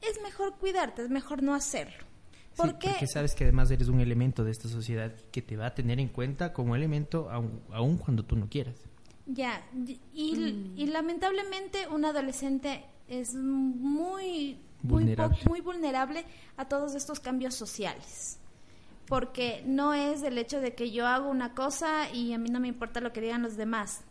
es 0.02 0.20
mejor 0.22 0.56
cuidarte, 0.58 1.02
es 1.02 1.10
mejor 1.10 1.42
no 1.42 1.54
hacerlo. 1.54 2.04
Sí, 2.52 2.62
¿Por 2.62 2.78
qué? 2.78 2.88
Porque 2.90 3.06
sabes 3.06 3.34
que 3.34 3.44
además 3.44 3.70
eres 3.70 3.88
un 3.88 4.00
elemento 4.00 4.42
de 4.44 4.50
esta 4.50 4.68
sociedad 4.68 5.14
que 5.30 5.42
te 5.42 5.56
va 5.56 5.66
a 5.66 5.74
tener 5.74 6.00
en 6.00 6.08
cuenta 6.08 6.52
como 6.52 6.74
elemento 6.74 7.30
aun, 7.30 7.60
aun 7.70 7.98
cuando 7.98 8.24
tú 8.24 8.34
no 8.36 8.48
quieras. 8.48 8.76
Ya, 9.26 9.62
y, 9.74 10.00
y- 10.14 10.72
y 10.76 10.86
lamentablemente 10.86 11.86
un 11.88 12.04
adolescente 12.04 12.84
es 13.08 13.34
muy, 13.34 14.58
muy, 14.82 15.02
Vulnerable. 15.02 15.38
muy 15.48 15.60
vulnerable 15.60 16.24
a 16.56 16.66
todos 16.66 16.94
estos 16.94 17.20
cambios 17.20 17.54
sociales. 17.54 18.38
Porque 19.06 19.62
no 19.66 19.94
es 19.94 20.22
el 20.22 20.36
hecho 20.38 20.60
de 20.60 20.74
que 20.74 20.90
yo 20.90 21.06
hago 21.06 21.28
una 21.30 21.54
cosa 21.54 22.10
y 22.12 22.32
a 22.32 22.38
mí 22.38 22.48
no 22.50 22.58
me 22.60 22.68
importa 22.68 23.00
lo 23.00 23.12
que 23.12 23.20
digan 23.20 23.42
los 23.42 23.56
demás. 23.56 24.02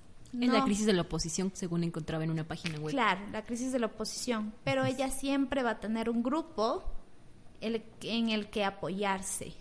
Es 0.42 0.50
la 0.50 0.60
No. 0.60 0.66
crisis 0.66 0.86
de 0.86 0.94
la 0.94 1.02
oposición, 1.04 1.52
según 1.54 1.84
encontraba 1.84 2.24
en 2.24 2.30
una 2.32 2.44
página 2.44 2.78
web. 2.80 2.92
Claro, 2.92 3.22
la 3.32 3.44
crisis 3.44 3.72
de 3.72 3.80
la 3.80 3.86
oposición. 3.88 4.54
Pero 4.64 4.84
ella 4.86 5.10
siempre 5.10 5.64
va 5.64 5.72
a 5.72 5.80
tener 5.80 6.10
un 6.10 6.24
grupo 6.24 6.84
el- 7.62 7.84
en 8.02 8.30
el 8.30 8.50
que 8.50 8.64
apoyarse. 8.66 9.54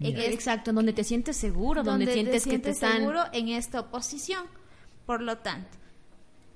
En 0.00 0.16
Exacto, 0.18 0.72
donde 0.72 0.92
te 0.94 1.04
sientes 1.04 1.36
seguro, 1.36 1.82
donde, 1.82 2.06
donde 2.06 2.14
sientes, 2.14 2.44
te 2.44 2.50
que 2.50 2.58
te 2.58 2.72
sientes 2.72 2.74
están... 2.76 2.98
seguro 2.98 3.22
en 3.32 3.48
esta 3.48 3.80
oposición. 3.80 4.46
Por 5.06 5.20
lo 5.20 5.38
tanto, 5.38 5.76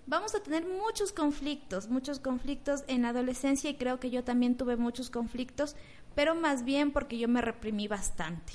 vamos 0.07 0.35
a 0.35 0.41
tener 0.43 0.65
muchos 0.67 1.13
conflictos, 1.13 1.89
muchos 1.89 2.19
conflictos 2.21 2.85
en 2.87 3.03
la 3.03 3.11
adolescencia 3.11 3.69
y 3.71 3.75
creo 3.77 4.01
que 4.01 4.11
yo 4.11 4.25
también 4.25 4.57
tuve 4.57 4.77
muchos 4.77 5.11
conflictos, 5.11 5.77
pero 6.15 6.35
más 6.35 6.65
bien 6.65 6.91
porque 6.93 7.19
yo 7.19 7.29
me 7.29 7.43
reprimí 7.43 7.87
bastante. 7.87 8.55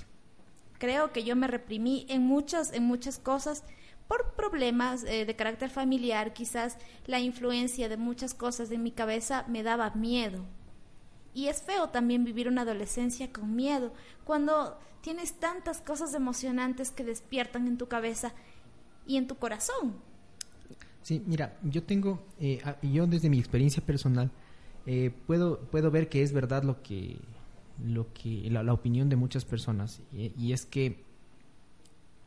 Creo 0.80 1.12
que 1.12 1.24
yo 1.24 1.36
me 1.36 1.47
reprimí 1.47 2.06
en 2.10 2.24
muchas, 2.24 2.74
en 2.74 2.84
muchas 2.84 3.20
cosas 3.20 3.64
por 4.10 4.34
problemas 4.34 5.03
eh, 5.03 5.24
de 5.26 5.36
carácter 5.36 5.70
familiar, 5.70 6.34
quizás 6.34 6.78
la 7.05 7.20
influencia 7.20 7.88
de 7.88 7.95
muchas 7.95 8.34
cosas 8.34 8.72
en 8.72 8.82
mi 8.82 8.91
cabeza 8.91 9.45
me 9.47 9.62
daba 9.62 9.91
miedo, 9.91 10.43
y 11.34 11.47
es 11.47 11.62
feo 11.62 11.89
también 11.89 12.26
vivir 12.26 12.47
una 12.47 12.64
adolescencia 12.64 13.32
con 13.32 13.55
miedo, 13.55 13.93
cuando 14.26 14.80
tienes 15.01 15.34
tantas 15.39 15.80
cosas 15.80 16.16
emocionantes 16.16 16.89
que 16.89 17.03
despiertan 17.03 17.68
en 17.68 17.78
tu 17.78 17.88
cabeza 17.88 18.34
y 19.05 19.18
en 19.18 19.28
tu 19.28 19.36
corazón. 19.36 19.95
Sí, 21.03 21.22
mira, 21.28 21.57
yo 21.62 21.84
tengo, 21.84 22.20
eh, 22.39 22.62
yo 22.82 23.05
desde 23.05 23.30
mi 23.30 23.38
experiencia 23.38 23.86
personal, 23.86 24.32
eh, 24.88 25.12
puedo, 25.28 25.60
puedo 25.60 25.91
ver 25.91 26.10
que 26.10 26.24
es 26.24 26.34
verdad 26.34 26.64
lo 26.64 26.82
que, 26.82 27.20
lo 27.86 28.12
que 28.12 28.49
la, 28.49 28.64
la 28.64 28.74
opinión 28.74 29.07
de 29.07 29.18
muchas 29.18 29.45
personas, 29.45 30.01
y, 30.12 30.34
y 30.36 30.53
es 30.53 30.66
que 30.66 31.07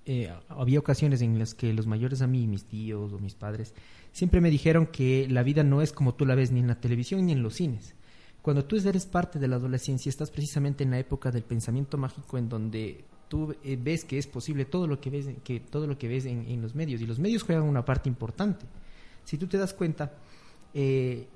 eh, 0.04 0.32
había 0.48 0.78
ocasiones 0.78 1.22
en 1.22 1.38
las 1.38 1.54
que 1.54 1.72
los 1.72 1.86
mayores 1.86 2.22
a 2.22 2.26
mí, 2.26 2.46
mis 2.46 2.64
tíos 2.64 3.12
o 3.12 3.18
mis 3.18 3.34
padres, 3.34 3.74
siempre 4.12 4.40
me 4.40 4.50
dijeron 4.50 4.86
que 4.86 5.28
la 5.28 5.42
vida 5.42 5.62
no 5.62 5.82
es 5.82 5.92
como 5.92 6.14
tú 6.14 6.26
la 6.26 6.34
ves 6.34 6.50
ni 6.50 6.60
en 6.60 6.66
la 6.66 6.80
televisión 6.80 7.26
ni 7.26 7.32
en 7.32 7.42
los 7.42 7.54
cines. 7.54 7.94
Cuando 8.42 8.64
tú 8.64 8.76
eres 8.76 9.06
parte 9.06 9.38
de 9.38 9.46
la 9.46 9.56
adolescencia, 9.56 10.10
estás 10.10 10.30
precisamente 10.30 10.82
en 10.82 10.90
la 10.90 10.98
época 10.98 11.30
del 11.30 11.44
pensamiento 11.44 11.96
mágico 11.96 12.36
en 12.36 12.48
donde 12.48 13.04
tú 13.28 13.54
eh, 13.62 13.78
ves 13.80 14.04
que 14.04 14.18
es 14.18 14.26
posible 14.26 14.64
todo 14.64 14.88
lo 14.88 15.00
que 15.00 15.10
ves, 15.10 15.28
que 15.44 15.60
todo 15.60 15.86
lo 15.86 15.96
que 15.96 16.08
ves 16.08 16.26
en, 16.26 16.60
los 16.60 16.74
medios 16.74 17.00
y 17.00 17.06
los 17.06 17.20
medios 17.20 17.44
juegan 17.44 17.64
una 17.64 17.84
parte 17.84 18.08
importante. 18.08 18.66
Si 19.24 19.38
tú 19.38 19.46
te 19.46 19.56
das 19.56 19.72
cuenta, 19.72 20.12
eh, 20.74 21.28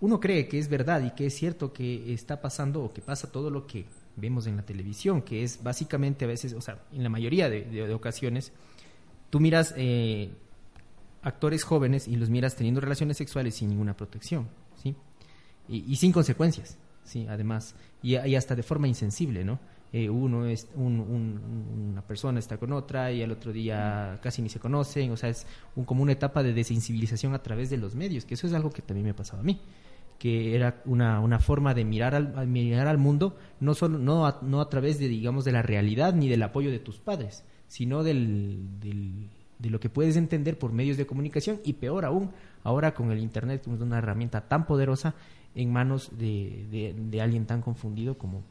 uno 0.00 0.20
cree 0.20 0.46
que 0.46 0.58
es 0.58 0.68
verdad 0.68 1.02
y 1.02 1.10
que 1.12 1.26
es 1.26 1.34
cierto 1.34 1.72
que 1.72 2.12
está 2.12 2.42
pasando 2.42 2.82
o 2.84 2.92
que 2.92 3.00
pasa 3.00 3.32
todo 3.32 3.50
lo 3.50 3.66
que 3.66 3.86
vemos 4.20 4.46
en 4.46 4.56
la 4.56 4.62
televisión, 4.64 5.22
que 5.22 5.42
es 5.42 5.62
básicamente 5.62 6.24
a 6.24 6.28
veces, 6.28 6.52
o 6.54 6.60
sea, 6.60 6.82
en 6.92 7.02
la 7.02 7.08
mayoría 7.08 7.48
de, 7.48 7.92
ocasiones, 7.94 8.52
tú 9.30 9.40
miras 9.40 9.74
eh, 9.76 10.30
actores 11.22 11.64
jóvenes 11.64 12.08
y 12.08 12.16
los 12.16 12.30
miras 12.30 12.56
teniendo 12.56 12.80
relaciones 12.80 13.16
sexuales 13.16 13.54
sin 13.56 13.68
ninguna 13.68 13.96
protección, 13.96 14.48
¿sí? 14.82 14.94
Y, 15.68 15.94
sin 15.96 16.10
consecuencias, 16.12 16.78
¿sí? 17.04 17.26
Además, 17.28 17.74
y, 18.02 18.16
hasta 18.16 18.54
de 18.56 18.62
forma 18.62 18.88
insensible, 18.88 19.44
¿no? 19.44 19.58
eh, 19.92 20.08
uno 20.08 20.46
es 20.46 20.68
un- 20.76 21.00
un- 21.00 21.90
una 21.90 22.02
persona 22.02 22.38
está 22.38 22.58
con 22.58 22.72
otra 22.72 23.10
y 23.10 23.24
al 23.24 23.32
otro 23.32 23.52
día 23.52 24.20
casi 24.22 24.40
ni 24.40 24.48
se 24.48 24.60
conocen, 24.60 25.10
o 25.10 25.16
sea, 25.16 25.30
es 25.30 25.44
un, 25.74 25.84
como 25.84 26.04
una 26.04 26.12
etapa 26.12 26.44
de 26.44 26.52
desensibilización 26.52 27.34
a 27.34 27.42
través 27.42 27.70
de 27.70 27.76
los 27.76 27.96
medios, 27.96 28.24
que 28.24 28.34
eso 28.34 28.46
es 28.46 28.52
algo 28.52 28.70
que 28.70 28.82
también 28.82 29.04
me 29.06 29.14
pasaba 29.14 29.40
a 29.40 29.42
mí 29.42 29.60
que 30.20 30.54
era 30.54 30.80
una, 30.84 31.18
una 31.18 31.40
forma 31.40 31.74
de 31.74 31.84
mirar 31.84 32.14
al, 32.14 32.46
mirar 32.46 32.86
al 32.86 32.98
mundo 32.98 33.36
no 33.58 33.74
solo 33.74 33.98
no 33.98 34.26
a, 34.26 34.38
no 34.42 34.60
a 34.60 34.68
través 34.68 35.00
de 35.00 35.08
digamos 35.08 35.44
de 35.44 35.50
la 35.52 35.62
realidad 35.62 36.14
ni 36.14 36.28
del 36.28 36.42
apoyo 36.44 36.70
de 36.70 36.78
tus 36.78 36.98
padres 37.00 37.42
sino 37.66 38.04
del, 38.04 38.78
del- 38.80 39.28
de 39.58 39.70
lo 39.70 39.80
que 39.80 39.88
puedes 39.90 40.16
entender 40.16 40.58
por 40.58 40.72
medios 40.72 40.96
de 40.96 41.06
comunicación 41.06 41.60
y 41.64 41.72
peor 41.72 42.04
aún 42.04 42.30
ahora 42.64 42.94
con 42.94 43.10
el 43.10 43.18
internet 43.18 43.62
que 43.64 43.72
es 43.74 43.80
una 43.80 43.98
herramienta 43.98 44.42
tan 44.46 44.66
poderosa 44.66 45.14
en 45.54 45.72
manos 45.72 46.10
de, 46.18 46.66
de- 46.70 46.94
de 46.96 47.20
alguien 47.22 47.46
tan 47.46 47.60
confundido 47.62 48.16
como 48.18 48.42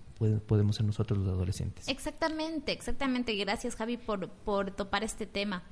podemos 0.47 0.75
ser 0.75 0.85
nosotros 0.85 1.17
los 1.19 1.29
adolescentes 1.29 1.87
Exactamente, 1.87 2.71
exactamente. 2.73 3.33
Gracias, 3.35 3.75
Javi, 3.77 3.95
por, 3.95 4.27
por 4.27 4.71
topar 4.71 5.03
este 5.05 5.25
tema. 5.25 5.63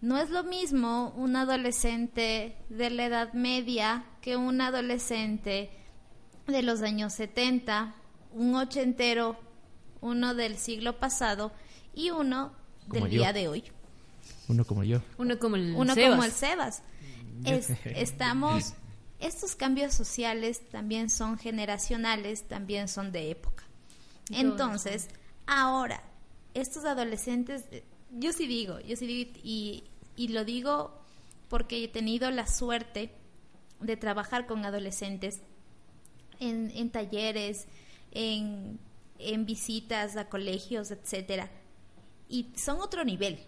No 0.00 0.16
es 0.18 0.30
lo 0.30 0.44
mismo 0.44 1.12
un 1.16 1.34
adolescente 1.36 2.56
de 2.68 2.90
la 2.90 3.06
edad 3.06 3.32
media 3.32 4.04
que 4.20 4.36
un 4.36 4.60
adolescente 4.60 5.70
de 6.46 6.62
los 6.62 6.82
años 6.82 7.12
70, 7.14 7.94
un 8.32 8.54
ochentero, 8.54 9.36
uno 10.00 10.34
del 10.34 10.56
siglo 10.56 10.98
pasado 10.98 11.50
y 11.94 12.10
uno 12.10 12.52
Como 12.88 13.04
del 13.06 13.12
yo. 13.14 13.18
día 13.22 13.32
de 13.32 13.48
hoy. 13.48 13.64
uno 14.48 14.64
como 14.64 14.84
yo 14.84 15.02
Uno 15.18 15.38
como 15.38 15.56
el 15.56 15.74
Uno 15.74 15.94
Sebas. 15.94 16.10
como 16.10 16.24
el 16.24 16.32
Sebas. 16.32 16.82
Es- 17.44 17.70
estamos, 17.84 18.74
estos 19.18 19.56
cambios 19.56 19.94
sociales 19.94 20.60
también 20.70 21.10
son 21.10 21.38
generacionales, 21.38 22.44
también 22.46 22.86
son 22.88 23.10
de 23.12 23.30
época. 23.32 23.64
Entonces, 24.30 25.08
ahora, 25.46 26.02
estos 26.54 26.84
adolescentes, 26.84 27.64
yo 28.10 28.32
sí 28.32 28.46
digo, 28.46 28.80
yo 28.80 28.96
sí 28.96 29.06
digo, 29.06 29.30
y, 29.42 29.84
y 30.16 30.28
lo 30.28 30.44
digo 30.44 31.00
porque 31.48 31.84
he 31.84 31.88
tenido 31.88 32.30
la 32.30 32.46
suerte 32.46 33.10
de 33.80 33.96
trabajar 33.96 34.46
con 34.46 34.64
adolescentes 34.64 35.40
en, 36.40 36.70
en 36.74 36.90
talleres, 36.90 37.66
en, 38.12 38.78
en 39.18 39.46
visitas 39.46 40.16
a 40.16 40.28
colegios, 40.28 40.90
etcétera. 40.90 41.50
Y 42.28 42.48
son 42.56 42.80
otro 42.80 43.04
nivel. 43.04 43.38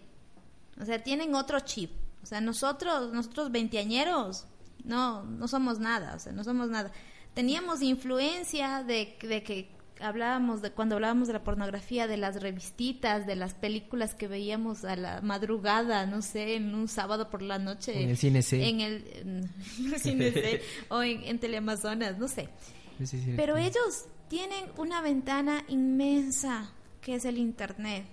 O 0.79 0.85
sea, 0.85 1.03
tienen 1.03 1.35
otro 1.35 1.59
chip. 1.59 1.91
O 2.23 2.25
sea, 2.25 2.41
nosotros, 2.41 3.11
nosotros 3.13 3.51
veinteañeros, 3.51 4.45
no, 4.83 5.23
no 5.23 5.47
somos 5.47 5.79
nada, 5.79 6.15
o 6.15 6.19
sea, 6.19 6.31
no 6.31 6.43
somos 6.43 6.69
nada. 6.69 6.91
Teníamos 7.33 7.81
influencia 7.81 8.83
de, 8.83 9.17
de 9.21 9.43
que 9.43 9.69
hablábamos 10.01 10.61
de 10.61 10.71
cuando 10.71 10.95
hablábamos 10.95 11.27
de 11.27 11.33
la 11.33 11.43
pornografía, 11.43 12.07
de 12.07 12.17
las 12.17 12.41
revistitas, 12.41 13.25
de 13.25 13.35
las 13.35 13.53
películas 13.53 14.13
que 14.15 14.27
veíamos 14.27 14.83
a 14.85 14.95
la 14.95 15.21
madrugada, 15.21 16.05
no 16.05 16.21
sé, 16.21 16.55
en 16.55 16.73
un 16.75 16.87
sábado 16.87 17.29
por 17.29 17.41
la 17.41 17.59
noche. 17.59 18.01
En 18.03 18.09
el 18.09 18.17
cine 18.17 18.41
C. 18.41 18.67
En 18.67 18.81
el, 18.81 19.05
en 19.15 19.93
el 19.93 19.99
cine 19.99 20.31
C, 20.31 20.61
o 20.89 21.01
en, 21.03 21.23
en 21.23 21.39
Teleamazonas, 21.39 22.17
no 22.17 22.27
sé. 22.27 22.49
Sí, 22.97 23.07
sí, 23.07 23.21
sí. 23.23 23.33
Pero 23.35 23.57
ellos 23.57 24.05
tienen 24.27 24.65
una 24.77 25.01
ventana 25.01 25.63
inmensa 25.67 26.71
que 27.01 27.15
es 27.15 27.25
el 27.25 27.37
Internet. 27.37 28.05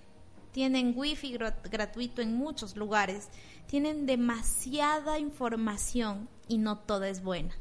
Tienen 0.53 0.95
wifi 0.97 1.35
grat- 1.35 1.69
gratuito 1.71 2.23
en 2.23 2.35
muchos 2.35 2.77
lugares. 2.77 3.29
Tienen 3.67 4.07
demasiada 4.07 5.19
información 5.19 6.29
y 6.49 6.59
no 6.59 6.79
toda 6.79 7.09
es 7.09 7.23
buena. 7.23 7.55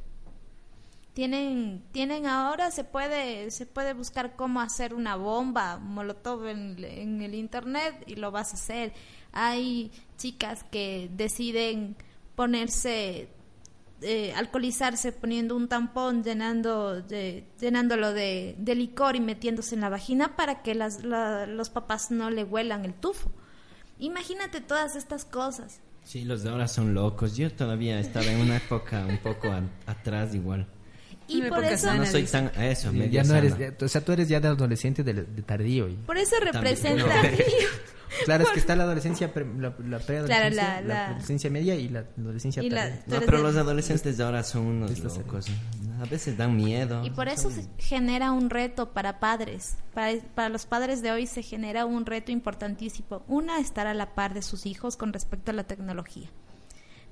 Tienen, 1.17 1.81
tienen 1.93 2.27
ahora 2.27 2.69
se 2.69 2.83
puede, 2.83 3.49
se 3.49 3.65
puede 3.65 3.95
buscar 3.95 4.35
cómo 4.35 4.61
hacer 4.61 4.93
una 4.93 5.15
bomba 5.15 5.79
molotov 5.79 6.45
en, 6.45 6.77
el 7.23 7.33
internet 7.33 8.03
y 8.05 8.17
lo 8.17 8.29
vas 8.29 8.51
a 8.51 8.53
hacer. 8.53 8.93
Hay 9.31 9.91
chicas 10.17 10.63
que 10.69 11.09
deciden 11.11 11.95
ponerse 12.35 13.29
eh, 14.03 14.31
alcoholizarse 14.35 15.11
poniendo 15.11 15.55
un 15.55 15.67
tampón 15.67 16.23
llenando 16.23 17.01
de, 17.01 17.47
llenándolo 17.59 18.13
de, 18.13 18.55
licor 18.75 19.15
y 19.15 19.19
metiéndose 19.19 19.73
en 19.73 19.81
la 19.81 19.89
vagina 19.89 20.35
para 20.35 20.61
que 20.61 20.75
las, 20.75 21.03
la- 21.03 21.47
los 21.47 21.71
papás 21.71 22.11
no 22.11 22.29
le 22.29 22.43
huelan 22.43 22.85
el 22.85 22.93
tufo. 22.93 23.31
Imagínate 23.97 24.61
todas 24.61 24.95
estas 24.95 25.25
cosas. 25.25 25.81
Sí, 26.03 26.25
los 26.25 26.43
de 26.43 26.51
ahora 26.51 26.67
son 26.67 26.93
locos. 26.93 27.35
Yo 27.35 27.51
todavía 27.51 27.99
estaba 27.99 28.27
en 28.27 28.39
una 28.39 28.57
época 28.57 29.03
un 29.09 29.17
poco 29.17 29.47
atrás 29.87 30.35
igual. 30.35 30.67
Y 31.27 31.41
por 31.43 31.63
eso. 31.63 31.93
No 31.93 32.05
soy 32.05 32.23
tan 32.23 32.51
eso, 32.59 32.91
Sí, 32.91 33.09
ya 33.09 33.23
no 33.23 33.35
eres, 33.35 33.57
ya- 33.57 33.73
o 33.79 33.87
sea, 33.87 34.01
tú 34.03 34.11
eres 34.13 34.29
ya 34.29 34.39
de 34.39 34.47
adolescente 34.47 35.03
de, 35.03 35.13
de 35.13 35.41
tardío. 35.41 35.87
y- 35.89 35.93
por 35.95 36.17
eso 36.17 36.35
representa. 36.41 37.05
Claro, 38.23 38.45
es 38.45 38.49
que 38.51 38.59
está 38.59 38.73
la 38.75 38.83
adolescencia, 38.85 39.33
pre- 39.33 39.45
la, 39.45 39.75
la 39.85 39.99
preadolescencia, 39.99 40.49
Claro, 40.49 40.55
la- 40.55 40.81
la, 40.81 40.87
la- 40.87 41.05
adolescencia 41.07 41.49
media 41.49 41.75
y 41.75 41.89
la 41.89 42.05
adolescencia 42.17 42.63
Y 42.63 42.69
tú 42.69 42.75
No, 43.07 43.19
pero 43.19 43.39
los 43.39 43.55
adolescentes 43.57 44.17
de 44.17 44.23
ahora 44.23 44.43
son 44.43 44.65
unos 44.65 44.97
locos. 44.99 45.47
A 46.01 46.05
veces 46.05 46.37
dan 46.37 46.55
miedo. 46.55 47.03
Y 47.05 47.09
por 47.09 47.27
eso 47.27 47.51
se 47.51 47.67
genera 47.77 48.31
un 48.31 48.49
reto 48.49 48.93
para 48.93 49.19
padres. 49.19 49.75
Para, 49.93 50.17
para 50.35 50.47
los 50.49 50.65
padres 50.65 51.01
de 51.01 51.11
hoy 51.11 51.27
se 51.27 51.43
genera 51.43 51.85
un 51.85 52.05
reto 52.05 52.31
importantísimo. 52.31 53.23
Una, 53.27 53.59
estar 53.59 53.87
a 53.87 53.93
la 53.93 54.15
par 54.15 54.33
de 54.33 54.41
sus 54.41 54.65
hijos 54.65 54.95
con 54.95 55.11
respecto 55.11 55.51
a 55.51 55.53
la 55.53 55.65
tecnología. 55.65 56.29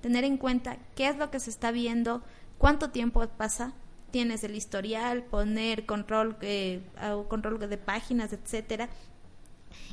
Tener 0.02 0.24
en 0.24 0.38
cuenta 0.38 0.78
qué 0.96 1.10
es 1.10 1.18
lo 1.18 1.30
que 1.30 1.42
se 1.42 1.50
está 1.50 1.72
viendo, 1.72 2.24
cuánto 2.58 2.90
tiempo 2.92 3.28
pasa, 3.38 3.74
tienes 4.16 4.46
el 4.46 4.56
historial, 4.56 5.24
poner 5.24 5.86
control, 5.86 6.38
eh, 6.40 6.82
control 7.28 7.60
de 7.60 7.78
páginas, 7.78 8.32
etcétera. 8.32 8.88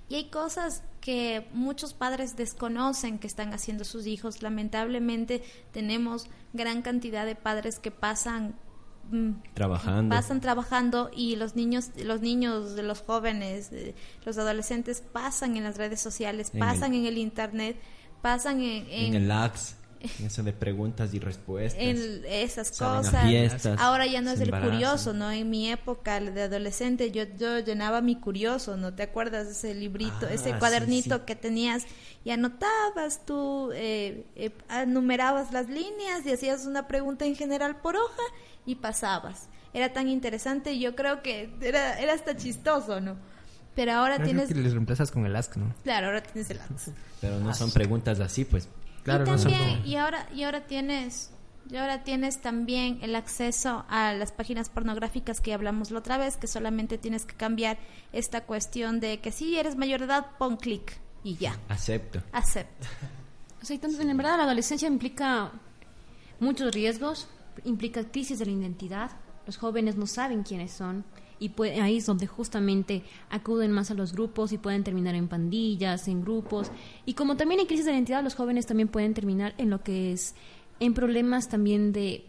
Y 0.09 0.15
hay 0.15 0.31
cosas 0.31 0.85
que 1.01 1.49
muchos 1.53 1.93
padres 1.93 2.37
desconocen 2.37 3.19
que 3.19 3.27
están 3.27 3.53
haciendo 3.53 3.83
sus 3.83 4.07
hijos. 4.07 4.41
Lamentablemente 4.41 5.43
tenemos 5.73 6.29
gran 6.53 6.83
cantidad 6.83 7.27
de 7.27 7.35
padres 7.35 7.81
que 7.81 7.91
pasan 7.91 8.55
mm, 9.11 9.33
Trabajando. 9.55 10.15
pasan 10.15 10.41
trabajando 10.41 11.11
y 11.13 11.35
los 11.35 11.57
niños 11.57 11.91
los 11.97 12.21
niños 12.21 12.79
los 12.79 13.01
jóvenes 13.01 13.73
los 14.25 14.39
adolescentes 14.39 15.03
pasan 15.13 15.57
en 15.57 15.65
las 15.65 15.79
redes 15.79 16.01
sociales 16.01 16.53
En 16.55 16.61
pasan 16.61 16.95
en 16.95 17.07
el 17.07 17.19
internet 17.19 17.77
pasan 18.21 18.63
en, 18.63 18.87
En 18.89 19.15
el 19.15 19.27
lax. 19.27 19.82
Eso 20.25 20.43
de 20.43 20.53
preguntas 20.53 21.13
y 21.15 21.19
respuestas. 21.19 21.83
en 21.83 22.23
esas 22.27 22.71
cosas. 22.71 23.27
fiestas, 23.27 23.79
Ahora 23.81 24.07
ya 24.07 24.21
no 24.21 24.31
es 24.31 24.41
el 24.41 24.49
embarazan. 24.49 24.71
curioso, 24.71 25.13
¿no? 25.13 25.31
En 25.31 25.49
mi 25.51 25.71
época 25.71 26.21
de 26.21 26.43
adolescente 26.43 27.11
yo, 27.11 27.25
yo 27.39 27.59
llenaba 27.61 28.01
mi 28.01 28.17
curioso, 28.17 28.77
¿no? 28.77 28.95
¿Te 28.95 29.03
acuerdas 29.03 29.47
de 29.47 29.53
ese 29.53 29.75
librito, 29.75 30.27
Ah, 30.29 30.33
ese 30.35 30.53
sí, 30.53 30.59
cuadernito 30.59 31.17
sí. 31.19 31.23
que 31.27 31.37
tenías 31.37 31.85
y 32.25 32.31
anotabas 32.31 33.25
tú, 33.27 33.71
eh, 33.75 34.27
eh, 34.37 34.51
numerabas 34.87 35.53
las 35.53 35.69
líneas 35.69 36.25
y 36.27 36.33
hacías 36.33 36.67
una 36.67 36.87
pregunta 36.89 37.25
en 37.25 37.37
general 37.37 37.77
por 37.77 37.97
hoja 37.97 38.23
y 38.67 38.77
pasabas. 38.77 39.49
Era 39.75 39.93
tan 39.93 40.09
interesante 40.09 40.73
y 40.73 40.81
yo 40.81 40.95
creo 40.95 41.23
que 41.23 41.51
era, 41.61 41.99
era 41.99 42.13
hasta 42.13 42.37
chistoso, 42.37 43.01
¿no? 43.01 43.17
Pero 43.75 43.93
ahora 43.93 44.23
tienes... 44.23 44.49
que 44.49 44.55
les 44.55 44.73
reemplazas 44.73 45.11
con 45.11 45.25
el 45.25 45.35
Ask, 45.35 45.57
¿no? 45.57 45.75
Claro, 45.83 46.09
ahora 46.09 46.23
tienes 46.23 46.51
el 46.51 46.61
Ads. 46.61 46.91
Pero 47.23 47.41
no 47.41 47.55
son 47.55 47.71
preguntas 47.71 48.21
así, 48.21 48.45
pues. 48.45 48.69
Claro, 49.03 49.25
y 49.25 49.27
también, 49.27 49.83
y 49.85 49.97
ahora, 49.97 50.29
y 50.35 50.45
ahora 50.45 50.67
tienes, 50.67 51.31
y 51.69 51.77
ahora 51.77 52.05
tienes 52.05 52.41
también 52.41 52.99
el 53.03 53.17
acceso 53.17 53.85
a 53.89 54.13
las 54.15 54.33
páginas 54.33 54.69
pornográficas 54.69 55.41
que 55.41 55.53
hablamos 55.55 55.91
la 55.91 55.99
otra 55.99 56.19
vez, 56.19 56.37
que 56.37 56.47
solamente 56.47 56.99
tienes 56.99 57.25
que 57.25 57.35
cambiar 57.35 57.79
esta 58.13 58.43
cuestión 58.45 59.01
de 59.01 59.21
que 59.21 59.33
si 59.33 59.59
eres 59.59 59.77
mayor 59.77 60.01
de 60.01 60.07
edad, 60.07 60.27
pon 60.39 60.57
clic 60.57 60.99
y 61.25 61.37
ya, 61.37 61.59
Acepto. 61.69 62.23
acepta. 62.33 62.89
O 63.61 63.65
sea, 63.65 63.75
entonces, 63.75 64.01
en 64.01 64.17
verdad, 64.17 64.37
la 64.39 64.45
adolescencia 64.45 64.89
implica 64.89 65.53
muchos 66.41 66.73
riesgos, 66.75 67.29
implica 67.65 68.03
crisis 68.05 68.39
de 68.41 68.47
la 68.47 68.53
identidad. 68.53 69.11
Los 69.47 69.57
jóvenes 69.57 69.97
no 69.97 70.07
saben 70.07 70.43
quiénes 70.43 70.73
son 70.73 71.05
y 71.43 71.49
puede- 71.51 71.81
ahí 71.81 71.97
es 71.99 72.07
donde 72.07 72.27
justamente 72.27 73.03
acuden 73.31 73.73
más 73.73 73.91
a 73.91 73.95
los 73.95 74.13
grupos 74.13 74.53
y 74.53 74.59
pueden 74.59 74.85
terminar 74.85 75.15
en 75.15 75.29
pandillas, 75.29 76.07
en 76.09 76.23
grupos. 76.23 76.71
Y 77.05 77.15
como 77.15 77.37
también 77.37 77.61
hay 77.61 77.67
crisis 77.67 77.85
de 77.87 77.93
identidad, 77.93 78.23
los 78.23 78.35
jóvenes 78.35 78.67
también 78.67 78.89
pueden 78.89 79.13
terminar 79.15 79.55
en 79.59 79.69
lo 79.71 79.83
que 79.83 80.13
es 80.13 80.35
en 80.81 80.95
problemas 80.95 81.49
también 81.49 81.93
de 81.93 82.27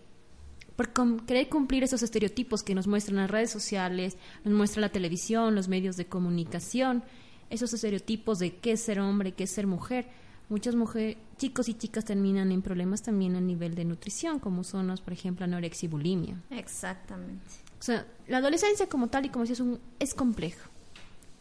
por 0.76 0.90
querer 1.26 1.50
cumplir 1.50 1.84
esos 1.84 2.02
estereotipos 2.02 2.64
que 2.64 2.74
nos 2.74 2.88
muestran 2.88 3.18
las 3.18 3.30
redes 3.30 3.52
sociales, 3.52 4.18
nos 4.44 4.54
muestra 4.56 4.82
la 4.82 4.90
televisión, 4.90 5.54
los 5.54 5.68
medios 5.68 5.98
de 5.98 6.06
comunicación, 6.08 7.04
esos 7.52 7.74
estereotipos 7.74 8.40
de 8.40 8.56
qué 8.56 8.72
es 8.72 8.82
ser 8.82 9.00
hombre, 9.00 9.34
qué 9.34 9.44
es 9.44 9.52
ser 9.52 9.68
mujer. 9.68 10.08
Muchas 10.50 10.76
mujeres, 10.76 11.18
chicos 11.38 11.70
y 11.70 11.76
chicas 11.76 12.06
terminan 12.06 12.52
en 12.52 12.62
problemas 12.62 13.02
también 13.02 13.36
a 13.36 13.42
nivel 13.42 13.76
de 13.76 13.86
nutrición, 13.86 14.40
como 14.40 14.64
son 14.64 14.94
por 15.04 15.14
ejemplo, 15.14 15.46
anorexia 15.46 15.86
y 15.88 15.90
bulimia. 15.90 16.42
Exactamente. 16.50 17.63
O 17.84 17.86
sea, 17.86 18.08
la 18.30 18.38
adolescencia 18.38 18.88
como 18.88 19.08
tal 19.08 19.26
y 19.26 19.30
como 19.30 19.44
decías, 19.44 19.60
un- 19.60 19.78
es 20.00 20.14
complejo. 20.14 20.70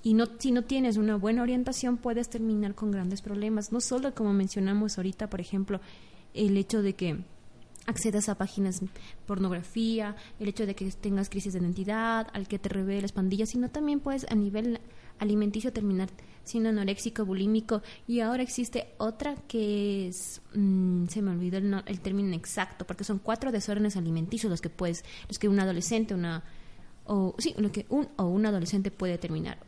Y 0.03 0.14
no, 0.14 0.26
si 0.40 0.51
no 0.51 0.62
tienes 0.62 0.97
una 0.97 1.14
buena 1.14 1.40
orientación, 1.43 1.99
puedes 1.99 2.28
terminar 2.28 2.74
con 2.74 2.90
grandes 2.90 3.22
problemas. 3.22 3.70
No 3.70 3.80
solo 3.80 4.12
como 4.12 4.32
mencionamos 4.32 4.99
ahorita, 4.99 5.30
por 5.30 5.40
ejemplo, 5.40 5.80
el 6.34 6.57
hecho 6.57 6.82
de 6.82 6.95
que 6.97 7.18
accedas 7.87 8.28
a 8.28 8.37
páginas 8.37 8.80
pornografía, 9.26 10.16
el 10.39 10.49
hecho 10.49 10.66
de 10.66 10.74
que 10.74 10.91
tengas 10.93 11.28
crisis 11.28 11.53
de 11.53 11.61
identidad, 11.61 12.28
al 12.33 12.49
que 12.49 12.59
te 12.59 12.68
reveles 12.68 13.12
pandillas, 13.12 13.51
sino 13.51 13.70
también 13.70 14.01
puedes 14.01 14.26
a 14.30 14.35
nivel 14.35 14.80
alimenticio 15.18 15.72
terminar 15.72 16.09
siendo 16.45 16.70
anoréxico, 16.70 17.24
bulímico 17.24 17.83
y 18.07 18.20
ahora 18.20 18.43
existe 18.43 18.95
otra 18.99 19.37
que 19.47 20.09
es, 20.09 20.43
mm, 20.55 21.07
se 21.07 21.22
me 21.22 21.30
olvidó 21.30 21.59
el, 21.59 21.83
el 21.87 22.01
término 22.01 22.35
exacto, 22.35 22.87
porque 22.87 23.05
son 23.05 23.18
cuatro 23.18 23.53
desórdenes 23.53 23.97
alimenticios 23.97 24.51
los 24.51 24.61
que 24.61 24.70
puedes, 24.70 25.05
los 25.28 25.39
que 25.39 25.49
un 25.49 25.61
adolescente, 25.61 26.14
una 26.14 26.43
o 27.05 27.35
sí, 27.39 27.55
lo 27.57 27.72
que 27.72 27.87
un 27.89 28.09
o 28.16 28.24
un 28.24 28.47
adolescente 28.47 28.91
puede 28.91 29.18
terminar. 29.18 29.59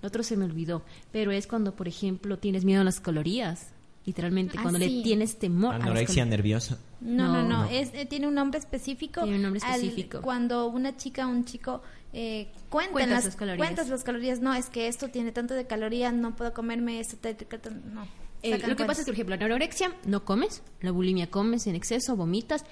El 0.00 0.06
otro 0.06 0.22
se 0.22 0.36
me 0.36 0.44
olvidó, 0.44 0.84
pero 1.10 1.32
es 1.32 1.46
cuando, 1.46 1.74
por 1.74 1.88
ejemplo, 1.88 2.38
tienes 2.38 2.64
miedo 2.64 2.82
a 2.82 2.84
las 2.84 3.00
calorías, 3.00 3.72
literalmente, 4.08 4.56
Ah, 4.58 4.62
cuando 4.62 4.80
sí. 4.80 4.88
le 4.88 5.02
tienes 5.02 5.38
temor 5.38 5.74
Anorexia 5.74 6.24
nerviosa. 6.24 6.78
No, 7.00 7.30
no, 7.30 7.42
No. 7.42 7.64
Es, 7.68 7.90
eh, 7.94 8.06
tiene 8.06 8.26
un 8.26 8.34
nombre 8.34 8.58
específico. 8.58 9.20
Tiene 9.22 9.36
un 9.36 9.42
nombre 9.42 9.60
al- 9.64 9.74
específico. 9.80 10.22
cuando 10.22 10.66
una 10.66 10.96
chica 10.96 11.26
o 11.26 11.30
un 11.30 11.44
chico 11.44 11.82
eh, 12.14 12.48
cuentan 12.70 12.92
Cuentas 12.92 13.14
las, 13.16 13.24
las 13.26 13.36
calorías. 13.36 13.58
cuentas 13.66 13.88
las 13.88 14.02
calorías, 14.02 14.40
no, 14.40 14.54
es 14.54 14.70
que 14.70 14.88
esto 14.88 15.08
tiene 15.08 15.30
tanto 15.30 15.52
de 15.54 15.66
calorías, 15.66 16.12
no 16.14 16.34
puedo 16.34 16.54
comerme 16.54 17.00
esto, 17.00 17.16
te- 17.18 17.34
te- 17.34 17.44
te- 17.44 17.70
no. 17.70 18.06
Eh, 18.42 18.56
lo 18.66 18.76
que 18.76 18.84
pasa 18.86 19.00
es 19.02 19.04
que, 19.04 19.10
por 19.12 19.14
ejemplo, 19.14 19.36
la 19.36 19.44
anorexia 19.44 19.92
no 20.06 20.24
comes, 20.24 20.62
la 20.80 20.90
bulimia 20.90 21.28
comes 21.30 21.66
en 21.66 21.74
exceso, 21.74 22.16
vomitas. 22.16 22.64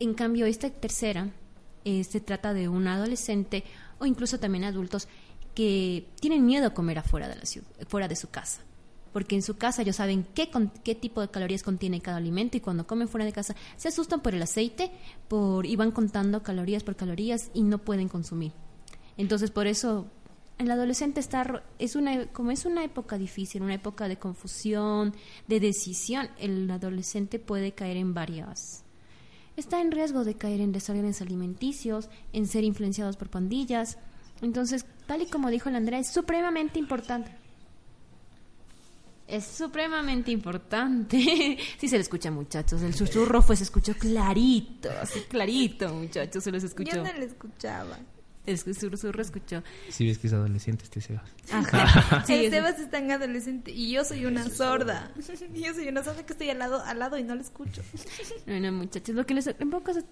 En 0.00 0.14
cambio, 0.14 0.46
esta 0.46 0.70
tercera 0.70 1.28
eh, 1.84 2.02
se 2.04 2.20
trata 2.20 2.54
de 2.54 2.68
un 2.68 2.86
adolescente 2.88 3.64
o 3.98 4.06
incluso 4.06 4.38
también 4.40 4.64
adultos 4.64 5.06
que 5.54 6.06
tienen 6.20 6.46
miedo 6.46 6.68
a 6.68 6.70
comer 6.70 6.98
afuera 6.98 7.28
de, 7.28 7.34
la 7.36 7.44
ciudad, 7.44 7.66
fuera 7.88 8.08
de 8.08 8.16
su 8.16 8.30
casa. 8.30 8.62
Porque 9.18 9.34
en 9.34 9.42
su 9.42 9.56
casa 9.56 9.82
ellos 9.82 9.96
saben 9.96 10.24
qué, 10.32 10.48
con- 10.48 10.70
qué 10.84 10.94
tipo 10.94 11.20
de 11.20 11.26
calorías 11.26 11.64
contiene 11.64 12.00
cada 12.00 12.18
alimento 12.18 12.56
y 12.56 12.60
cuando 12.60 12.86
comen 12.86 13.08
fuera 13.08 13.24
de 13.24 13.32
casa 13.32 13.56
se 13.76 13.88
asustan 13.88 14.20
por 14.20 14.32
el 14.32 14.40
aceite 14.40 14.92
por, 15.26 15.66
y 15.66 15.74
van 15.74 15.90
contando 15.90 16.44
calorías 16.44 16.84
por 16.84 16.94
calorías 16.94 17.50
y 17.52 17.62
no 17.64 17.78
pueden 17.78 18.08
consumir. 18.08 18.52
Entonces, 19.16 19.50
por 19.50 19.66
eso 19.66 20.06
el 20.56 20.70
adolescente 20.70 21.18
está 21.18 21.64
es 21.80 21.96
una 21.96 22.26
como 22.26 22.52
es 22.52 22.64
una 22.64 22.84
época 22.84 23.18
difícil, 23.18 23.62
una 23.62 23.74
época 23.74 24.06
de 24.06 24.20
confusión, 24.20 25.12
de 25.48 25.58
decisión, 25.58 26.28
el 26.38 26.70
adolescente 26.70 27.40
puede 27.40 27.72
caer 27.72 27.96
en 27.96 28.14
varias 28.14 28.84
está 29.56 29.80
en 29.80 29.90
riesgo 29.90 30.22
de 30.22 30.34
caer 30.36 30.60
en 30.60 30.70
desórdenes 30.70 31.20
alimenticios, 31.20 32.08
en 32.32 32.46
ser 32.46 32.62
influenciados 32.62 33.16
por 33.16 33.30
pandillas. 33.30 33.98
Entonces, 34.40 34.86
tal 35.08 35.22
y 35.22 35.26
como 35.26 35.50
dijo 35.50 35.68
la 35.70 35.78
Andrea, 35.78 35.98
es 35.98 36.12
supremamente 36.12 36.78
importante. 36.78 37.32
Es 39.28 39.44
supremamente 39.44 40.30
importante. 40.30 41.18
sí 41.78 41.88
se 41.88 41.96
le 41.96 42.02
escucha, 42.02 42.30
muchachos. 42.30 42.80
El 42.82 42.94
susurro 42.94 43.42
fue 43.42 43.56
se 43.56 43.64
escuchó 43.64 43.92
clarito, 43.94 44.88
así 45.02 45.20
clarito, 45.28 45.92
muchachos, 45.94 46.42
se 46.42 46.50
les 46.50 46.64
escuchó. 46.64 46.96
Yo 46.96 47.04
no 47.04 47.12
le 47.12 47.26
escuchaba. 47.26 47.98
El 48.46 48.56
susurro 48.56 49.20
escuchó. 49.20 49.62
Si 49.90 50.06
ves 50.06 50.16
que 50.16 50.28
es 50.28 50.32
adolescente 50.32 50.84
este 50.84 51.02
Sebas. 51.02 51.30
Ajá. 51.52 52.24
Sí, 52.26 52.32
el 52.32 52.50
Sebas 52.50 52.78
es 52.78 52.90
tan 52.90 53.10
adolescente 53.10 53.70
y 53.70 53.90
yo 53.92 54.02
soy 54.04 54.24
una 54.24 54.48
sorda. 54.48 55.12
yo 55.54 55.74
soy 55.74 55.88
una 55.88 56.02
sorda 56.02 56.24
que 56.24 56.32
estoy 56.32 56.48
al 56.48 56.58
lado, 56.58 56.82
al 56.82 56.98
lado 56.98 57.18
y 57.18 57.22
no 57.24 57.34
le 57.34 57.42
escucho. 57.42 57.82
Bueno, 58.46 58.72
muchachos, 58.72 59.14
lo 59.14 59.26
que 59.26 59.34
les 59.34 59.46
un 59.60 59.68
poco 59.68 59.90
es- 59.90 60.04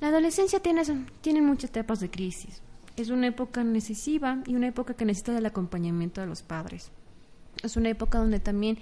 la 0.00 0.08
adolescencia 0.08 0.60
tiene 0.60 0.82
tiene 1.20 1.42
muchas 1.42 1.68
etapas 1.68 2.00
de 2.00 2.10
crisis. 2.10 2.62
Es 2.96 3.10
una 3.10 3.26
época 3.26 3.62
necesiva 3.62 4.38
y 4.46 4.54
una 4.54 4.68
época 4.68 4.94
que 4.94 5.04
necesita 5.04 5.32
del 5.32 5.44
acompañamiento 5.44 6.22
de 6.22 6.26
los 6.26 6.42
padres. 6.42 6.90
Es 7.66 7.76
una 7.76 7.88
época 7.90 8.18
donde 8.18 8.40
también 8.40 8.78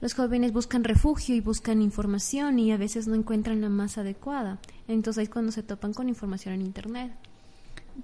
los 0.00 0.14
jóvenes 0.14 0.52
buscan 0.52 0.84
refugio 0.84 1.34
y 1.34 1.40
buscan 1.40 1.80
información 1.82 2.58
y 2.58 2.72
a 2.72 2.76
veces 2.76 3.06
no 3.06 3.14
encuentran 3.14 3.60
la 3.60 3.68
más 3.68 3.98
adecuada. 3.98 4.58
Entonces 4.88 5.24
es 5.24 5.28
cuando 5.30 5.52
se 5.52 5.62
topan 5.62 5.94
con 5.94 6.08
información 6.08 6.54
en 6.54 6.62
internet. 6.62 7.12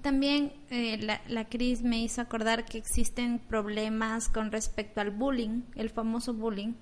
También 0.01 0.53
eh, 0.69 0.97
la, 1.01 1.21
la 1.27 1.49
crisis 1.49 1.83
me 1.83 2.01
hizo 2.01 2.21
acordar 2.21 2.63
que 2.65 2.77
existen 2.77 3.39
problemas 3.39 4.29
con 4.29 4.51
respecto 4.51 5.01
al 5.01 5.11
bullying, 5.11 5.63
el 5.75 5.89
famoso 5.89 6.33
bullying, 6.33 6.73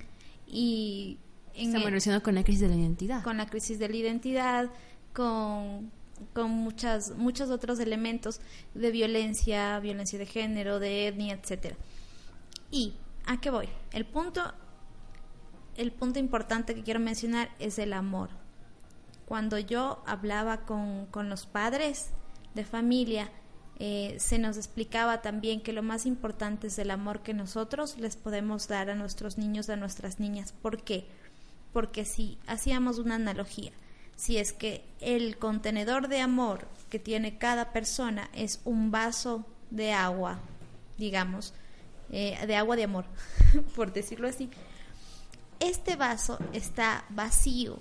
y 0.45 1.17
Está 1.55 1.79
relacionado 1.79 2.21
con 2.21 2.35
la 2.35 2.43
crisis 2.43 2.61
de 2.61 2.69
la 2.69 2.75
identidad. 2.75 3.23
con 3.23 3.37
la 3.37 3.47
crisis 3.47 3.79
de 3.79 3.89
la 3.89 3.95
identidad, 3.95 4.69
con, 5.13 5.89
con 6.33 6.51
muchas, 6.51 7.15
muchos 7.17 7.49
otros 7.49 7.79
elementos 7.79 8.41
de 8.75 8.91
violencia, 8.91 9.79
violencia 9.79 10.19
de 10.19 10.27
género, 10.27 10.79
de 10.79 11.07
etnia, 11.07 11.33
etcétera. 11.33 11.75
Y 12.71 12.93
¿a 13.25 13.39
qué 13.39 13.49
voy? 13.49 13.69
El 13.91 14.05
punto, 14.05 14.53
el 15.75 15.91
punto 15.91 16.19
importante 16.19 16.75
que 16.75 16.83
quiero 16.83 16.99
mencionar 16.99 17.49
es 17.59 17.79
el 17.79 17.93
amor. 17.93 18.29
Cuando 19.25 19.59
yo 19.59 20.01
hablaba 20.05 20.65
con, 20.65 21.05
con 21.07 21.29
los 21.29 21.45
padres 21.45 22.11
de 22.55 22.63
familia, 22.63 23.29
eh, 23.79 24.15
se 24.19 24.39
nos 24.39 24.57
explicaba 24.57 25.21
también 25.21 25.61
que 25.61 25.71
lo 25.71 25.83
más 25.83 26.07
importante 26.07 26.67
es 26.67 26.79
el 26.79 26.89
amor 26.89 27.21
que 27.21 27.35
nosotros 27.35 27.97
les 27.99 28.15
podemos 28.15 28.67
dar 28.67 28.89
a 28.89 28.95
nuestros 28.95 29.37
niños, 29.37 29.69
a 29.69 29.75
nuestras 29.75 30.19
niñas. 30.19 30.51
¿Por 30.51 30.83
qué? 30.83 31.05
Porque 31.73 32.03
si 32.03 32.39
hacíamos 32.47 32.97
una 32.97 33.15
analogía, 33.15 33.71
si 34.15 34.37
es 34.37 34.51
que 34.51 34.83
el 34.99 35.37
contenedor 35.37 36.07
de 36.07 36.21
amor 36.21 36.67
que 36.89 36.97
tiene 36.97 37.37
cada 37.37 37.71
persona 37.71 38.31
es 38.33 38.61
un 38.65 38.89
vaso 38.89 39.45
de 39.69 39.93
agua, 39.93 40.39
digamos, 40.97 41.53
eh, 42.11 42.37
de 42.45 42.55
agua 42.55 42.75
de 42.75 42.83
amor, 42.83 43.05
por 43.75 43.91
decirlo 43.91 44.27
así, 44.27 44.49
este 45.59 45.95
vaso 45.95 46.37
está 46.53 47.05
vacío, 47.09 47.79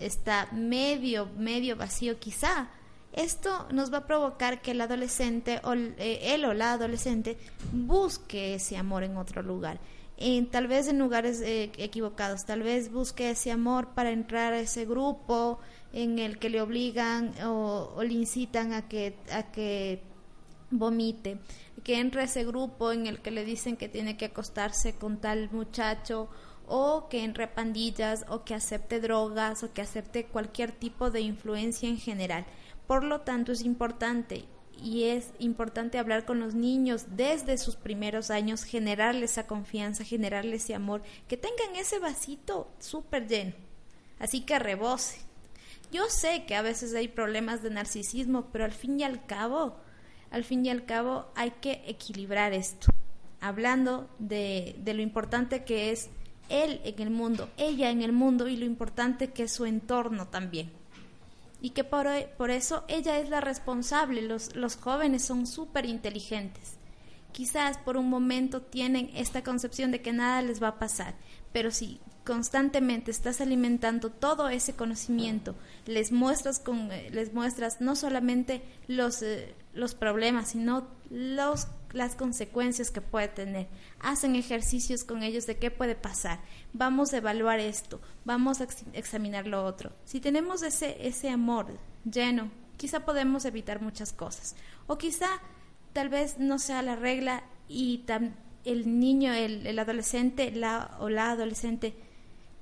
está 0.00 0.48
medio, 0.52 1.26
medio 1.36 1.76
vacío 1.76 2.18
quizá. 2.18 2.68
Esto 3.12 3.68
nos 3.70 3.92
va 3.92 3.98
a 3.98 4.06
provocar 4.06 4.62
que 4.62 4.70
el 4.70 4.80
adolescente, 4.80 5.60
o 5.64 5.74
eh, 5.74 6.34
él 6.34 6.46
o 6.46 6.54
la 6.54 6.72
adolescente, 6.72 7.36
busque 7.72 8.54
ese 8.54 8.78
amor 8.78 9.02
en 9.02 9.18
otro 9.18 9.42
lugar. 9.42 9.80
En, 10.16 10.46
tal 10.46 10.66
vez 10.66 10.88
en 10.88 10.98
lugares 10.98 11.40
eh, 11.42 11.70
equivocados, 11.76 12.46
tal 12.46 12.62
vez 12.62 12.90
busque 12.90 13.30
ese 13.30 13.50
amor 13.50 13.88
para 13.88 14.10
entrar 14.10 14.52
a 14.54 14.60
ese 14.60 14.86
grupo 14.86 15.58
en 15.92 16.18
el 16.18 16.38
que 16.38 16.48
le 16.48 16.62
obligan 16.62 17.34
o, 17.44 17.92
o 17.96 18.02
le 18.02 18.14
incitan 18.14 18.72
a 18.72 18.88
que, 18.88 19.14
a 19.30 19.50
que 19.52 20.00
vomite, 20.70 21.38
que 21.84 21.98
entre 21.98 22.24
ese 22.24 22.44
grupo 22.44 22.92
en 22.92 23.06
el 23.06 23.20
que 23.20 23.30
le 23.30 23.44
dicen 23.44 23.76
que 23.76 23.88
tiene 23.88 24.16
que 24.16 24.26
acostarse 24.26 24.94
con 24.94 25.20
tal 25.20 25.50
muchacho 25.50 26.28
o 26.66 27.08
que 27.08 27.24
entre 27.24 27.48
pandillas 27.48 28.24
o 28.28 28.44
que 28.44 28.54
acepte 28.54 29.00
drogas 29.00 29.62
o 29.62 29.72
que 29.72 29.82
acepte 29.82 30.26
cualquier 30.26 30.72
tipo 30.72 31.10
de 31.10 31.20
influencia 31.20 31.88
en 31.88 31.98
general. 31.98 32.46
Por 32.86 33.04
lo 33.04 33.22
tanto, 33.22 33.52
es 33.52 33.62
importante 33.62 34.44
y 34.82 35.04
es 35.04 35.32
importante 35.38 35.98
hablar 35.98 36.24
con 36.24 36.40
los 36.40 36.54
niños 36.54 37.06
desde 37.16 37.58
sus 37.58 37.76
primeros 37.76 38.30
años, 38.30 38.64
generarles 38.64 39.32
esa 39.32 39.46
confianza, 39.46 40.04
generarles 40.04 40.64
ese 40.64 40.74
amor, 40.74 41.02
que 41.28 41.36
tengan 41.36 41.76
ese 41.76 41.98
vasito 41.98 42.70
súper 42.78 43.28
lleno, 43.28 43.54
así 44.18 44.40
que 44.40 44.58
rebose. 44.58 45.20
Yo 45.92 46.08
sé 46.08 46.44
que 46.46 46.54
a 46.54 46.62
veces 46.62 46.94
hay 46.94 47.06
problemas 47.06 47.62
de 47.62 47.70
narcisismo, 47.70 48.46
pero 48.50 48.64
al 48.64 48.72
fin 48.72 48.98
y 48.98 49.04
al 49.04 49.26
cabo, 49.26 49.76
al 50.32 50.44
fin 50.44 50.66
y 50.66 50.70
al 50.70 50.84
cabo 50.84 51.26
hay 51.36 51.52
que 51.60 51.84
equilibrar 51.86 52.52
esto, 52.52 52.88
hablando 53.40 54.08
de, 54.18 54.74
de 54.82 54.94
lo 54.94 55.02
importante 55.02 55.62
que 55.62 55.92
es 55.92 56.08
él 56.48 56.80
en 56.84 57.00
el 57.00 57.10
mundo, 57.10 57.48
ella 57.56 57.90
en 57.90 58.02
el 58.02 58.12
mundo 58.12 58.48
y 58.48 58.56
lo 58.56 58.64
importante 58.64 59.32
que 59.32 59.44
es 59.44 59.52
su 59.52 59.66
entorno 59.66 60.28
también. 60.28 60.70
Y 61.60 61.70
que 61.70 61.84
por, 61.84 62.08
por 62.36 62.50
eso 62.50 62.84
ella 62.88 63.18
es 63.18 63.28
la 63.28 63.40
responsable, 63.40 64.22
los, 64.22 64.56
los 64.56 64.76
jóvenes 64.76 65.24
son 65.24 65.46
súper 65.46 65.86
inteligentes. 65.86 66.76
Quizás 67.30 67.78
por 67.78 67.96
un 67.96 68.10
momento 68.10 68.60
tienen 68.60 69.10
esta 69.14 69.42
concepción 69.42 69.90
de 69.90 70.02
que 70.02 70.12
nada 70.12 70.42
les 70.42 70.62
va 70.62 70.68
a 70.68 70.78
pasar, 70.78 71.14
pero 71.52 71.70
si 71.70 72.00
constantemente 72.24 73.10
estás 73.10 73.40
alimentando 73.40 74.10
todo 74.10 74.48
ese 74.48 74.74
conocimiento, 74.74 75.54
les 75.86 76.12
muestras 76.12 76.58
con 76.58 76.92
eh, 76.92 77.08
les 77.10 77.32
muestras 77.32 77.80
no 77.80 77.96
solamente 77.96 78.62
los 78.86 79.22
eh, 79.22 79.54
los 79.72 79.94
problemas, 79.94 80.48
sino 80.48 80.86
los 81.10 81.68
las 81.92 82.14
consecuencias 82.14 82.90
que 82.90 83.02
puede 83.02 83.28
tener. 83.28 83.68
Hacen 84.00 84.34
ejercicios 84.34 85.04
con 85.04 85.22
ellos 85.22 85.46
de 85.46 85.58
qué 85.58 85.70
puede 85.70 85.94
pasar. 85.94 86.40
Vamos 86.72 87.12
a 87.12 87.18
evaluar 87.18 87.60
esto, 87.60 88.00
vamos 88.24 88.60
a 88.60 88.64
ex- 88.64 88.84
examinar 88.94 89.46
lo 89.46 89.64
otro. 89.64 89.92
Si 90.06 90.18
tenemos 90.20 90.62
ese 90.62 91.06
ese 91.06 91.28
amor 91.28 91.78
lleno, 92.10 92.50
quizá 92.78 93.04
podemos 93.04 93.44
evitar 93.44 93.82
muchas 93.82 94.12
cosas. 94.14 94.56
O 94.86 94.96
quizá 94.96 95.28
tal 95.92 96.08
vez 96.08 96.38
no 96.38 96.58
sea 96.58 96.80
la 96.82 96.96
regla 96.96 97.44
y 97.68 98.04
el 98.64 98.98
niño, 98.98 99.32
el, 99.34 99.66
el 99.66 99.78
adolescente 99.78 100.50
la, 100.50 100.96
o 100.98 101.08
la 101.10 101.32
adolescente 101.32 101.94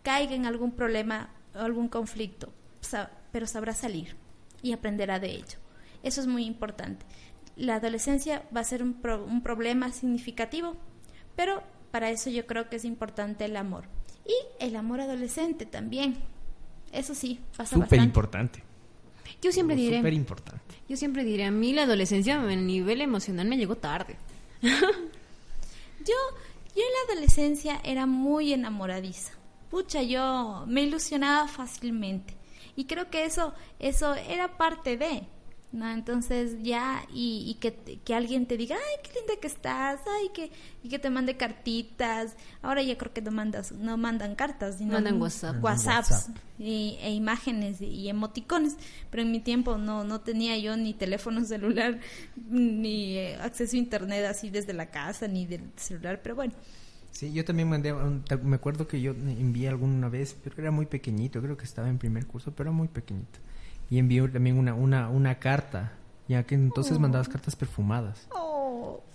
caiga 0.03 0.35
en 0.35 0.47
algún 0.47 0.73
problema 0.73 1.31
o 1.55 1.59
algún 1.59 1.89
conflicto, 1.89 2.53
pero 3.31 3.47
sabrá 3.47 3.75
salir 3.75 4.17
y 4.63 4.73
aprenderá 4.73 5.21
de 5.21 5.31
ello. 5.31 5.59
Eso 6.03 6.21
es 6.21 6.27
muy 6.27 6.45
importante. 6.45 7.05
La 7.57 7.77
adolescencia 7.77 8.43
va 8.57 8.61
a 8.61 8.65
ser 8.65 8.83
un, 8.83 8.95
pro- 8.95 9.25
un 9.25 9.43
problema 9.43 9.93
significativo, 9.93 10.77
pero 11.37 11.63
para 11.91 12.11
eso 12.11 12.31
yo 12.31 12.47
creo 12.47 12.69
que 12.71 12.77
es 12.77 12.85
importante 12.85 13.45
el 13.45 13.57
amor. 13.57 13.85
Y 14.27 14.65
el 14.65 14.77
amor 14.77 15.01
adolescente 15.01 15.67
también. 15.67 16.17
Eso 16.93 17.15
sí, 17.15 17.41
pasa 17.57 17.71
Súper 17.77 17.81
bastante. 17.81 18.05
importante. 18.05 18.63
Yo 19.43 19.53
siempre 19.53 19.77
diré, 19.77 19.99
Súper 19.99 20.13
importante. 20.15 20.75
yo 20.89 20.97
siempre 20.97 21.25
diré, 21.25 21.45
a 21.45 21.51
mí 21.51 21.73
la 21.73 21.83
adolescencia 21.83 22.41
a 22.41 22.47
nivel 22.57 23.01
emocional 23.01 23.47
me 23.49 23.57
llegó 23.57 23.77
tarde. 23.77 24.17
Yo, 24.63 26.15
yo 26.75 26.83
en 26.83 27.09
la 27.09 27.13
adolescencia 27.13 27.81
era 27.85 28.07
muy 28.07 28.53
enamoradiza. 28.53 29.33
Pucha, 29.71 30.03
yo 30.03 30.65
me 30.67 30.83
ilusionaba 30.83 31.47
fácilmente. 31.47 32.35
Y 32.77 32.87
creo 32.87 33.11
que 33.11 33.25
eso, 33.25 33.53
eso 33.79 34.15
era 34.15 34.57
parte 34.57 34.97
de, 34.97 35.23
¿no? 35.73 35.89
Entonces 35.91 36.57
ya, 36.63 37.05
y, 37.15 37.45
y 37.49 37.55
que, 37.61 38.01
que 38.05 38.15
alguien 38.15 38.47
te 38.47 38.57
diga, 38.57 38.77
ay, 38.77 39.01
qué 39.03 39.19
linda 39.19 39.35
que 39.41 39.47
estás, 39.47 40.01
ay, 40.21 40.31
que, 40.35 40.51
y 40.83 40.89
que 40.89 40.99
te 40.99 41.11
mande 41.11 41.37
cartitas. 41.37 42.37
Ahora 42.63 42.83
ya 42.83 42.99
creo 42.99 43.13
que 43.13 43.23
no 43.23 43.31
mandas, 43.31 43.73
no 43.73 43.97
mandan 43.97 44.35
cartas, 44.35 44.79
sino 44.79 44.95
Mandan 44.95 45.21
WhatsApp. 45.21 45.63
WhatsApps 45.63 46.11
WhatsApp. 46.11 46.37
y, 46.59 46.99
e 47.01 47.13
imágenes 47.13 47.81
y 47.81 48.09
emoticones. 48.09 48.77
Pero 49.11 49.23
en 49.23 49.31
mi 49.31 49.41
tiempo 49.41 49.79
no, 49.79 50.03
no 50.05 50.21
tenía 50.21 50.59
yo 50.59 50.77
ni 50.77 50.93
teléfono 50.95 51.45
celular, 51.45 52.01
ni 52.49 53.17
eh, 53.17 53.37
acceso 53.37 53.77
a 53.77 53.79
internet 53.79 54.25
así 54.27 54.51
desde 54.51 54.73
la 54.73 54.87
casa, 54.91 55.29
ni 55.29 55.47
del 55.47 55.71
celular, 55.77 56.21
pero 56.23 56.35
bueno. 56.35 56.53
Sí, 57.13 57.33
yo 57.33 57.45
también 57.45 57.69
mandé, 57.69 57.93
me 58.43 58.57
acuerdo 58.57 58.87
que 58.87 59.01
yo 59.01 59.11
envié 59.13 59.69
alguna 59.69 60.09
vez, 60.09 60.37
pero 60.43 60.57
era 60.59 60.71
muy 60.71 60.87
pequeñito, 60.87 61.43
creo 61.43 61.57
que 61.57 61.65
estaba 61.65 61.89
en 61.89 61.99
primer 61.99 62.25
curso, 62.27 62.53
pero 62.53 62.71
era 62.71 62.77
muy 62.77 62.89
pequeñito. 62.89 63.41
Y 63.91 63.99
envié 63.99 64.27
también 64.29 64.57
una, 64.57 64.73
una, 64.75 65.09
una 65.09 65.35
carta, 65.41 65.93
ya 66.29 66.45
que 66.45 66.55
entonces 66.55 66.99
mandabas 66.99 67.29
cartas 67.29 67.57
perfumadas. 67.57 68.29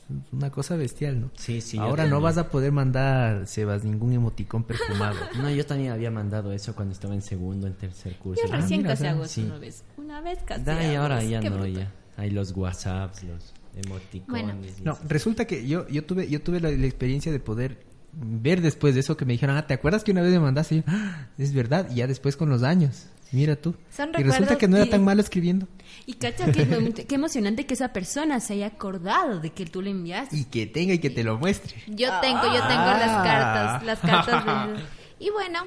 Es 0.07 0.33
Una 0.33 0.51
cosa 0.51 0.75
bestial, 0.75 1.19
¿no? 1.19 1.31
Sí, 1.35 1.61
sí. 1.61 1.77
Ahora 1.79 2.05
no 2.05 2.21
vas 2.21 2.37
a 2.37 2.49
poder 2.51 2.71
mandar, 2.71 3.47
Sebas, 3.47 3.83
ningún 3.83 4.13
emoticón 4.13 4.63
perfumado. 4.63 5.15
No, 5.37 5.49
yo 5.49 5.65
también 5.65 5.91
había 5.93 6.11
mandado 6.11 6.51
eso 6.51 6.75
cuando 6.75 6.93
estaba 6.93 7.13
en 7.15 7.21
segundo, 7.23 7.65
en 7.67 7.73
tercer 7.73 8.15
curso. 8.17 8.43
Yo 8.45 8.53
Ah, 8.53 8.57
recién 8.57 8.81
mira, 8.81 8.91
casi 8.91 9.07
hago 9.07 9.23
eso 9.23 9.33
sí. 9.33 9.43
una 9.45 9.57
vez. 9.57 9.83
Una 9.97 10.21
vez 10.21 10.39
casi. 10.45 10.63
Da, 10.63 10.91
y 10.91 10.95
ahora 10.95 11.23
ya 11.23 11.39
Qué 11.39 11.49
no, 11.49 11.55
bruto. 11.57 11.69
ya. 11.79 11.91
Hay 12.17 12.29
los 12.31 12.51
WhatsApps, 12.55 13.23
los 13.23 13.53
emoticones. 13.75 14.43
Bueno. 14.55 14.61
No, 14.83 14.97
resulta 15.07 15.45
que 15.45 15.67
yo, 15.67 15.87
yo 15.87 16.03
tuve, 16.05 16.29
yo 16.29 16.41
tuve 16.41 16.59
la, 16.59 16.69
la 16.69 16.85
experiencia 16.85 17.31
de 17.31 17.39
poder 17.39 17.83
ver 18.13 18.61
después 18.61 18.93
de 18.93 18.99
eso 19.01 19.17
que 19.17 19.25
me 19.25 19.33
dijeron, 19.33 19.57
ah, 19.57 19.65
¿te 19.67 19.73
acuerdas 19.73 20.03
que 20.03 20.11
una 20.11 20.21
vez 20.21 20.31
me 20.31 20.39
mandaste? 20.39 20.75
Y 20.75 20.77
yo, 20.79 20.83
"Ah, 20.87 21.27
es 21.37 21.53
verdad, 21.53 21.89
y 21.91 21.95
ya 21.95 22.07
después 22.07 22.37
con 22.37 22.49
los 22.49 22.63
años, 22.63 23.07
mira 23.31 23.55
tú. 23.55 23.75
Son 23.95 24.11
y 24.17 24.23
resulta 24.23 24.57
que 24.57 24.67
no 24.67 24.77
era 24.77 24.89
tan 24.89 25.03
malo 25.03 25.21
escribiendo. 25.21 25.67
Y 26.05 26.13
cacha, 26.13 26.51
qué, 26.51 27.05
qué 27.07 27.15
emocionante 27.15 27.65
que 27.65 27.73
esa 27.73 27.93
persona 27.93 28.39
se 28.39 28.53
haya 28.53 28.67
acordado 28.67 29.39
de 29.39 29.51
que 29.51 29.65
tú 29.65 29.81
le 29.81 29.89
enviaste. 29.91 30.35
Y 30.37 30.45
que 30.45 30.65
tenga 30.67 30.93
y 30.93 30.99
que 30.99 31.09
te 31.09 31.23
lo 31.23 31.37
muestre. 31.37 31.75
Yo 31.87 32.09
tengo, 32.21 32.43
yo 32.45 32.61
tengo 32.67 32.83
Ah. 32.85 32.97
las 32.99 33.23
cartas, 33.27 33.83
las 33.83 33.99
cartas. 33.99 34.67
de- 34.69 34.83
Y 35.25 35.29
bueno, 35.31 35.59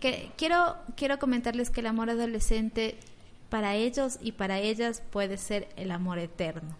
que 0.00 0.30
quiero 0.36 0.76
quiero 0.96 1.18
comentarles 1.18 1.70
que 1.70 1.80
el 1.80 1.86
amor 1.86 2.10
adolescente 2.10 2.98
para 3.48 3.74
ellos 3.74 4.18
y 4.22 4.32
para 4.32 4.58
ellas 4.58 5.02
puede 5.10 5.36
ser 5.38 5.68
el 5.76 5.90
amor 5.90 6.18
eterno. 6.18 6.76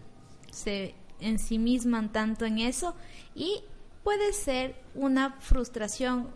Se 0.51 0.93
ensimisman 1.19 2.11
tanto 2.11 2.45
en 2.45 2.59
eso 2.59 2.95
y 3.35 3.61
puede 4.03 4.33
ser 4.33 4.75
una 4.93 5.31
frustración 5.39 6.27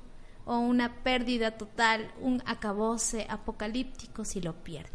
o 0.48 0.58
una 0.60 1.04
pérdida 1.04 1.52
total, 1.52 2.12
un 2.22 2.41
acabose 2.45 3.28
apocalíptico 3.30 4.26
si 4.26 4.41
lo 4.41 4.54
pierden. 4.64 4.91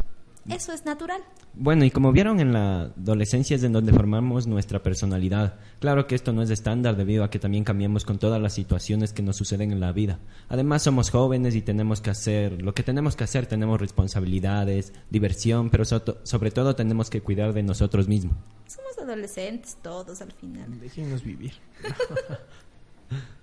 Eso 0.49 0.73
es 0.73 0.85
natural. 0.85 1.23
Bueno, 1.55 1.85
y 1.85 1.93
como 1.93 2.11
vieron 2.11 2.41
en 2.41 2.53
la 2.53 2.81
adolescencia 2.99 3.55
es 3.55 3.63
en 3.63 3.73
donde 3.73 3.93
formamos 3.93 4.49
nuestra 4.49 4.83
personalidad. 4.83 5.55
Claro 5.79 6.09
que 6.09 6.17
esto 6.17 6.33
no 6.33 6.43
es 6.43 6.51
estándar 6.51 6.97
debido 6.97 7.23
a 7.23 7.31
que 7.31 7.39
también 7.39 7.63
cambiamos 7.63 8.05
con 8.05 8.19
todas 8.19 8.43
las 8.43 8.53
situaciones 8.53 9.13
que 9.13 9.23
nos 9.23 9.37
suceden 9.37 9.71
en 9.71 9.79
la 9.79 9.93
vida. 9.93 10.19
Además 10.49 10.83
somos 10.83 11.11
jóvenes 11.11 11.55
y 11.55 11.63
tenemos 11.63 12.01
que 12.01 12.11
hacer 12.11 12.61
lo 12.61 12.75
que 12.75 12.83
tenemos 12.83 13.15
que 13.15 13.23
hacer. 13.23 13.47
Tenemos 13.47 13.81
responsabilidades, 13.81 14.93
diversión, 15.11 15.71
pero 15.71 15.85
so- 15.85 16.19
sobre 16.25 16.51
todo 16.51 16.75
tenemos 16.75 17.09
que 17.09 17.21
cuidar 17.21 17.53
de 17.53 17.63
nosotros 17.63 18.09
mismos. 18.09 18.35
Somos 18.67 18.99
adolescentes 18.99 19.77
todos 19.81 20.23
al 20.23 20.33
final. 20.33 20.81
Déjenos 20.81 21.23
vivir. 21.23 21.53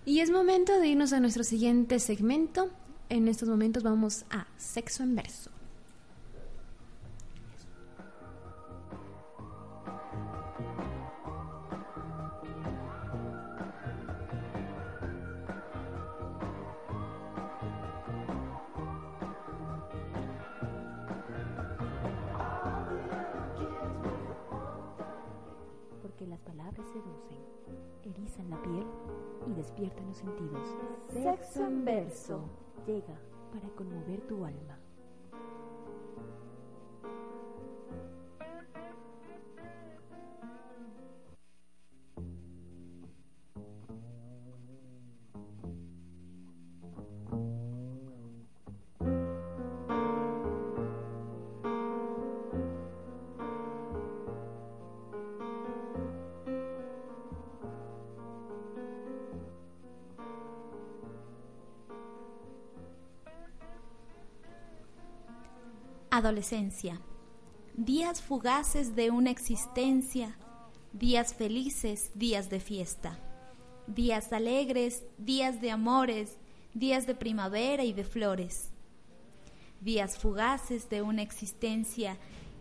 Y 0.05 0.21
es 0.21 0.31
momento 0.31 0.79
de 0.79 0.87
irnos 0.87 1.13
a 1.13 1.19
nuestro 1.19 1.43
siguiente 1.43 1.99
segmento. 1.99 2.69
En 3.09 3.27
estos 3.27 3.49
momentos 3.49 3.83
vamos 3.83 4.25
a 4.29 4.47
sexo 4.57 5.03
en 5.03 5.15
verso. 5.15 5.51
Porque 26.01 26.25
las 26.25 26.39
palabras 26.39 26.85
seducen, 26.87 27.37
erizan 28.03 28.49
la 28.49 28.61
piel 28.61 29.08
despiertan 29.59 30.07
los 30.07 30.17
sentidos. 30.17 30.77
Sexo 31.09 31.65
en 31.65 31.85
verso. 31.85 32.49
Llega 32.87 33.19
para 33.51 33.67
conmover 33.75 34.21
tu 34.21 34.45
alma. 34.45 34.78
Adolescencia. 66.19 66.99
Días 67.75 68.21
fugaces 68.21 68.93
de 68.93 69.09
una 69.09 69.31
existencia, 69.31 70.37
días 70.91 71.33
felices, 71.33 72.11
días 72.13 72.49
de 72.49 72.59
fiesta, 72.59 73.17
días 73.87 74.33
alegres, 74.33 75.03
días 75.17 75.61
de 75.61 75.71
amores, 75.71 76.35
días 76.73 77.07
de 77.07 77.15
primavera 77.15 77.85
y 77.85 77.93
de 77.93 78.03
flores, 78.03 78.71
días 79.79 80.17
fugaces 80.17 80.89
de 80.89 81.01
una 81.01 81.21
existencia, 81.21 82.17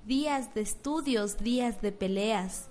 días 0.07 0.55
de 0.55 0.61
estudios, 0.61 1.39
días 1.39 1.83
de 1.83 1.91
peleas, 1.91 2.69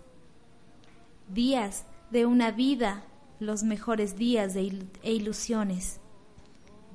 días 1.27 1.83
de 2.11 2.25
una 2.25 2.51
vida, 2.51 3.03
los 3.41 3.63
mejores 3.63 4.15
días 4.15 4.53
de 4.53 4.87
e 5.03 5.11
ilusiones, 5.11 5.99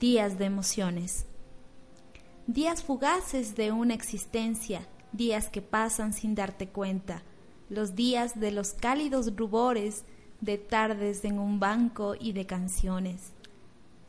días 0.00 0.38
de 0.38 0.46
emociones. 0.46 1.26
Días 2.46 2.82
fugaces 2.82 3.54
de 3.54 3.72
una 3.72 3.94
existencia, 3.94 4.86
días 5.12 5.48
que 5.48 5.62
pasan 5.62 6.12
sin 6.12 6.34
darte 6.34 6.68
cuenta, 6.68 7.22
los 7.68 7.94
días 7.94 8.38
de 8.38 8.50
los 8.50 8.72
cálidos 8.72 9.34
rubores 9.36 10.04
de 10.40 10.58
tardes 10.58 11.24
en 11.24 11.38
un 11.38 11.60
banco 11.60 12.14
y 12.18 12.32
de 12.32 12.46
canciones. 12.46 13.32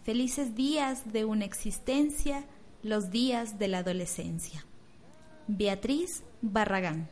Felices 0.03 0.55
días 0.55 1.13
de 1.13 1.25
una 1.25 1.45
existencia, 1.45 2.43
los 2.81 3.11
días 3.11 3.59
de 3.59 3.67
la 3.67 3.79
adolescencia. 3.79 4.65
Beatriz 5.47 6.23
Barragán. 6.41 7.07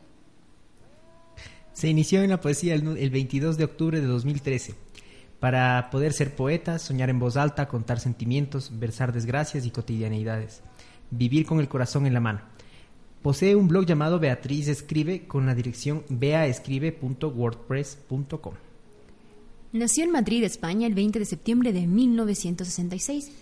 Se 1.72 1.88
inició 1.88 2.22
en 2.22 2.30
la 2.30 2.40
poesía 2.40 2.74
el, 2.74 2.84
nu- 2.84 2.96
el 2.96 3.10
22 3.10 3.56
de 3.56 3.64
octubre 3.64 4.00
de 4.00 4.06
2013. 4.06 4.74
Para 5.40 5.88
poder 5.90 6.12
ser 6.12 6.36
poeta, 6.36 6.78
soñar 6.78 7.08
en 7.08 7.18
voz 7.18 7.36
alta, 7.36 7.66
contar 7.68 7.98
sentimientos, 7.98 8.78
versar 8.78 9.12
desgracias 9.12 9.64
y 9.64 9.70
cotidianidades. 9.70 10.62
Vivir 11.12 11.46
con 11.46 11.60
el 11.60 11.68
corazón 11.68 12.06
en 12.06 12.14
la 12.14 12.20
mano. 12.20 12.40
Posee 13.22 13.54
un 13.54 13.68
blog 13.68 13.86
llamado 13.86 14.18
Beatriz 14.18 14.66
Escribe 14.66 15.28
con 15.28 15.46
la 15.46 15.54
dirección 15.54 16.02
beaescribe.wordpress.com. 16.08 18.54
Nació 19.72 20.04
en 20.04 20.10
Madrid, 20.10 20.44
España, 20.44 20.86
el 20.86 20.94
20 20.94 21.18
de 21.20 21.24
septiembre 21.24 21.72
de 21.72 21.86
1966, 21.86 23.32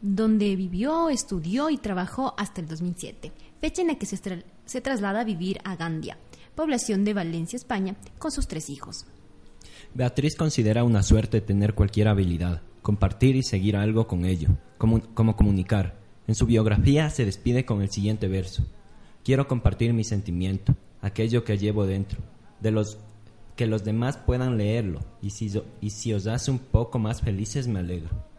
donde 0.00 0.54
vivió, 0.56 1.08
estudió 1.08 1.70
y 1.70 1.78
trabajó 1.78 2.34
hasta 2.36 2.60
el 2.60 2.68
2007, 2.68 3.32
fecha 3.60 3.82
en 3.82 3.88
la 3.88 3.94
que 3.96 4.06
se, 4.06 4.16
tra- 4.16 4.44
se 4.64 4.80
traslada 4.80 5.20
a 5.20 5.24
vivir 5.24 5.58
a 5.64 5.76
Gandia, 5.76 6.18
población 6.54 7.04
de 7.04 7.14
Valencia, 7.14 7.56
España, 7.56 7.96
con 8.18 8.30
sus 8.30 8.46
tres 8.46 8.70
hijos. 8.70 9.06
Beatriz 9.94 10.36
considera 10.36 10.84
una 10.84 11.02
suerte 11.02 11.40
tener 11.40 11.74
cualquier 11.74 12.08
habilidad, 12.08 12.62
compartir 12.82 13.36
y 13.36 13.42
seguir 13.42 13.76
algo 13.76 14.06
con 14.06 14.24
ello, 14.24 14.50
como, 14.78 15.00
como 15.14 15.36
comunicar. 15.36 16.00
En 16.26 16.34
su 16.34 16.46
biografía 16.46 17.10
se 17.10 17.24
despide 17.24 17.64
con 17.64 17.82
el 17.82 17.90
siguiente 17.90 18.28
verso. 18.28 18.64
Quiero 19.24 19.48
compartir 19.48 19.92
mi 19.92 20.04
sentimiento, 20.04 20.74
aquello 21.00 21.44
que 21.44 21.58
llevo 21.58 21.86
dentro, 21.86 22.20
de 22.60 22.70
los 22.70 22.98
que 23.56 23.66
los 23.66 23.84
demás 23.84 24.16
puedan 24.16 24.56
leerlo, 24.56 25.00
y 25.20 25.30
si, 25.30 25.52
y 25.80 25.90
si 25.90 26.14
os 26.14 26.26
hace 26.26 26.50
un 26.50 26.58
poco 26.58 26.98
más 26.98 27.20
felices 27.20 27.68
me 27.68 27.80
alegro. 27.80 28.31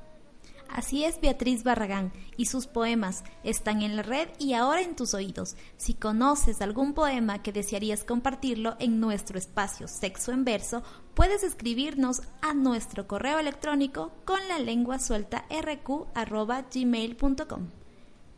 Así 0.74 1.06
es 1.06 1.22
Beatriz 1.22 1.64
Barragán 1.64 2.12
y 2.36 2.48
sus 2.48 2.66
poemas 2.66 3.24
están 3.44 3.84
en 3.84 3.96
la 3.96 4.02
red 4.02 4.28
y 4.40 4.54
ahora 4.54 4.82
en 4.82 4.96
tus 4.96 5.14
oídos. 5.14 5.56
Si 5.78 5.94
conoces 5.94 6.64
algún 6.64 6.96
poema 6.96 7.44
que 7.44 7.52
desearías 7.52 8.04
compartirlo 8.04 8.76
en 8.80 9.00
nuestro 9.00 9.38
espacio 9.38 9.88
Sexo 9.88 10.32
en 10.32 10.46
Verso, 10.46 10.82
puedes 11.14 11.44
escribirnos 11.44 12.24
a 12.42 12.56
nuestro 12.56 13.08
correo 13.08 13.38
electrónico 13.38 14.14
con 14.26 14.40
la 14.48 14.58
lengua 14.58 14.98
suelta 14.98 15.46
rq@gmail.com 15.52 16.18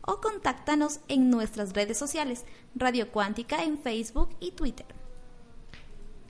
o 0.02 0.20
contáctanos 0.20 1.00
en 1.08 1.30
nuestras 1.30 1.72
redes 1.72 1.96
sociales 1.96 2.44
Radio 2.74 3.10
Cuántica 3.12 3.64
en 3.64 3.78
Facebook 3.78 4.28
y 4.40 4.50
Twitter. 4.50 4.84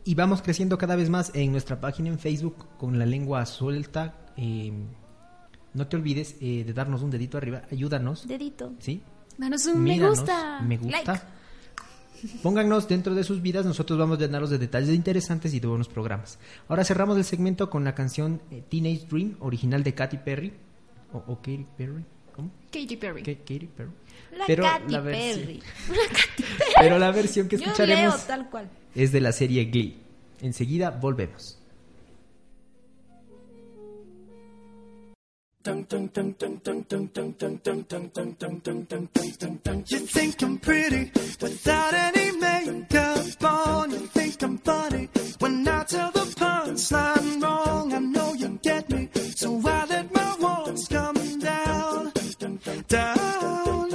Y 0.05 0.15
vamos 0.15 0.41
creciendo 0.41 0.79
cada 0.79 0.95
vez 0.95 1.11
más 1.11 1.33
en 1.35 1.51
nuestra 1.51 1.81
página 1.81 2.11
en 2.11 2.21
Facebook 2.21 2.69
con 2.79 2.97
la 2.97 3.07
lengua 3.07 3.45
suelta. 3.45 4.15
eh, 4.37 4.73
no 5.77 5.87
te 5.87 5.97
olvides 5.97 6.37
eh, 6.41 6.65
de 6.67 6.73
darnos 6.73 7.03
un 7.03 7.11
dedito 7.11 7.39
arriba, 7.39 7.63
ayúdanos. 7.71 8.27
Dedito. 8.27 8.73
¿Sí? 8.81 9.03
Danos 9.39 9.67
un 9.67 9.83
me 9.85 9.99
gusta. 10.01 10.61
Me 10.63 10.79
gusta. 10.79 11.13
Like. 11.13 11.23
Pónganos 12.43 12.89
dentro 12.89 13.15
de 13.15 13.23
sus 13.25 13.43
vidas, 13.43 13.67
nosotros 13.67 13.99
vamos 13.99 14.19
a 14.19 14.23
llenarlos 14.23 14.49
de 14.51 14.57
detalles 14.59 14.89
interesantes 14.95 15.53
y 15.53 15.61
de 15.61 15.67
buenos 15.67 15.89
programas. 15.89 16.39
Ahora 16.67 16.83
cerramos 16.85 17.19
el 17.19 17.25
segmento 17.25 17.69
con 17.69 17.85
la 17.85 17.95
canción 17.95 18.41
eh, 18.51 18.63
Teenage 18.69 19.07
Dream, 19.07 19.37
original 19.41 19.83
de 19.85 19.95
Katy 19.95 20.17
Perry. 20.19 20.53
O, 21.13 21.19
o 21.19 21.37
Katy 21.37 21.67
Perry, 21.77 22.05
¿cómo? 22.35 22.51
Katy 22.73 22.97
Perry. 22.97 23.23
Ka- 23.23 23.35
Katy 23.45 23.67
Perry. 23.67 23.91
La 24.39 24.47
Pero 24.47 24.63
Katy 24.65 24.93
la 24.93 25.01
versión- 25.03 25.41
Perry. 25.41 25.63
Pero 26.81 26.99
la 26.99 27.11
versión 27.11 27.49
que 27.49 27.59
Yo 27.59 27.65
escucharemos 27.65 28.15
leo 28.17 28.27
tal 28.27 28.49
cual. 28.51 28.69
es 28.95 29.13
de 29.13 29.21
la 29.21 29.33
serie 29.33 29.67
Glee. 29.67 29.99
Enseguida 30.41 30.91
volvemos. 30.91 31.59
You 35.67 35.75
think 40.07 40.43
I'm 40.43 40.59
pretty 40.59 41.11
without 41.41 41.93
any 41.93 42.31
makeup 42.39 43.43
on. 43.43 43.91
You 43.91 43.99
think 43.99 44.43
I'm 44.45 44.59
funny 44.59 45.09
when 45.41 45.67
I 45.67 45.83
tell 45.83 46.13
the 46.13 46.21
punchline 46.21 47.43
wrong. 47.43 47.93
I 47.93 47.99
know 47.99 48.35
you 48.35 48.61
get 48.63 48.89
me, 48.91 49.09
so 49.35 49.61
I 49.67 49.87
let 49.87 50.15
my 50.15 50.37
walls 50.39 50.87
come 50.87 51.39
down, 51.41 52.13
down. 52.87 53.91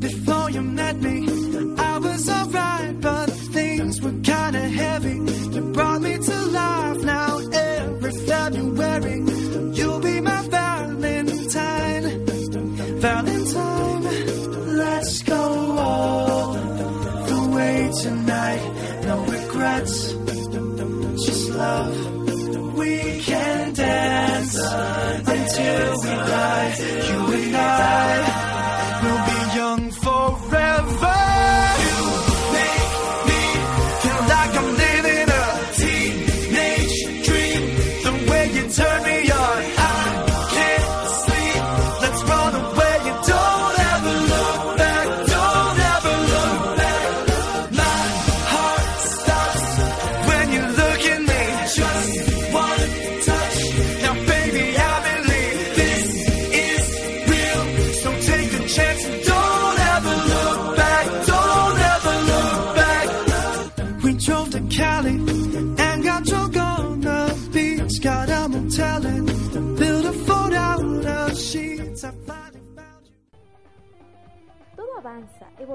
Before 0.00 0.50
you 0.50 0.62
met 0.62 0.96
me, 1.00 1.28
I 1.78 1.98
was 1.98 2.28
alright, 2.28 3.00
but 3.00 3.30
things 3.30 4.02
were 4.02 4.18
kinda 4.24 4.58
heavy. 4.58 5.20
You 5.54 5.72
brought 5.72 6.00
me 6.02 6.18
to 6.18 6.46
life 6.46 7.04
now 7.04 7.38
You'll 8.50 10.00
be 10.00 10.20
my 10.22 10.40
Valentine. 10.48 12.24
Valentine, 12.98 14.02
let's 14.76 15.22
go 15.22 15.76
all 15.76 16.52
the 16.54 17.50
way 17.54 17.90
tonight. 18.02 19.02
No 19.04 19.24
regrets, 19.26 20.12
just 21.26 21.50
love. 21.50 22.74
We 22.78 23.20
can 23.20 23.74
dance 23.74 24.56
until 24.56 26.00
we 26.00 26.08
die. 26.08 26.74
You 27.06 27.34
and 27.34 27.56
I 27.56 28.28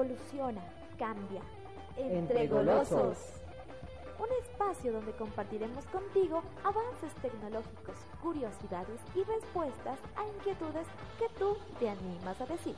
evoluciona, 0.04 0.62
cambia. 0.98 1.40
Entre, 1.96 2.18
Entre 2.18 2.46
golosos. 2.48 2.90
golosos. 2.90 3.18
Un 4.18 4.28
espacio 4.44 4.92
donde 4.92 5.12
compartiremos 5.12 5.84
contigo 5.86 6.42
avances 6.62 7.12
tecnológicos, 7.20 7.96
curiosidades 8.22 9.00
y 9.14 9.22
respuestas 9.24 9.98
a 10.16 10.24
inquietudes 10.36 10.86
que 11.18 11.28
tú 11.38 11.56
te 11.78 11.88
animas 11.88 12.40
a 12.40 12.46
decir. 12.46 12.76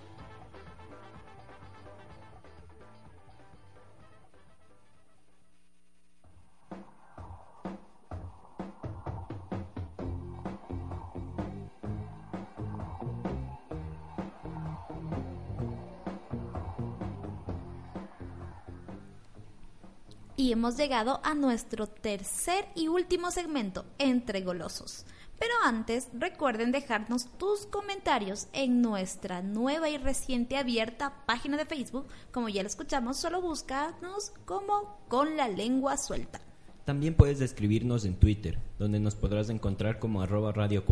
Y 20.46 20.52
hemos 20.52 20.76
llegado 20.76 21.18
a 21.24 21.34
nuestro 21.34 21.88
tercer 21.88 22.66
y 22.76 22.86
último 22.86 23.32
segmento, 23.32 23.84
Entre 23.98 24.42
Golosos. 24.42 25.04
Pero 25.40 25.52
antes, 25.64 26.06
recuerden 26.12 26.70
dejarnos 26.70 27.26
tus 27.36 27.66
comentarios 27.66 28.46
en 28.52 28.80
nuestra 28.80 29.42
nueva 29.42 29.88
y 29.88 29.98
reciente 29.98 30.56
abierta 30.56 31.24
página 31.26 31.56
de 31.56 31.66
Facebook. 31.66 32.06
Como 32.30 32.48
ya 32.48 32.62
lo 32.62 32.68
escuchamos, 32.68 33.16
solo 33.16 33.40
búscanos 33.40 34.30
como 34.44 35.00
con 35.08 35.36
la 35.36 35.48
lengua 35.48 35.96
suelta. 35.96 36.40
También 36.84 37.14
puedes 37.14 37.40
escribirnos 37.40 38.04
en 38.04 38.14
Twitter, 38.14 38.60
donde 38.78 39.00
nos 39.00 39.16
podrás 39.16 39.50
encontrar 39.50 39.98
como 39.98 40.22
arroba 40.22 40.52
radio. 40.52 40.84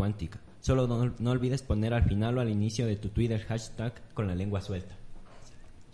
Solo 0.59 0.85
no, 0.85 1.13
no 1.17 1.31
olvides 1.31 1.61
poner 1.61 1.93
al 1.93 2.03
final 2.03 2.37
o 2.37 2.41
al 2.41 2.49
inicio 2.49 2.87
de 2.87 2.97
tu 2.97 3.07
Twitter 3.07 3.39
hashtag 3.45 3.93
con 4.13 4.27
la 4.27 4.35
lengua 4.35 4.59
suelta. 4.59 4.97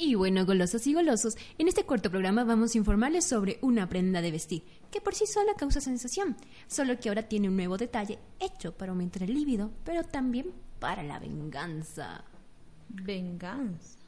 Y 0.04 0.16
bueno, 0.16 0.48
golosos 0.48 0.88
y 0.88 0.96
golosos, 0.96 1.38
en 1.60 1.68
este 1.68 1.84
cuarto 1.84 2.10
programa 2.10 2.44
vamos 2.44 2.74
a 2.74 2.78
informarles 2.80 3.24
sobre 3.24 3.60
una 3.62 3.88
prenda 3.88 4.20
de 4.24 4.32
vestir, 4.32 4.64
que 4.90 5.00
por 5.00 5.14
sí 5.14 5.28
sola 5.28 5.54
causa 5.56 5.80
sensación, 5.80 6.36
solo 6.66 7.00
que 7.00 7.10
ahora 7.10 7.28
tiene 7.30 7.50
un 7.50 7.56
nuevo 7.56 7.78
detalle 7.78 8.18
hecho 8.40 8.76
para 8.76 8.94
aumentar 8.94 9.22
el 9.22 9.34
líbido, 9.36 9.70
pero 9.84 10.02
también 10.04 10.48
para 10.80 11.04
la 11.04 11.20
venganza. 11.20 12.24
Venganza. 12.90 14.00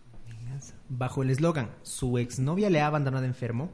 Bajo 0.89 1.21
el 1.21 1.29
eslogan 1.29 1.69
Su 1.83 2.17
exnovia 2.17 2.71
le 2.71 2.81
ha 2.81 2.87
abandonado 2.87 3.25
enfermo, 3.25 3.69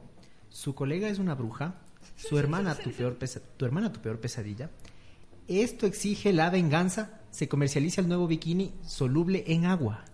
su 0.50 0.74
colega 0.74 1.08
es 1.08 1.18
una 1.18 1.34
bruja, 1.34 1.76
su 2.16 2.38
hermana 2.38 2.74
tu 2.74 2.90
peor, 2.90 3.16
pesa- 3.18 3.40
tu 3.56 3.64
hermana 3.64 3.94
tu 3.94 4.00
peor 4.00 4.20
pesadilla, 4.20 4.70
esto 5.48 5.86
exige 5.86 6.34
la 6.34 6.50
venganza, 6.50 7.22
se 7.30 7.48
comercializa 7.48 8.02
el 8.02 8.08
nuevo 8.08 8.26
bikini 8.26 8.74
soluble 8.82 9.42
en 9.46 9.64
agua. 9.64 10.04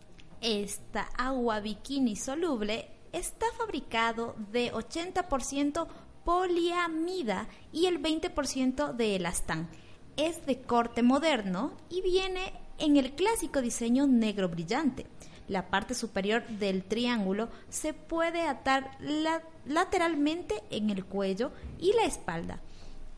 Esta 0.48 1.08
agua 1.18 1.58
bikini 1.58 2.14
soluble 2.14 2.88
está 3.12 3.46
fabricado 3.58 4.36
de 4.52 4.72
80% 4.72 5.88
poliamida 6.24 7.48
y 7.72 7.86
el 7.86 8.00
20% 8.00 8.92
de 8.92 9.16
elastán. 9.16 9.68
Es 10.16 10.46
de 10.46 10.62
corte 10.62 11.02
moderno 11.02 11.72
y 11.90 12.00
viene 12.00 12.52
en 12.78 12.96
el 12.96 13.16
clásico 13.16 13.60
diseño 13.60 14.06
negro 14.06 14.48
brillante. 14.48 15.08
La 15.48 15.66
parte 15.68 15.94
superior 15.94 16.46
del 16.46 16.84
triángulo 16.84 17.48
se 17.68 17.92
puede 17.92 18.42
atar 18.42 18.96
la- 19.00 19.42
lateralmente 19.64 20.62
en 20.70 20.90
el 20.90 21.04
cuello 21.04 21.50
y 21.80 21.92
la 21.94 22.04
espalda, 22.04 22.60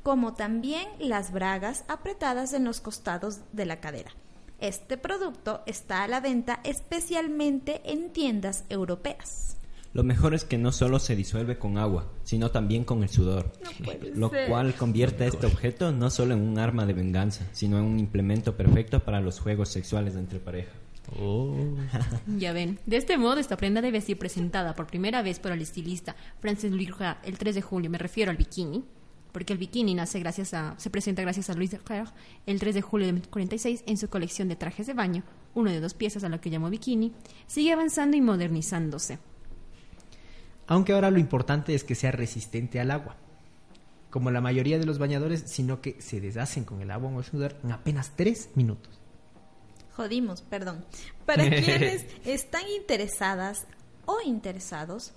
como 0.02 0.32
también 0.32 0.88
las 0.98 1.30
bragas 1.30 1.84
apretadas 1.88 2.54
en 2.54 2.64
los 2.64 2.80
costados 2.80 3.40
de 3.52 3.66
la 3.66 3.80
cadera. 3.80 4.12
Este 4.60 4.96
producto 4.96 5.62
está 5.66 6.02
a 6.02 6.08
la 6.08 6.20
venta 6.20 6.58
especialmente 6.64 7.80
en 7.84 8.10
tiendas 8.10 8.64
europeas. 8.68 9.56
Lo 9.92 10.02
mejor 10.02 10.34
es 10.34 10.44
que 10.44 10.58
no 10.58 10.72
solo 10.72 10.98
se 10.98 11.14
disuelve 11.14 11.58
con 11.58 11.78
agua, 11.78 12.10
sino 12.24 12.50
también 12.50 12.82
con 12.84 13.04
el 13.04 13.08
sudor, 13.08 13.52
lo 14.14 14.30
cual 14.48 14.74
convierte 14.74 15.24
a 15.24 15.26
este 15.28 15.46
objeto 15.46 15.92
no 15.92 16.10
solo 16.10 16.34
en 16.34 16.40
un 16.40 16.58
arma 16.58 16.86
de 16.86 16.92
venganza, 16.92 17.46
sino 17.52 17.78
en 17.78 17.84
un 17.84 18.00
implemento 18.00 18.56
perfecto 18.56 19.00
para 19.00 19.20
los 19.20 19.38
juegos 19.38 19.68
sexuales 19.68 20.16
entre 20.16 20.40
pareja. 20.40 20.72
Ya 22.38 22.52
ven, 22.52 22.78
de 22.84 22.96
este 22.96 23.16
modo 23.16 23.38
esta 23.38 23.56
prenda 23.56 23.80
de 23.80 23.90
vestir 23.90 24.18
presentada 24.18 24.74
por 24.74 24.86
primera 24.86 25.22
vez 25.22 25.38
por 25.38 25.52
el 25.52 25.62
estilista 25.62 26.16
Francis 26.40 26.70
Louis 26.70 26.90
Rojas 26.90 27.16
el 27.24 27.38
3 27.38 27.54
de 27.54 27.62
julio, 27.62 27.90
me 27.90 27.96
refiero 27.96 28.30
al 28.30 28.36
bikini, 28.36 28.84
porque 29.38 29.52
el 29.52 29.60
bikini 29.60 29.94
nace 29.94 30.18
gracias 30.18 30.52
a, 30.52 30.74
se 30.78 30.90
presenta 30.90 31.22
gracias 31.22 31.48
a 31.48 31.54
Louis 31.54 31.72
Leclerc 31.72 32.12
el 32.44 32.58
3 32.58 32.74
de 32.74 32.82
julio 32.82 33.06
de 33.06 33.12
1946 33.12 33.84
en 33.86 33.96
su 33.96 34.08
colección 34.08 34.48
de 34.48 34.56
trajes 34.56 34.88
de 34.88 34.94
baño, 34.94 35.22
uno 35.54 35.70
de 35.70 35.78
dos 35.78 35.94
piezas 35.94 36.24
a 36.24 36.28
lo 36.28 36.40
que 36.40 36.50
llamó 36.50 36.68
bikini, 36.70 37.12
sigue 37.46 37.72
avanzando 37.72 38.16
y 38.16 38.20
modernizándose. 38.20 39.20
Aunque 40.66 40.92
ahora 40.92 41.12
lo 41.12 41.20
importante 41.20 41.72
es 41.72 41.84
que 41.84 41.94
sea 41.94 42.10
resistente 42.10 42.80
al 42.80 42.90
agua. 42.90 43.14
Como 44.10 44.32
la 44.32 44.40
mayoría 44.40 44.76
de 44.76 44.86
los 44.86 44.98
bañadores, 44.98 45.44
sino 45.46 45.80
que 45.80 46.02
se 46.02 46.20
deshacen 46.20 46.64
con 46.64 46.80
el 46.80 46.90
agua 46.90 47.08
o 47.08 47.20
el 47.20 47.24
sudor 47.24 47.54
en 47.62 47.70
apenas 47.70 48.16
tres 48.16 48.50
minutos. 48.56 48.98
Jodimos, 49.92 50.42
perdón. 50.42 50.84
Para 51.26 51.44
quienes 51.48 52.06
están 52.24 52.68
interesadas 52.76 53.68
o 54.04 54.20
interesados 54.20 55.12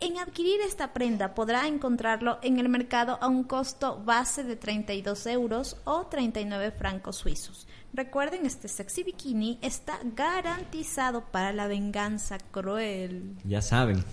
en 0.00 0.18
adquirir 0.18 0.60
esta 0.60 0.92
prenda, 0.92 1.34
podrá 1.34 1.66
encontrarlo 1.66 2.38
en 2.42 2.58
el 2.58 2.68
mercado 2.68 3.18
a 3.20 3.28
un 3.28 3.44
costo 3.44 4.02
base 4.04 4.44
de 4.44 4.56
32 4.56 5.26
euros 5.26 5.76
o 5.84 6.06
39 6.06 6.72
francos 6.72 7.16
suizos. 7.16 7.66
Recuerden, 7.92 8.44
este 8.44 8.68
sexy 8.68 9.02
bikini 9.04 9.58
está 9.62 9.98
garantizado 10.14 11.22
para 11.30 11.52
la 11.52 11.66
venganza 11.68 12.38
cruel. 12.50 13.36
Ya 13.44 13.62
saben. 13.62 14.04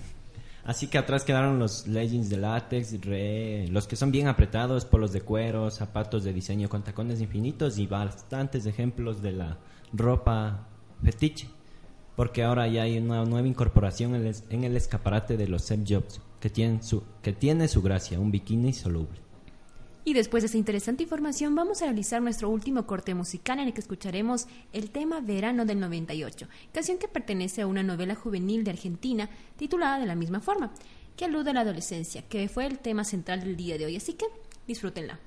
Así 0.64 0.86
que 0.88 1.00
atrás 1.00 1.24
quedaron 1.24 1.58
los 1.58 1.88
leggings 1.88 2.30
de 2.30 2.38
látex, 2.38 3.02
re- 3.02 3.68
los 3.70 3.88
que 3.88 3.96
son 3.96 4.12
bien 4.12 4.28
apretados, 4.28 4.86
polos 4.86 5.12
de 5.12 5.22
cuero, 5.22 5.72
zapatos 5.72 6.24
de 6.24 6.34
diseño 6.34 6.70
con 6.70 6.84
tacones 6.84 7.20
infinitos 7.20 7.80
y 7.80 7.88
bastantes 7.88 8.68
ejemplos 8.68 9.24
de 9.24 9.32
la 9.32 9.58
ropa 9.92 10.68
fetiche. 11.04 11.50
Porque 12.16 12.44
ahora 12.44 12.68
ya 12.68 12.84
hay 12.84 12.98
una 12.98 13.24
nueva 13.26 13.48
incorporación 13.48 14.16
en 14.16 14.64
el, 14.64 14.76
escaparate 14.76 15.38
de 15.38 15.48
los 15.48 15.64
set 15.64 15.82
jobs 15.88 16.20
que, 16.40 16.50
tienen 16.50 16.84
su, 16.84 17.04
que 17.22 17.34
tiene 17.34 17.68
su 17.68 17.82
gracia, 17.82 18.20
un 18.20 18.32
bikini 18.32 18.74
soluble. 18.74 19.20
Y 20.04 20.14
después 20.14 20.42
de 20.42 20.48
esta 20.48 20.58
interesante 20.58 21.04
información 21.04 21.54
vamos 21.54 21.82
a 21.82 21.86
realizar 21.86 22.22
nuestro 22.22 22.50
último 22.50 22.88
corte 22.88 23.14
musical 23.14 23.60
en 23.60 23.68
el 23.68 23.74
que 23.74 23.82
escucharemos 23.82 24.48
el 24.74 24.90
tema 24.90 25.22
Verano 25.22 25.66
del 25.66 25.80
98, 25.80 26.48
canción 26.74 26.98
que 26.98 27.08
pertenece 27.08 27.62
a 27.62 27.68
una 27.68 27.84
novela 27.84 28.16
juvenil 28.16 28.64
de 28.64 28.72
Argentina 28.72 29.30
titulada 29.58 30.00
de 30.00 30.08
la 30.08 30.16
misma 30.16 30.40
forma, 30.40 30.74
que 31.16 31.26
alude 31.26 31.52
a 31.52 31.54
la 31.54 31.62
adolescencia, 31.62 32.24
que 32.24 32.50
fue 32.50 32.66
el 32.66 32.80
tema 32.80 33.04
central 33.04 33.42
del 33.42 33.56
día 33.56 33.78
de 33.78 33.86
hoy, 33.86 33.96
así 33.96 34.14
que 34.14 34.26
disfrútenla. 34.68 35.20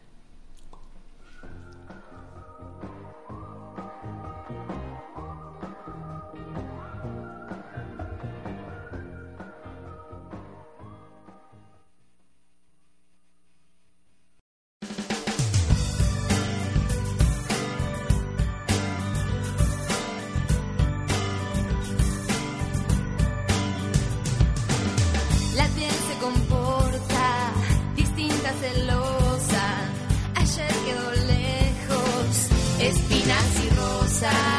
passar. 34.25 34.54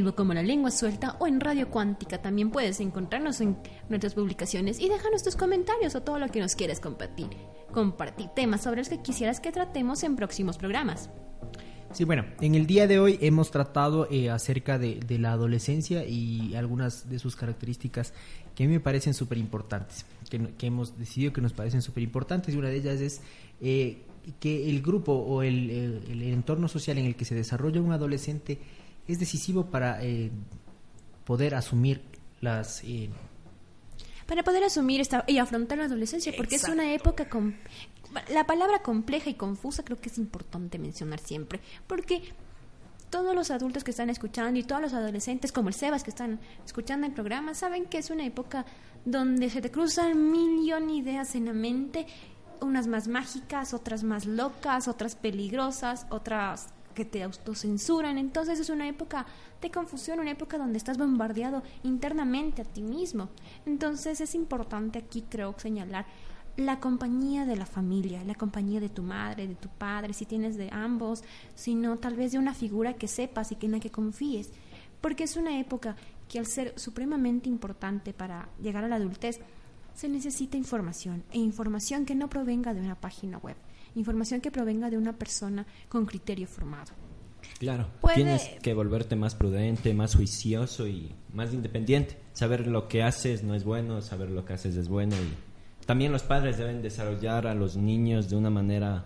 Facebook 0.00 0.14
como 0.14 0.32
La 0.32 0.42
Lengua 0.42 0.70
Suelta 0.70 1.16
o 1.20 1.26
en 1.26 1.40
Radio 1.40 1.68
Cuántica. 1.68 2.22
También 2.22 2.50
puedes 2.50 2.80
encontrarnos 2.80 3.42
en 3.42 3.58
nuestras 3.90 4.14
publicaciones 4.14 4.80
y 4.80 4.88
déjanos 4.88 5.22
tus 5.22 5.36
comentarios 5.36 5.94
o 5.94 6.00
todo 6.00 6.18
lo 6.18 6.28
que 6.28 6.40
nos 6.40 6.54
quieras 6.54 6.80
compartir. 6.80 7.26
Compartir 7.70 8.28
temas 8.28 8.62
sobre 8.62 8.78
los 8.78 8.88
que 8.88 9.02
quisieras 9.02 9.40
que 9.40 9.52
tratemos 9.52 10.02
en 10.02 10.16
próximos 10.16 10.56
programas. 10.56 11.10
Sí, 11.92 12.04
bueno, 12.04 12.24
en 12.40 12.54
el 12.54 12.66
día 12.66 12.86
de 12.86 12.98
hoy 12.98 13.18
hemos 13.20 13.50
tratado 13.50 14.08
eh, 14.10 14.30
acerca 14.30 14.78
de, 14.78 15.04
la 15.18 15.32
adolescencia 15.32 16.06
y 16.06 16.54
algunas 16.54 17.10
de 17.10 17.18
sus 17.18 17.36
características 17.36 18.14
que 18.54 18.64
a 18.64 18.66
mí 18.66 18.72
me 18.72 18.80
parecen 18.80 19.12
súper 19.12 19.36
importantes, 19.36 20.06
que, 20.30 20.66
hemos 20.66 20.98
decidido 20.98 21.34
que 21.34 21.42
nos 21.42 21.52
parecen 21.52 21.82
súper 21.82 22.02
importantes 22.02 22.54
y 22.54 22.56
una 22.56 22.68
de 22.68 22.76
ellas 22.76 23.00
es 23.00 23.20
eh, 23.60 23.98
que 24.38 24.70
el 24.70 24.80
grupo 24.80 25.12
o 25.12 25.42
el 25.42 26.22
entorno 26.22 26.68
social 26.68 26.96
en 26.96 27.04
el 27.04 27.16
que 27.16 27.26
se 27.26 27.34
desarrolla 27.34 27.82
un 27.82 27.92
adolescente 27.92 28.58
es 29.06 29.18
decisivo 29.18 29.66
para 29.66 30.02
eh, 30.02 30.30
poder 31.24 31.54
asumir 31.54 32.02
las... 32.40 32.82
eh, 32.84 33.10
Para 34.26 34.42
poder 34.42 34.64
asumir 34.64 35.00
esta, 35.00 35.24
y 35.26 35.38
afrontar 35.38 35.78
la 35.78 35.84
adolescencia, 35.84 36.32
porque 36.36 36.56
es 36.56 36.64
una 36.68 36.92
época 36.92 37.28
con... 37.28 37.56
La 38.32 38.44
palabra 38.44 38.82
compleja 38.82 39.30
y 39.30 39.34
confusa 39.34 39.84
creo 39.84 40.00
que 40.00 40.08
es 40.08 40.18
importante 40.18 40.78
mencionar 40.78 41.20
siempre, 41.20 41.60
porque 41.86 42.22
todos 43.08 43.34
los 43.34 43.50
adultos 43.50 43.84
que 43.84 43.90
están 43.90 44.10
escuchando 44.10 44.58
y 44.58 44.64
todos 44.64 44.80
los 44.82 44.92
adolescentes, 44.94 45.52
como 45.52 45.68
el 45.68 45.74
Sebas 45.74 46.02
que 46.02 46.10
están 46.10 46.40
escuchando 46.64 47.06
el 47.06 47.12
programa, 47.12 47.54
saben 47.54 47.86
que 47.86 47.98
es 47.98 48.10
una 48.10 48.24
época 48.24 48.64
donde 49.04 49.50
se 49.50 49.60
te 49.60 49.70
cruzan 49.70 50.30
millón 50.30 50.88
de 50.88 50.94
ideas 50.94 51.34
en 51.34 51.46
la 51.46 51.52
mente, 51.52 52.06
unas 52.60 52.86
más 52.86 53.08
mágicas, 53.08 53.74
otras 53.74 54.02
más 54.02 54.26
locas, 54.26 54.88
otras 54.88 55.14
peligrosas, 55.14 56.06
otras 56.10 56.68
que 56.94 57.04
te 57.04 57.22
autocensuran. 57.22 58.18
Entonces 58.18 58.58
es 58.60 58.70
una 58.70 58.88
época 58.88 59.26
de 59.60 59.70
confusión, 59.70 60.20
una 60.20 60.30
época 60.30 60.58
donde 60.58 60.78
estás 60.78 60.98
bombardeado 60.98 61.62
internamente 61.82 62.62
a 62.62 62.64
ti 62.64 62.82
mismo. 62.82 63.28
Entonces 63.66 64.20
es 64.20 64.34
importante 64.34 64.98
aquí 64.98 65.24
creo 65.28 65.54
señalar 65.58 66.06
la 66.56 66.80
compañía 66.80 67.46
de 67.46 67.56
la 67.56 67.66
familia, 67.66 68.22
la 68.24 68.34
compañía 68.34 68.80
de 68.80 68.88
tu 68.88 69.02
madre, 69.02 69.46
de 69.46 69.54
tu 69.54 69.68
padre, 69.68 70.12
si 70.12 70.26
tienes 70.26 70.56
de 70.56 70.68
ambos, 70.72 71.22
sino 71.54 71.98
tal 71.98 72.16
vez 72.16 72.32
de 72.32 72.38
una 72.38 72.54
figura 72.54 72.94
que 72.94 73.08
sepas 73.08 73.52
y 73.52 73.56
que 73.56 73.66
en 73.66 73.72
la 73.72 73.80
que 73.80 73.90
confíes, 73.90 74.50
porque 75.00 75.24
es 75.24 75.36
una 75.36 75.58
época 75.58 75.96
que 76.28 76.38
al 76.38 76.46
ser 76.46 76.78
supremamente 76.78 77.48
importante 77.48 78.12
para 78.12 78.48
llegar 78.60 78.84
a 78.84 78.88
la 78.88 78.96
adultez, 78.96 79.40
se 79.94 80.08
necesita 80.08 80.56
información, 80.56 81.24
e 81.32 81.38
información 81.38 82.04
que 82.04 82.14
no 82.14 82.28
provenga 82.30 82.74
de 82.74 82.80
una 82.80 82.94
página 82.94 83.38
web, 83.38 83.56
información 83.94 84.40
que 84.40 84.50
provenga 84.50 84.90
de 84.90 84.98
una 84.98 85.12
persona 85.14 85.66
con 85.88 86.06
criterio 86.06 86.46
formado. 86.46 86.92
Claro, 87.58 87.88
Puede- 88.00 88.16
tienes 88.16 88.48
que 88.62 88.74
volverte 88.74 89.16
más 89.16 89.34
prudente, 89.34 89.92
más 89.94 90.14
juicioso 90.14 90.86
y 90.86 91.14
más 91.32 91.52
independiente. 91.52 92.18
Saber 92.32 92.66
lo 92.66 92.88
que 92.88 93.02
haces 93.02 93.42
no 93.42 93.54
es 93.54 93.64
bueno, 93.64 94.00
saber 94.02 94.30
lo 94.30 94.44
que 94.44 94.52
haces 94.54 94.76
es 94.76 94.88
bueno. 94.88 95.14
Y 95.16 95.84
también 95.86 96.12
los 96.12 96.22
padres 96.22 96.56
deben 96.58 96.80
desarrollar 96.82 97.46
a 97.46 97.54
los 97.54 97.76
niños 97.76 98.30
de 98.30 98.36
una 98.36 98.50
manera, 98.50 99.04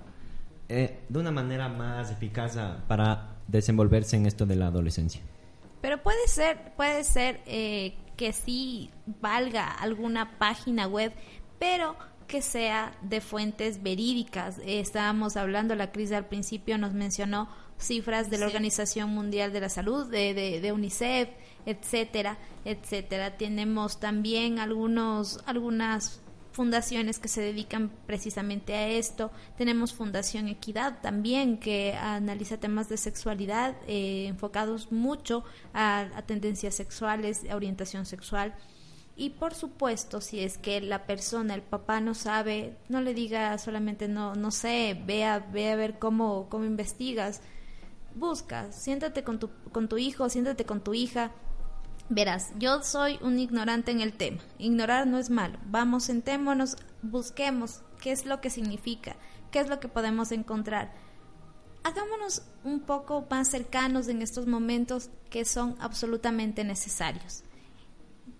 eh, 0.68 1.00
de 1.08 1.18
una 1.18 1.30
manera 1.30 1.68
más 1.68 2.10
eficaz 2.10 2.56
para 2.86 3.36
desenvolverse 3.48 4.16
en 4.16 4.26
esto 4.26 4.46
de 4.46 4.56
la 4.56 4.66
adolescencia. 4.68 5.20
Pero 5.80 6.02
puede 6.02 6.26
ser, 6.28 6.72
puede 6.76 7.04
ser 7.04 7.40
eh, 7.46 7.94
que 8.16 8.32
sí 8.32 8.90
valga 9.20 9.70
alguna 9.70 10.38
página 10.38 10.86
web, 10.86 11.12
pero 11.58 11.96
que 12.26 12.42
sea 12.42 12.96
de 13.02 13.20
fuentes 13.20 13.82
verídicas. 13.82 14.58
Eh, 14.58 14.80
estábamos 14.80 15.36
hablando, 15.36 15.74
la 15.74 15.92
Cris 15.92 16.12
al 16.12 16.26
principio 16.26 16.78
nos 16.78 16.92
mencionó 16.92 17.48
cifras 17.78 18.30
de 18.30 18.38
la 18.38 18.46
Organización 18.46 19.10
Mundial 19.10 19.52
de 19.52 19.60
la 19.60 19.68
Salud, 19.68 20.06
de, 20.06 20.34
de, 20.34 20.60
de 20.60 20.72
UNICEF, 20.72 21.28
etcétera, 21.66 22.38
etcétera. 22.64 23.36
Tenemos 23.36 24.00
también 24.00 24.58
algunos, 24.58 25.40
algunas 25.46 26.20
fundaciones 26.52 27.18
que 27.18 27.26
se 27.26 27.40
dedican 27.40 27.90
precisamente 28.06 28.74
a 28.74 28.88
esto. 28.88 29.32
Tenemos 29.58 29.92
Fundación 29.92 30.46
Equidad 30.46 31.00
también 31.02 31.58
que 31.58 31.94
analiza 31.94 32.58
temas 32.58 32.88
de 32.88 32.96
sexualidad 32.96 33.74
eh, 33.88 34.26
enfocados 34.28 34.92
mucho 34.92 35.44
a, 35.72 36.06
a 36.14 36.22
tendencias 36.22 36.76
sexuales, 36.76 37.42
a 37.50 37.56
orientación 37.56 38.06
sexual. 38.06 38.54
Y 39.16 39.30
por 39.30 39.54
supuesto, 39.54 40.20
si 40.20 40.40
es 40.40 40.58
que 40.58 40.80
la 40.80 41.06
persona, 41.06 41.54
el 41.54 41.62
papá 41.62 42.00
no 42.00 42.14
sabe, 42.14 42.76
no 42.88 43.00
le 43.00 43.14
diga 43.14 43.56
solamente 43.58 44.08
no, 44.08 44.34
no 44.34 44.50
sé, 44.50 45.00
ve 45.06 45.24
a 45.24 45.38
ver 45.38 45.98
cómo, 45.98 46.48
cómo 46.48 46.64
investigas. 46.64 47.40
Busca, 48.14 48.72
siéntate 48.72 49.22
con 49.22 49.38
tu, 49.38 49.50
con 49.72 49.88
tu 49.88 49.98
hijo, 49.98 50.28
siéntate 50.28 50.64
con 50.64 50.82
tu 50.82 50.94
hija, 50.94 51.32
Verás, 52.10 52.52
yo 52.58 52.82
soy 52.82 53.18
un 53.22 53.38
ignorante 53.38 53.90
en 53.90 54.00
el 54.00 54.12
tema. 54.12 54.42
Ignorar 54.58 55.06
no 55.06 55.18
es 55.18 55.30
malo. 55.30 55.58
Vamos, 55.64 56.04
sentémonos, 56.04 56.76
busquemos 57.00 57.80
qué 58.00 58.12
es 58.12 58.26
lo 58.26 58.42
que 58.42 58.50
significa, 58.50 59.16
qué 59.50 59.60
es 59.60 59.68
lo 59.68 59.80
que 59.80 59.88
podemos 59.88 60.30
encontrar. 60.30 60.92
Hagámonos 61.82 62.42
un 62.62 62.80
poco 62.80 63.26
más 63.30 63.48
cercanos 63.48 64.08
en 64.08 64.20
estos 64.20 64.46
momentos 64.46 65.08
que 65.30 65.46
son 65.46 65.76
absolutamente 65.80 66.62
necesarios. 66.62 67.43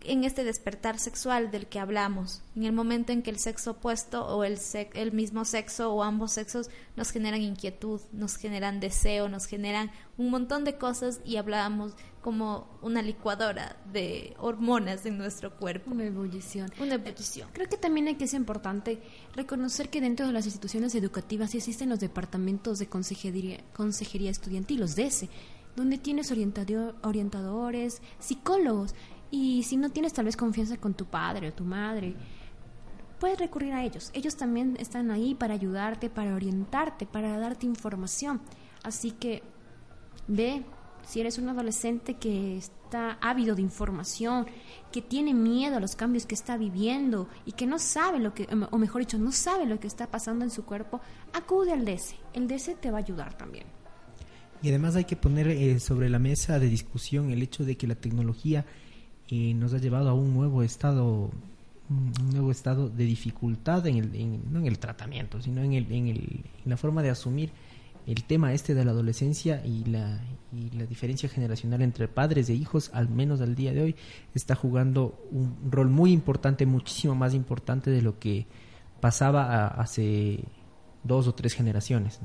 En 0.07 0.23
este 0.25 0.45
despertar 0.45 0.99
sexual 0.99 1.51
del 1.51 1.67
que 1.67 1.79
hablamos, 1.81 2.43
en 2.55 2.65
el 2.65 2.73
momento 2.73 3.13
en 3.13 3.23
que 3.23 3.31
el 3.31 3.39
sexo 3.39 3.73
opuesto 3.73 4.27
o 4.27 4.45
el, 4.45 4.59
el 4.93 5.13
mismo 5.13 5.47
sexo 5.47 5.93
o 5.95 6.03
ambos 6.03 6.33
sexos 6.33 6.69
nos 6.95 7.11
generan 7.11 7.41
inquietud, 7.41 8.01
nos 8.13 8.37
generan 8.37 8.81
deseo, 8.81 9.31
nos 9.31 9.47
generan 9.47 9.91
un 10.19 10.31
montón 10.31 10.65
de 10.65 10.77
cosas 10.77 11.21
y 11.25 11.37
hablábamos 11.37 11.95
como 12.21 12.79
una 12.83 13.01
licuadora 13.01 13.77
de 13.93 14.35
hormonas 14.39 15.07
en 15.07 15.17
nuestro 15.17 15.57
cuerpo. 15.57 15.91
Una 15.91 16.05
ebullición. 16.05 16.71
Una 16.79 16.95
ebullición. 16.95 17.49
Creo 17.53 17.69
que 17.69 17.77
también 17.79 18.07
hay 18.09 18.17
que 18.17 18.25
es 18.25 18.35
importante 18.35 19.01
reconocer 19.35 19.89
que 19.89 20.01
dentro 20.03 20.27
de 20.27 20.33
las 20.33 20.45
instituciones 20.45 20.95
educativas 20.95 21.51
sí 21.51 21.59
existen 21.59 21.89
los 21.89 22.01
departamentos 22.01 22.79
de 22.79 22.89
consejería, 22.89 23.65
consejería 23.73 24.31
estudiantil, 24.31 24.81
los 24.81 24.97
DESE, 24.97 25.29
donde 25.77 25.99
tienes 25.99 26.31
orientado- 26.31 26.95
orientadores, 27.03 28.01
psicólogos, 28.21 28.95
y 29.35 29.65
si 29.65 29.77
no 29.77 29.91
tienes 29.91 30.13
tal 30.13 30.27
vez 30.27 30.37
confianza 30.37 30.77
con 30.77 30.95
tu 30.95 31.07
padre 31.07 31.49
o 31.49 31.53
tu 31.53 31.65
madre, 31.65 32.15
puedes 33.19 33.37
recurrir 33.37 33.73
a 33.73 33.83
ellos. 33.83 34.11
Ellos 34.15 34.37
también 34.37 34.77
están 34.79 35.11
ahí 35.11 35.35
para 35.35 35.55
ayudarte, 35.55 36.09
para 36.09 36.37
orientarte, 36.37 37.05
para 37.05 37.37
darte 37.37 37.67
información. 37.67 38.41
Así 38.85 39.11
que 39.11 39.43
ve, 40.29 40.63
si 41.05 41.19
eres 41.19 41.39
un 41.39 41.49
adolescente 41.49 42.15
que 42.15 42.57
está 42.59 43.19
ávido 43.21 43.57
de 43.57 43.63
información, 43.63 44.47
que 44.93 45.03
tiene 45.03 45.35
miedo 45.35 45.79
a 45.79 45.81
los 45.81 45.97
cambios 45.97 46.27
que 46.27 46.37
está 46.37 46.57
viviendo 46.57 47.29
y 47.45 47.53
que 47.53 47.67
no 47.67 47.81
sabe 47.81 48.21
lo 48.21 48.35
que, 48.35 48.47
o 48.71 48.79
mejor 48.79 49.01
dicho, 49.01 49.19
no 49.19 49.33
sabe 49.33 49.67
lo 49.67 49.81
que 49.81 49.89
está 49.89 50.13
pasando 50.13 50.45
en 50.45 50.53
su 50.53 50.65
cuerpo, 50.65 51.01
acude 51.33 51.73
al 51.73 51.85
DESE. 51.85 52.15
El 52.35 52.47
DESE 52.47 52.77
te 52.77 52.93
va 52.93 52.99
a 52.99 53.01
ayudar 53.01 53.37
también. 53.37 53.67
Y 54.63 54.69
además 54.69 54.95
hay 54.95 55.07
que 55.07 55.17
poner 55.17 55.49
eh, 55.49 55.81
sobre 55.81 56.09
la 56.09 56.21
mesa 56.21 56.61
de 56.61 56.69
discusión 56.69 57.33
el 57.33 57.43
hecho 57.43 57.65
de 57.65 57.77
que 57.77 57.89
la 57.89 57.97
tecnología 57.97 58.65
eh, 59.31 59.55
nos 59.55 59.73
ha 59.75 59.79
llevado 59.79 60.09
a 60.11 60.15
un 60.15 60.33
nuevo 60.35 60.63
estado 60.63 61.31
un 61.91 62.13
nuevo 62.33 62.51
estado 62.51 62.89
de 62.89 63.05
dificultad 63.05 63.87
en 63.87 63.97
el, 63.99 64.15
en- 64.15 64.43
no 64.51 64.59
en 64.61 64.67
el 64.67 64.79
tratamiento, 64.79 65.43
sino 65.43 65.63
en, 65.63 65.75
el, 65.75 65.93
en, 65.93 66.09
el- 66.09 66.41
en 66.65 66.71
la 66.71 66.79
forma 66.79 67.03
de 67.03 67.11
asumir 67.11 67.51
el 68.07 68.25
tema 68.25 68.53
este 68.55 68.75
de 68.75 68.85
la 68.87 68.91
adolescencia 68.93 69.65
y 69.67 69.85
la, 69.85 70.21
y 70.53 70.71
la 70.77 70.87
diferencia 70.87 71.29
generacional 71.29 71.83
entre 71.83 72.09
padres 72.09 72.49
e 72.49 72.55
hijos, 72.55 72.91
al 72.95 73.09
menos 73.11 73.41
al 73.43 73.55
día 73.55 73.73
de 73.75 73.83
hoy, 73.83 73.97
está 74.35 74.55
jugando 74.55 75.19
un 75.31 75.57
rol 75.71 75.91
muy 75.91 76.13
importante, 76.13 76.65
muchísimo 76.65 77.15
más 77.15 77.35
importante 77.35 77.91
de 77.91 78.01
lo 78.03 78.19
que 78.19 78.47
pasaba 79.01 79.45
a- 79.45 79.69
hace 79.69 80.43
dos 81.03 81.29
o 81.29 81.35
tres 81.35 81.53
generaciones, 81.53 82.19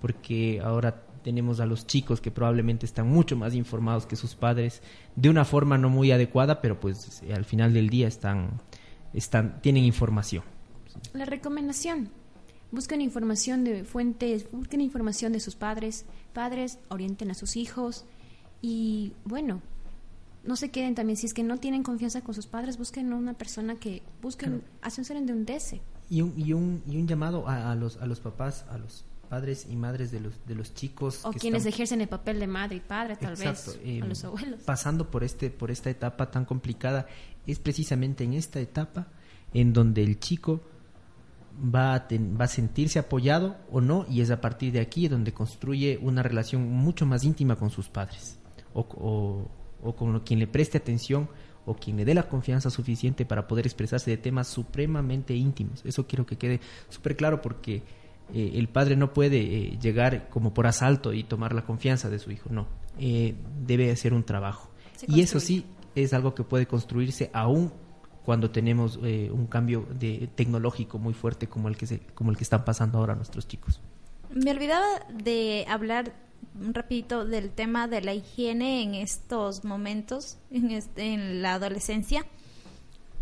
porque 0.00 0.60
ahora 0.64 1.02
tenemos 1.24 1.58
a 1.58 1.66
los 1.66 1.86
chicos 1.86 2.20
que 2.20 2.30
probablemente 2.30 2.86
están 2.86 3.08
mucho 3.08 3.34
más 3.34 3.54
informados 3.54 4.06
que 4.06 4.14
sus 4.14 4.36
padres 4.36 4.82
de 5.16 5.30
una 5.30 5.44
forma 5.44 5.78
no 5.78 5.88
muy 5.88 6.12
adecuada, 6.12 6.60
pero 6.60 6.78
pues 6.78 7.22
eh, 7.24 7.32
al 7.32 7.44
final 7.44 7.72
del 7.72 7.88
día 7.88 8.06
están, 8.06 8.60
están 9.12 9.60
tienen 9.62 9.82
información. 9.84 10.44
La 11.12 11.24
recomendación. 11.24 12.10
Busquen 12.70 13.00
información 13.00 13.64
de 13.64 13.84
fuentes, 13.84 14.46
busquen 14.52 14.80
información 14.80 15.32
de 15.32 15.40
sus 15.40 15.56
padres. 15.56 16.04
Padres, 16.32 16.78
orienten 16.88 17.30
a 17.30 17.34
sus 17.34 17.56
hijos. 17.56 18.04
Y 18.60 19.12
bueno, 19.24 19.62
no 20.44 20.56
se 20.56 20.70
queden 20.70 20.94
también, 20.94 21.16
si 21.16 21.26
es 21.26 21.34
que 21.34 21.42
no 21.42 21.56
tienen 21.58 21.82
confianza 21.82 22.20
con 22.20 22.34
sus 22.34 22.46
padres, 22.46 22.76
busquen 22.76 23.12
una 23.12 23.34
persona 23.34 23.76
que 23.76 24.02
busquen, 24.20 24.62
hacen 24.82 25.26
de 25.26 25.32
un 25.32 25.46
DC. 25.46 25.80
Y 26.10 26.20
un, 26.20 26.34
y 26.36 26.52
un, 26.52 26.82
y 26.86 26.96
un 26.96 27.08
llamado 27.08 27.48
a, 27.48 27.72
a 27.72 27.74
los, 27.74 27.96
a 27.96 28.06
los 28.06 28.20
papás, 28.20 28.66
a 28.70 28.76
los 28.76 29.04
padres 29.24 29.66
y 29.70 29.76
madres 29.76 30.10
de 30.10 30.20
los, 30.20 30.34
de 30.46 30.54
los 30.54 30.72
chicos. 30.74 31.24
O 31.24 31.30
que 31.32 31.38
quienes 31.38 31.60
están- 31.66 31.74
ejercen 31.74 32.00
el 32.00 32.08
papel 32.08 32.38
de 32.40 32.46
madre 32.46 32.76
y 32.76 32.80
padre, 32.80 33.16
tal 33.16 33.32
Exacto, 33.32 33.72
vez, 33.72 33.80
eh, 33.84 34.00
los 34.06 34.24
abuelos. 34.24 34.60
pasando 34.62 35.10
por 35.10 35.24
este 35.24 35.50
por 35.50 35.70
esta 35.70 35.90
etapa 35.90 36.30
tan 36.30 36.44
complicada 36.44 37.06
es 37.46 37.58
precisamente 37.58 38.24
en 38.24 38.34
esta 38.34 38.60
etapa 38.60 39.08
en 39.52 39.72
donde 39.72 40.02
el 40.02 40.18
chico 40.20 40.60
va 41.74 41.94
a, 41.94 42.08
ten- 42.08 42.36
va 42.40 42.46
a 42.46 42.48
sentirse 42.48 42.98
apoyado 42.98 43.56
o 43.70 43.80
no 43.80 44.06
y 44.08 44.20
es 44.20 44.30
a 44.30 44.40
partir 44.40 44.72
de 44.72 44.80
aquí 44.80 45.06
donde 45.08 45.32
construye 45.32 45.98
una 46.02 46.22
relación 46.22 46.68
mucho 46.68 47.06
más 47.06 47.22
íntima 47.24 47.56
con 47.56 47.70
sus 47.70 47.88
padres 47.88 48.38
o, 48.72 48.80
o- 48.80 49.48
o 49.82 49.94
con 49.96 50.12
lo- 50.12 50.24
quien 50.24 50.40
le 50.40 50.46
preste 50.48 50.78
atención 50.78 51.28
o 51.66 51.74
quien 51.74 51.96
le 51.96 52.04
dé 52.04 52.12
la 52.14 52.28
confianza 52.28 52.70
suficiente 52.70 53.24
para 53.24 53.46
poder 53.46 53.66
expresarse 53.66 54.10
de 54.10 54.16
temas 54.18 54.48
supremamente 54.48 55.34
íntimos. 55.34 55.82
Eso 55.86 56.06
quiero 56.06 56.26
que 56.26 56.36
quede 56.36 56.60
súper 56.90 57.16
claro 57.16 57.40
porque 57.40 57.82
eh, 58.32 58.52
el 58.54 58.68
padre 58.68 58.96
no 58.96 59.12
puede 59.12 59.38
eh, 59.40 59.78
llegar 59.80 60.28
como 60.30 60.54
por 60.54 60.66
asalto 60.66 61.12
y 61.12 61.24
tomar 61.24 61.52
la 61.54 61.64
confianza 61.64 62.08
de 62.08 62.18
su 62.18 62.30
hijo, 62.30 62.48
no. 62.50 62.66
Eh, 62.98 63.34
debe 63.66 63.90
hacer 63.90 64.14
un 64.14 64.22
trabajo. 64.24 64.70
Se 64.96 65.06
y 65.08 65.20
eso 65.20 65.40
sí 65.40 65.64
es 65.94 66.12
algo 66.14 66.34
que 66.34 66.44
puede 66.44 66.66
construirse 66.66 67.30
aún 67.32 67.72
cuando 68.24 68.50
tenemos 68.50 68.98
eh, 69.02 69.30
un 69.32 69.46
cambio 69.46 69.86
de 69.98 70.28
tecnológico 70.34 70.98
muy 70.98 71.12
fuerte 71.12 71.46
como 71.48 71.68
el 71.68 71.76
que 71.76 71.86
se, 71.86 72.00
como 72.14 72.30
el 72.30 72.36
que 72.36 72.44
están 72.44 72.64
pasando 72.64 72.98
ahora 72.98 73.14
nuestros 73.14 73.46
chicos. 73.46 73.80
Me 74.30 74.50
olvidaba 74.50 74.86
de 75.12 75.66
hablar 75.68 76.14
un 76.58 76.72
rapidito 76.72 77.24
del 77.24 77.50
tema 77.50 77.86
de 77.88 78.00
la 78.00 78.14
higiene 78.14 78.82
en 78.82 78.94
estos 78.94 79.64
momentos, 79.64 80.38
en, 80.50 80.70
este- 80.70 81.12
en 81.12 81.42
la 81.42 81.54
adolescencia. 81.54 82.24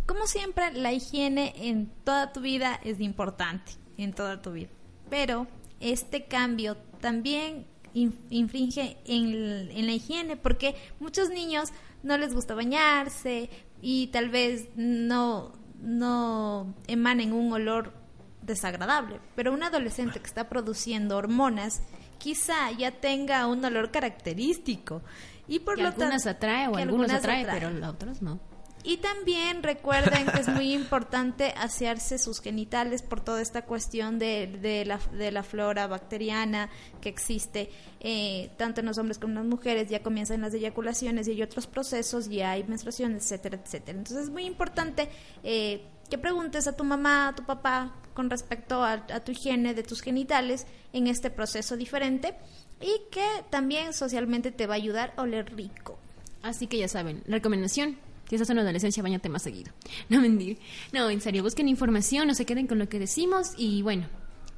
Como 0.07 0.27
siempre, 0.27 0.73
la 0.73 0.93
higiene 0.93 1.53
en 1.57 1.91
toda 2.05 2.33
tu 2.33 2.41
vida 2.41 2.79
es 2.85 3.01
importante, 3.01 3.73
en 3.97 4.13
toda 4.13 4.41
tu 4.43 4.53
vida. 4.53 4.69
Pero 5.13 5.47
este 5.79 6.25
cambio 6.25 6.79
también 7.03 7.67
in- 7.93 8.19
infringe 8.31 8.97
en, 9.05 9.87
la 9.87 9.93
higiene 9.93 10.39
porque 10.39 10.75
muchos 11.01 11.29
niños 11.29 11.69
no 12.03 12.17
les 12.17 12.33
gusta 12.33 12.55
bañarse 12.55 13.51
y 13.83 14.07
tal 14.07 14.31
vez 14.31 14.71
no, 14.75 15.53
no 15.83 16.75
emanen 16.87 17.35
un 17.35 17.53
olor 17.53 17.93
desagradable. 18.41 19.21
Pero 19.37 19.53
un 19.53 19.63
adolescente 19.63 20.19
que 20.19 20.27
está 20.27 20.49
produciendo 20.49 21.19
hormonas 21.19 21.83
quizá 22.17 22.71
ya 22.71 22.91
tenga 22.93 23.47
un 23.49 23.63
olor 23.67 23.91
característico. 23.91 25.03
Y 25.47 25.59
por 25.59 25.75
que 25.77 25.83
lo 25.83 25.89
algunas 25.89 26.23
tanto, 26.23 26.39
atrae 26.39 26.69
o 26.69 26.77
algunos 26.77 26.89
algunas 26.89 27.13
atrae, 27.13 27.43
atrae. 27.43 27.61
pero 27.61 27.71
las 27.71 27.91
otras 27.91 28.23
no. 28.23 28.41
Y 28.85 28.97
también 28.97 29.63
recuerden 29.63 30.27
que 30.27 30.41
es 30.41 30.49
muy 30.49 30.73
importante 30.73 31.55
asearse 31.57 32.19
sus 32.19 32.41
genitales 32.41 33.03
por 33.03 33.21
toda 33.21 33.41
esta 33.41 33.63
cuestión 33.63 34.19
de, 34.19 34.59
de 34.61 34.85
la, 34.85 34.99
de 35.13 35.31
la 35.31 35.45
flora 35.45 35.87
bacteriana 35.87 36.69
que 37.01 37.09
existe 37.09 37.71
eh, 38.01 38.51
tanto 38.57 38.81
en 38.81 38.87
los 38.87 38.99
hombres 38.99 39.19
como 39.19 39.35
en 39.35 39.37
las 39.37 39.47
mujeres. 39.47 39.89
Ya 39.89 40.03
comienzan 40.03 40.41
las 40.41 40.53
eyaculaciones 40.53 41.29
y 41.29 41.33
hay 41.33 41.43
otros 41.43 41.69
procesos, 41.69 42.29
ya 42.29 42.51
hay 42.51 42.65
menstruaciones, 42.65 43.23
etcétera, 43.23 43.61
etcétera. 43.65 43.99
Entonces 43.99 44.25
es 44.25 44.31
muy 44.31 44.47
importante 44.47 45.09
eh, 45.45 45.85
que 46.11 46.19
preguntes 46.19 46.67
a 46.67 46.77
tu 46.77 46.83
mamá, 46.83 47.29
a 47.29 47.35
tu 47.37 47.45
papá 47.45 47.95
con 48.15 48.31
respecto 48.31 48.83
a, 48.83 48.95
a 48.95 49.21
tu 49.21 49.31
higiene 49.31 49.75
de 49.75 49.85
tus 49.85 50.03
genitales 50.03 50.67
en 50.93 51.07
este 51.07 51.31
proceso 51.31 51.77
diferente. 51.77 52.35
y 52.83 53.01
que 53.11 53.27
también 53.51 53.93
socialmente 53.93 54.51
te 54.51 54.67
va 54.67 54.75
a 54.75 54.77
ayudar 54.77 55.15
a 55.17 55.23
oler 55.23 55.55
rico. 55.55 55.99
Así 56.43 56.67
que 56.67 56.79
ya 56.79 56.89
saben, 56.89 57.23
recomendación. 57.27 57.97
Si 58.33 58.37
estás 58.37 58.49
en 58.49 58.61
adolescencia, 58.61 59.03
bañate 59.03 59.29
más 59.29 59.43
seguido. 59.43 59.75
No 60.09 60.23
mentir. 60.23 60.59
No, 60.91 61.11
en 61.11 61.21
serio, 61.21 61.43
busquen 61.43 61.69
información, 61.69 62.29
no 62.29 62.35
se 62.35 62.47
queden 62.47 62.67
con 62.67 62.79
lo 62.79 62.89
que 62.89 62.99
decimos. 62.99 63.53
Y 63.59 63.83
bueno, 63.83 64.07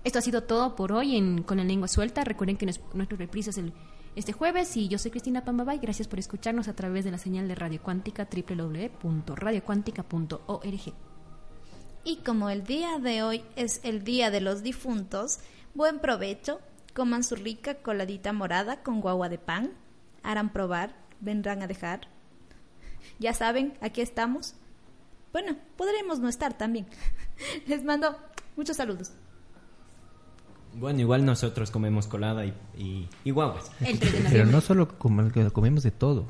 esto 0.04 0.20
ha 0.20 0.22
sido 0.22 0.44
todo 0.44 0.76
por 0.76 0.92
hoy 0.92 1.42
Con 1.44 1.56
la 1.56 1.64
Lengua 1.64 1.88
Suelta. 1.88 2.22
Recuerden 2.22 2.56
que 2.56 2.66
nuestro 2.66 3.18
reprise 3.18 3.50
es 3.50 3.58
el, 3.58 3.72
este 4.14 4.32
jueves. 4.32 4.76
Y 4.76 4.86
yo 4.86 4.96
soy 4.96 5.10
Cristina 5.10 5.44
Pambabay. 5.44 5.80
Gracias 5.80 6.06
por 6.06 6.20
escucharnos 6.20 6.68
a 6.68 6.76
través 6.76 7.04
de 7.04 7.10
la 7.10 7.18
señal 7.18 7.48
de 7.48 7.56
Radio 7.56 7.82
Cuántica, 7.82 8.28
www.radiocuántica.org. 8.32 10.94
Y 12.04 12.16
como 12.18 12.50
el 12.50 12.62
día 12.62 13.00
de 13.00 13.24
hoy 13.24 13.42
es 13.56 13.80
el 13.82 14.04
día 14.04 14.30
de 14.30 14.40
los 14.40 14.62
difuntos, 14.62 15.40
buen 15.74 15.98
provecho, 15.98 16.60
coman 16.94 17.24
su 17.24 17.34
rica 17.34 17.82
coladita 17.82 18.32
morada 18.32 18.84
con 18.84 19.00
guagua 19.00 19.28
de 19.28 19.38
pan, 19.38 19.72
harán 20.22 20.52
probar, 20.52 20.94
vendrán 21.18 21.60
a 21.60 21.66
dejar. 21.66 22.13
Ya 23.18 23.32
saben, 23.32 23.74
aquí 23.80 24.00
estamos. 24.00 24.54
Bueno, 25.32 25.56
podremos 25.76 26.18
no 26.20 26.28
estar 26.28 26.56
también. 26.56 26.86
Les 27.66 27.84
mando 27.84 28.16
muchos 28.56 28.76
saludos. 28.76 29.12
Bueno, 30.74 31.00
igual 31.00 31.24
nosotros 31.24 31.70
comemos 31.70 32.06
colada 32.08 32.44
y, 32.44 32.52
y, 32.76 33.08
y 33.24 33.30
guaguas. 33.30 33.70
El 33.80 33.98
3 33.98 34.12
de 34.24 34.28
Pero 34.30 34.46
no 34.46 34.60
solo 34.60 34.98
com- 34.98 35.30
comemos 35.52 35.84
de 35.84 35.92
todo. 35.92 36.26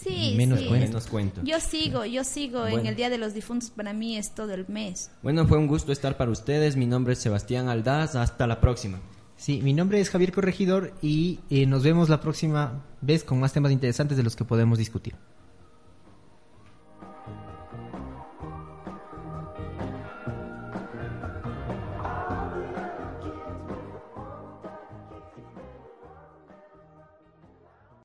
Sí, 0.00 0.34
Menos 0.38 0.60
sí. 0.60 0.68
cuento. 0.68 0.86
Menos 0.86 1.06
cuento. 1.06 1.40
Yo 1.44 1.60
sigo, 1.60 2.04
yo 2.06 2.24
sigo 2.24 2.64
en 2.66 2.72
Bueno. 2.74 2.88
el 2.88 2.96
Día 2.96 3.10
de 3.10 3.18
los 3.18 3.34
Difuntos. 3.34 3.70
Para 3.70 3.92
mí 3.92 4.16
es 4.16 4.34
todo 4.34 4.52
el 4.54 4.66
mes. 4.68 5.10
Bueno, 5.22 5.46
fue 5.46 5.58
un 5.58 5.66
gusto 5.66 5.92
estar 5.92 6.16
para 6.16 6.30
ustedes. 6.30 6.76
Mi 6.76 6.86
nombre 6.86 7.12
es 7.14 7.18
Sebastián 7.18 7.68
Aldaz. 7.68 8.14
Hasta 8.14 8.46
la 8.46 8.60
próxima. 8.60 9.00
Sí, 9.36 9.60
mi 9.60 9.72
nombre 9.74 10.00
es 10.00 10.08
Javier 10.10 10.32
Corregidor 10.32 10.94
y 11.02 11.40
eh, 11.50 11.66
nos 11.66 11.82
vemos 11.82 12.08
la 12.08 12.20
próxima 12.20 12.84
vez 13.00 13.24
con 13.24 13.40
más 13.40 13.52
temas 13.52 13.72
interesantes 13.72 14.16
de 14.16 14.22
los 14.22 14.36
que 14.36 14.44
podemos 14.44 14.78
discutir. 14.78 15.14